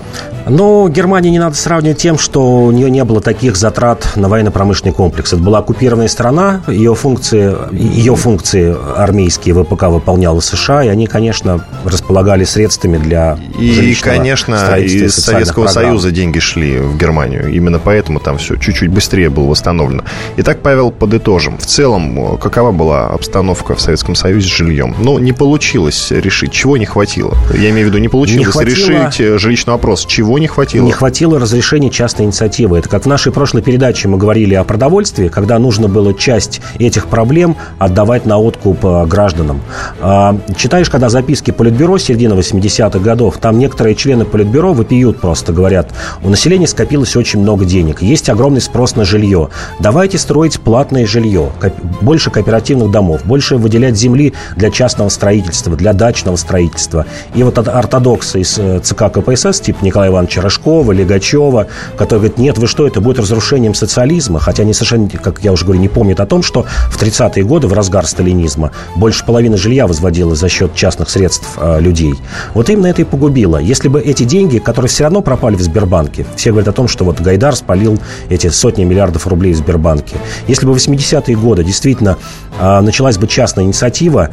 Ну, 0.47 0.89
Германии 0.89 1.31
не 1.31 1.39
надо 1.39 1.57
сравнивать 1.57 1.99
тем, 1.99 2.19
что 2.19 2.65
у 2.65 2.71
нее 2.71 2.91
не 2.91 3.05
было 3.05 3.21
таких 3.21 3.57
затрат 3.57 4.17
на 4.17 4.29
военно-промышленный 4.29 4.93
комплекс. 4.93 5.33
Это 5.33 5.43
была 5.43 5.59
оккупированная 5.59 6.09
страна, 6.09 6.63
ее 6.69 6.95
функции, 6.95 7.55
ее 7.73 8.15
функции 8.15 8.77
армейские 8.97 9.55
ВПК 9.55 9.85
выполняла 9.85 10.41
США, 10.41 10.85
и 10.85 10.89
они, 10.89 11.07
конечно, 11.07 11.65
располагали 11.85 12.45
средствами 12.45 12.99
для 12.99 13.39
И, 13.59 13.95
конечно, 14.01 14.55
из 14.79 15.15
Советского 15.17 15.65
программ. 15.65 15.85
Союза 15.85 16.11
деньги 16.11 16.39
шли 16.39 16.79
в 16.79 16.97
Германию. 16.97 17.49
Именно 17.51 17.79
поэтому 17.79 18.21
там 18.21 18.39
все 18.39 18.57
чуть-чуть 18.57 18.91
быстрее 18.91 19.31
было 19.31 19.47
восстановлено. 19.47 20.05
Итак, 20.37 20.61
Павел, 20.63 20.91
подытожим. 20.91 21.59
В 21.59 21.67
целом, 21.67 22.37
какова 22.39 22.73
была 22.73 23.09
обстановка 23.09 23.75
в 23.75 23.81
Советском 23.81 24.15
Союзе 24.15 24.49
с 24.49 24.53
жильем? 24.53 24.95
Ну, 24.99 25.19
не 25.19 25.33
получилось 25.33 26.11
решить. 26.11 26.53
Чего 26.53 26.77
не 26.77 26.87
хватило? 26.87 27.35
Я 27.55 27.71
имею 27.71 27.87
в 27.87 27.91
виду, 27.91 27.99
не 27.99 28.09
получилось 28.09 28.47
не 28.47 28.53
хватило... 28.53 28.75
решить 28.75 29.21
э, 29.21 29.39
жилищный 29.39 29.73
вопрос. 29.73 30.05
Чего 30.07 30.34
чего 30.35 30.41
не 30.41 30.49
хватило? 30.49 30.85
Не 30.85 30.91
хватило 30.91 31.39
разрешения 31.39 31.91
частной 31.91 32.25
инициативы. 32.25 32.79
Это 32.79 32.89
как 32.89 33.05
в 33.05 33.07
нашей 33.07 33.31
прошлой 33.31 33.63
передаче 33.63 34.09
мы 34.09 34.19
говорили 34.19 34.55
о 34.55 34.65
продовольствии, 34.65 35.29
когда 35.29 35.61
нужно 35.61 35.89
было 35.89 36.13
часть 36.13 36.61
этих 36.81 37.07
проблем 37.07 37.57
отдавать 37.79 38.27
на 38.27 38.39
откуп 38.39 38.85
э, 38.85 39.07
гражданам. 39.07 39.61
А, 40.01 40.37
читаешь, 40.57 40.91
когда 40.91 41.09
записки 41.09 41.53
Политбюро 41.53 41.99
середины 41.99 42.33
80-х 42.35 42.99
годов, 42.99 43.39
там 43.39 43.61
некоторые 43.61 43.95
члены 43.95 44.25
Политбюро 44.25 44.73
выпьют 44.73 45.21
просто, 45.21 45.53
говорят, 45.53 45.93
у 46.25 46.29
населения 46.29 46.67
скопилось 46.67 47.15
очень 47.15 47.41
много 47.41 47.65
денег, 47.65 48.03
есть 48.03 48.29
огромный 48.29 48.61
спрос 48.61 48.97
на 48.97 49.05
жилье. 49.05 49.51
Давайте 49.79 50.19
строить 50.19 50.59
платное 50.61 51.07
жилье, 51.07 51.53
больше 52.01 52.31
кооперативных 52.31 52.91
домов, 52.91 53.25
больше 53.25 53.57
выделять 53.57 53.97
земли 53.97 54.33
для 54.57 54.71
частного 54.71 55.11
строительства, 55.11 55.77
для 55.77 55.93
дачного 55.93 56.35
строительства. 56.35 57.07
И 57.37 57.45
вот 57.45 57.57
ортодоксы 57.57 58.41
из 58.41 58.59
э, 58.59 58.81
ЦК 58.81 59.13
КПСС, 59.13 59.61
типа 59.61 59.85
Николая 59.85 60.11
Ивановича 60.11 60.24
Ивановича 60.25 60.41
Рожкова, 60.41 60.93
Легачева, 60.93 61.67
который 61.97 62.21
говорит, 62.21 62.39
нет, 62.39 62.59
вы 62.59 62.67
что, 62.67 62.87
это 62.87 63.01
будет 63.01 63.19
разрушением 63.19 63.75
социализма, 63.75 64.41
хотя 64.41 64.63
они 64.63 64.73
совершенно, 64.73 65.09
как 65.09 65.41
я 65.43 65.53
уже 65.53 65.65
говорю, 65.65 65.81
не 65.81 65.89
помнят 65.89 66.21
о 66.21 66.27
том, 66.27 66.43
что 66.43 66.65
в 66.91 67.01
30-е 67.01 67.45
годы, 67.45 67.67
в 67.67 67.73
разгар 67.73 68.07
сталинизма, 68.07 68.71
больше 68.97 69.25
половины 69.25 69.57
жилья 69.57 69.87
возводилось 69.87 70.39
за 70.39 70.49
счет 70.49 70.75
частных 70.75 71.11
средств 71.11 71.47
э, 71.57 71.81
людей. 71.81 72.15
Вот 72.55 72.71
именно 72.71 72.87
это 72.87 73.03
и 73.03 73.05
погубило. 73.05 73.59
Если 73.59 73.89
бы 73.89 74.01
эти 74.01 74.25
деньги, 74.25 74.59
которые 74.59 74.89
все 74.89 75.05
равно 75.05 75.21
пропали 75.21 75.57
в 75.57 75.61
Сбербанке, 75.61 76.27
все 76.37 76.51
говорят 76.51 76.69
о 76.69 76.73
том, 76.73 76.89
что 76.89 77.05
вот 77.05 77.21
Гайдар 77.21 77.55
спалил 77.55 77.99
эти 78.31 78.49
сотни 78.49 78.85
миллиардов 78.85 79.27
рублей 79.27 79.53
в 79.53 79.57
Сбербанке. 79.57 80.17
Если 80.49 80.67
бы 80.67 80.73
в 80.73 80.77
80-е 80.77 81.37
годы 81.37 81.65
действительно 81.65 82.17
э, 82.59 82.81
началась 82.81 83.19
бы 83.19 83.27
частная 83.27 83.65
инициатива, 83.65 84.31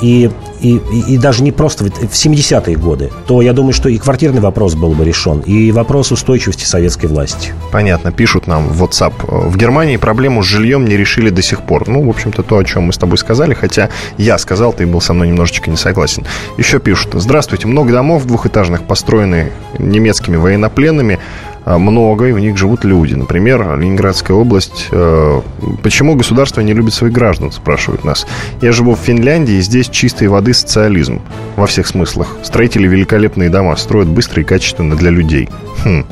и, 0.00 0.30
и, 0.62 0.80
и, 1.08 1.18
даже 1.18 1.42
не 1.42 1.52
просто 1.52 1.84
в 1.84 1.90
70-е 1.90 2.76
годы, 2.76 3.10
то 3.26 3.42
я 3.42 3.52
думаю, 3.52 3.72
что 3.72 3.88
и 3.88 3.98
квартирный 3.98 4.40
вопрос 4.40 4.74
был 4.74 4.92
бы 4.92 5.04
решен, 5.04 5.40
и 5.40 5.72
вопрос 5.72 6.12
устойчивости 6.12 6.64
советской 6.64 7.06
власти. 7.06 7.52
Понятно, 7.72 8.12
пишут 8.12 8.46
нам 8.46 8.68
в 8.68 8.82
WhatsApp. 8.82 9.12
В 9.48 9.56
Германии 9.56 9.96
проблему 9.96 10.42
с 10.42 10.46
жильем 10.46 10.84
не 10.84 10.96
решили 10.96 11.30
до 11.30 11.42
сих 11.42 11.62
пор. 11.62 11.88
Ну, 11.88 12.06
в 12.06 12.08
общем-то, 12.08 12.42
то, 12.42 12.58
о 12.58 12.64
чем 12.64 12.84
мы 12.84 12.92
с 12.92 12.98
тобой 12.98 13.18
сказали, 13.18 13.54
хотя 13.54 13.90
я 14.18 14.38
сказал, 14.38 14.72
ты 14.72 14.86
был 14.86 15.00
со 15.00 15.12
мной 15.12 15.28
немножечко 15.28 15.70
не 15.70 15.76
согласен. 15.76 16.24
Еще 16.58 16.78
пишут. 16.78 17.14
Здравствуйте, 17.14 17.66
много 17.66 17.92
домов 17.92 18.24
двухэтажных 18.24 18.84
построены 18.84 19.50
немецкими 19.78 20.36
военнопленными. 20.36 21.18
А, 21.64 21.78
много, 21.78 22.26
и 22.26 22.32
в 22.32 22.38
них 22.38 22.56
живут 22.56 22.84
люди. 22.84 23.14
Например, 23.14 23.78
Ленинградская 23.78 24.36
область. 24.36 24.88
Э, 24.90 25.40
почему 25.82 26.16
государство 26.16 26.60
не 26.60 26.72
любит 26.72 26.94
своих 26.94 27.12
граждан, 27.12 27.52
спрашивают 27.52 28.04
нас. 28.04 28.26
Я 28.60 28.72
живу 28.72 28.94
в 28.94 28.98
Финляндии, 28.98 29.54
и 29.54 29.60
здесь 29.60 29.88
чистой 29.88 30.28
воды 30.28 30.54
социализм 30.54 31.20
во 31.56 31.66
всех 31.66 31.86
смыслах. 31.86 32.36
Строители 32.42 32.88
великолепные 32.88 33.48
дома 33.48 33.76
строят 33.76 34.08
быстро 34.08 34.42
и 34.42 34.44
качественно 34.44 34.96
для 34.96 35.10
людей. 35.10 35.48
Хм. 35.84 36.04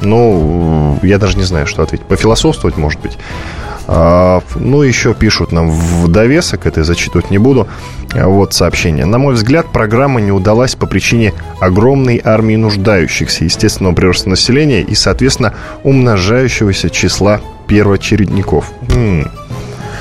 Ну, 0.00 0.98
я 1.02 1.18
даже 1.18 1.38
не 1.38 1.44
знаю, 1.44 1.66
что 1.66 1.82
ответить. 1.82 2.06
Пофилософствовать, 2.06 2.76
может 2.76 3.00
быть. 3.00 3.18
А, 3.86 4.42
ну, 4.54 4.82
еще 4.82 5.14
пишут 5.14 5.52
нам 5.52 5.70
в 5.70 6.08
довесок, 6.08 6.66
это 6.66 6.80
я 6.80 6.84
зачитывать 6.84 7.30
не 7.30 7.38
буду. 7.38 7.66
Вот 8.14 8.52
сообщение. 8.52 9.04
На 9.04 9.18
мой 9.18 9.34
взгляд, 9.34 9.66
программа 9.72 10.20
не 10.20 10.32
удалась 10.32 10.74
по 10.74 10.86
причине 10.86 11.32
огромной 11.60 12.20
армии 12.22 12.56
нуждающихся, 12.56 13.44
естественного 13.44 13.94
прироста 13.94 14.28
населения 14.28 14.82
и, 14.82 14.94
соответственно, 14.94 15.54
умножающегося 15.82 16.90
числа 16.90 17.40
первоочередников. 17.66 18.70
М-м. 18.90 19.30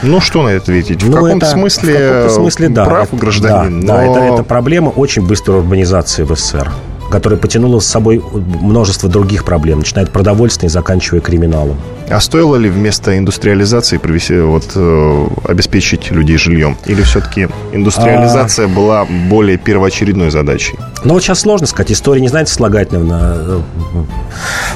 Ну, 0.03 0.19
что 0.19 0.43
на 0.43 0.49
это 0.49 0.63
ответить? 0.63 1.03
В 1.03 1.09
ну, 1.09 1.13
каком-то 1.13 1.45
смысле, 1.45 1.93
в 1.93 2.23
каком 2.23 2.43
смысле 2.43 2.69
да, 2.69 2.85
прав 2.85 3.07
это, 3.07 3.15
гражданин. 3.15 3.85
Да, 3.85 4.01
но... 4.01 4.13
да 4.13 4.25
это, 4.25 4.33
это 4.33 4.43
проблема 4.43 4.89
очень 4.89 5.25
быстрой 5.25 5.59
урбанизации 5.59 6.23
в 6.23 6.35
СССР 6.35 6.71
которая 7.11 7.37
потянула 7.37 7.81
с 7.81 7.87
собой 7.87 8.23
множество 8.31 9.09
других 9.09 9.43
проблем, 9.43 9.79
начиная 9.79 10.05
от 10.05 10.11
продовольствия 10.11 10.67
и 10.67 10.69
заканчивая 10.69 11.19
криминалом. 11.19 11.77
А 12.11 12.19
стоило 12.19 12.57
ли 12.57 12.69
вместо 12.69 13.17
индустриализации 13.17 13.97
провести, 13.97 14.37
вот, 14.37 14.71
э, 14.75 15.27
обеспечить 15.45 16.11
людей 16.11 16.37
жильем? 16.37 16.77
Или 16.85 17.01
все-таки 17.03 17.47
индустриализация 17.71 18.65
а... 18.65 18.67
была 18.67 19.05
более 19.05 19.57
первоочередной 19.57 20.29
задачей? 20.29 20.77
Ну, 21.03 21.13
вот 21.13 21.23
сейчас 21.23 21.39
сложно 21.39 21.67
сказать. 21.67 21.91
История 21.91 22.21
не 22.21 22.27
знаете 22.27 22.53
слагательного 22.53 23.33
э, 23.37 24.03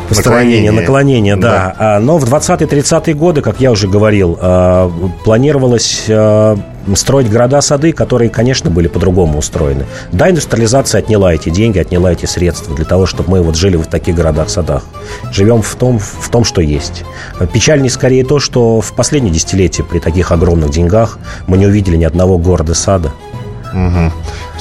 построения, 0.07 0.71
наклонения, 0.71 1.35
да. 1.35 1.75
да. 1.77 1.95
А, 1.97 1.99
но 1.99 2.17
в 2.17 2.23
20-30-е 2.23 3.13
годы, 3.13 3.41
как 3.41 3.59
я 3.59 3.71
уже 3.71 3.87
говорил, 3.87 4.39
э, 4.41 4.89
планировалось 5.23 6.09
строить 6.93 7.29
города-сады, 7.31 7.91
которые, 7.91 8.29
конечно, 8.29 8.69
были 8.69 8.87
по-другому 8.87 9.39
устроены. 9.39 9.85
Да, 10.11 10.29
индустриализация 10.29 10.99
отняла 10.99 11.33
эти 11.33 11.49
деньги, 11.49 11.79
отняла 11.79 12.11
эти 12.11 12.25
средства 12.25 12.75
для 12.75 12.85
того, 12.85 13.07
чтобы 13.07 13.31
мы 13.31 13.41
вот 13.41 13.55
жили 13.55 13.77
в 13.77 13.87
таких 13.87 14.15
городах-садах. 14.15 14.83
Живем 15.31 15.61
в 15.63 15.75
том, 15.75 15.97
в 15.97 16.29
том, 16.29 16.43
что 16.43 16.61
есть. 16.61 17.03
Печальнее 17.53 17.89
скорее 17.89 18.23
то, 18.23 18.39
что 18.39 18.81
в 18.81 18.93
последние 18.93 19.33
десятилетия 19.33 19.83
при 19.83 19.99
таких 19.99 20.31
огромных 20.31 20.71
деньгах 20.71 21.19
мы 21.47 21.57
не 21.57 21.67
увидели 21.67 21.95
ни 21.97 22.05
одного 22.05 22.37
города-сада. 22.37 23.11
Угу. 23.75 24.11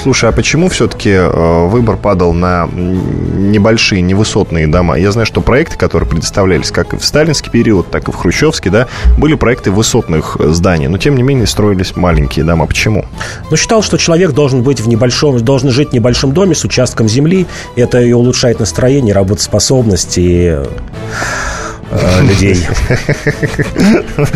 Слушай, 0.03 0.29
а 0.29 0.33
почему 0.33 0.67
все-таки 0.67 1.09
э, 1.09 1.67
выбор 1.67 1.95
падал 1.95 2.33
на 2.33 2.67
небольшие, 2.67 4.01
невысотные 4.01 4.67
дома? 4.67 4.99
Я 4.99 5.11
знаю, 5.11 5.25
что 5.25 5.39
проекты, 5.39 5.77
которые 5.77 6.07
предоставлялись 6.07 6.69
как 6.69 6.93
и 6.93 6.97
в 6.97 7.05
сталинский 7.05 7.49
период, 7.49 7.89
так 7.89 8.09
и 8.09 8.11
в 8.11 8.15
хрущевский, 8.15 8.69
да, 8.69 8.87
были 9.17 9.35
проекты 9.35 9.71
высотных 9.71 10.37
зданий, 10.39 10.87
но 10.87 10.97
тем 10.97 11.15
не 11.15 11.23
менее 11.23 11.47
строились 11.47 11.95
маленькие 11.95 12.43
дома. 12.43 12.65
Почему? 12.65 13.05
Ну, 13.49 13.55
считал, 13.55 13.81
что 13.81 13.97
человек 13.97 14.31
должен 14.33 14.63
быть 14.63 14.81
в 14.81 14.87
небольшом, 14.89 15.39
должен 15.39 15.69
жить 15.69 15.91
в 15.91 15.93
небольшом 15.93 16.33
доме 16.33 16.53
с 16.53 16.65
участком 16.65 17.07
земли. 17.07 17.47
Это 17.77 18.01
и 18.01 18.11
улучшает 18.11 18.59
настроение, 18.59 19.13
работоспособность 19.13 20.17
и 20.17 20.57
э, 20.57 20.65
людей. 22.21 22.65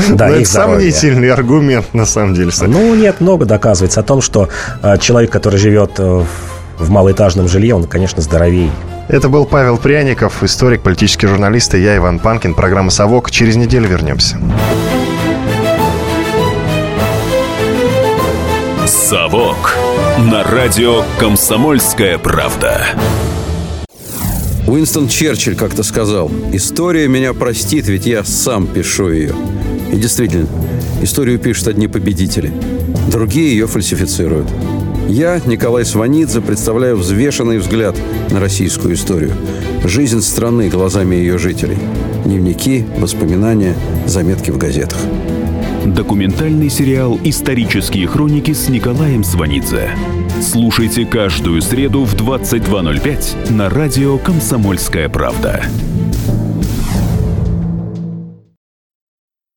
Да, 0.09 0.27
ну, 0.27 0.33
это 0.35 0.49
сомнительный 0.49 1.29
аргумент, 1.29 1.93
на 1.93 2.05
самом 2.05 2.33
деле. 2.33 2.51
Ну, 2.61 2.95
нет, 2.95 3.21
много 3.21 3.45
доказывается 3.45 3.99
о 3.99 4.03
том, 4.03 4.21
что 4.21 4.49
э, 4.81 4.97
человек, 4.97 5.31
который 5.31 5.59
живет 5.59 5.91
э, 5.97 6.23
в 6.77 6.89
малоэтажном 6.89 7.47
жилье, 7.47 7.75
он, 7.75 7.85
конечно, 7.85 8.21
здоровее. 8.21 8.71
Это 9.07 9.29
был 9.29 9.45
Павел 9.45 9.77
Пряников, 9.77 10.43
историк, 10.43 10.81
политический 10.81 11.27
журналист, 11.27 11.73
и 11.73 11.81
я, 11.81 11.97
Иван 11.97 12.19
Панкин. 12.19 12.53
Программа 12.53 12.91
«Совок». 12.91 13.31
Через 13.31 13.55
неделю 13.55 13.87
вернемся. 13.87 14.37
«Совок» 18.85 19.75
на 20.19 20.43
радио 20.43 21.03
«Комсомольская 21.19 22.17
правда». 22.17 22.85
Уинстон 24.69 25.07
Черчилль 25.07 25.55
как-то 25.55 25.81
сказал, 25.81 26.29
«История 26.53 27.07
меня 27.07 27.33
простит, 27.33 27.87
ведь 27.87 28.05
я 28.05 28.23
сам 28.23 28.67
пишу 28.67 29.09
ее». 29.09 29.33
И 29.91 29.95
действительно, 29.95 30.47
историю 31.01 31.39
пишут 31.39 31.69
одни 31.69 31.87
победители, 31.87 32.53
другие 33.09 33.49
ее 33.49 33.65
фальсифицируют. 33.65 34.47
Я, 35.07 35.41
Николай 35.43 35.85
Сванидзе, 35.85 36.41
представляю 36.41 36.97
взвешенный 36.97 37.57
взгляд 37.57 37.95
на 38.29 38.39
российскую 38.39 38.93
историю. 38.93 39.31
Жизнь 39.83 40.21
страны 40.21 40.69
глазами 40.69 41.15
ее 41.15 41.39
жителей. 41.39 41.79
Дневники, 42.23 42.85
воспоминания, 42.99 43.75
заметки 44.05 44.51
в 44.51 44.59
газетах. 44.59 44.99
Документальный 45.83 46.69
сериал 46.69 47.19
«Исторические 47.23 48.05
хроники» 48.05 48.53
с 48.53 48.69
Николаем 48.69 49.23
Сванидзе. 49.23 49.95
Слушайте 50.41 51.05
каждую 51.05 51.61
среду 51.61 52.05
в 52.05 52.15
22.05 52.15 53.51
на 53.51 53.69
радио 53.69 54.17
«Комсомольская 54.17 55.09
правда». 55.09 55.65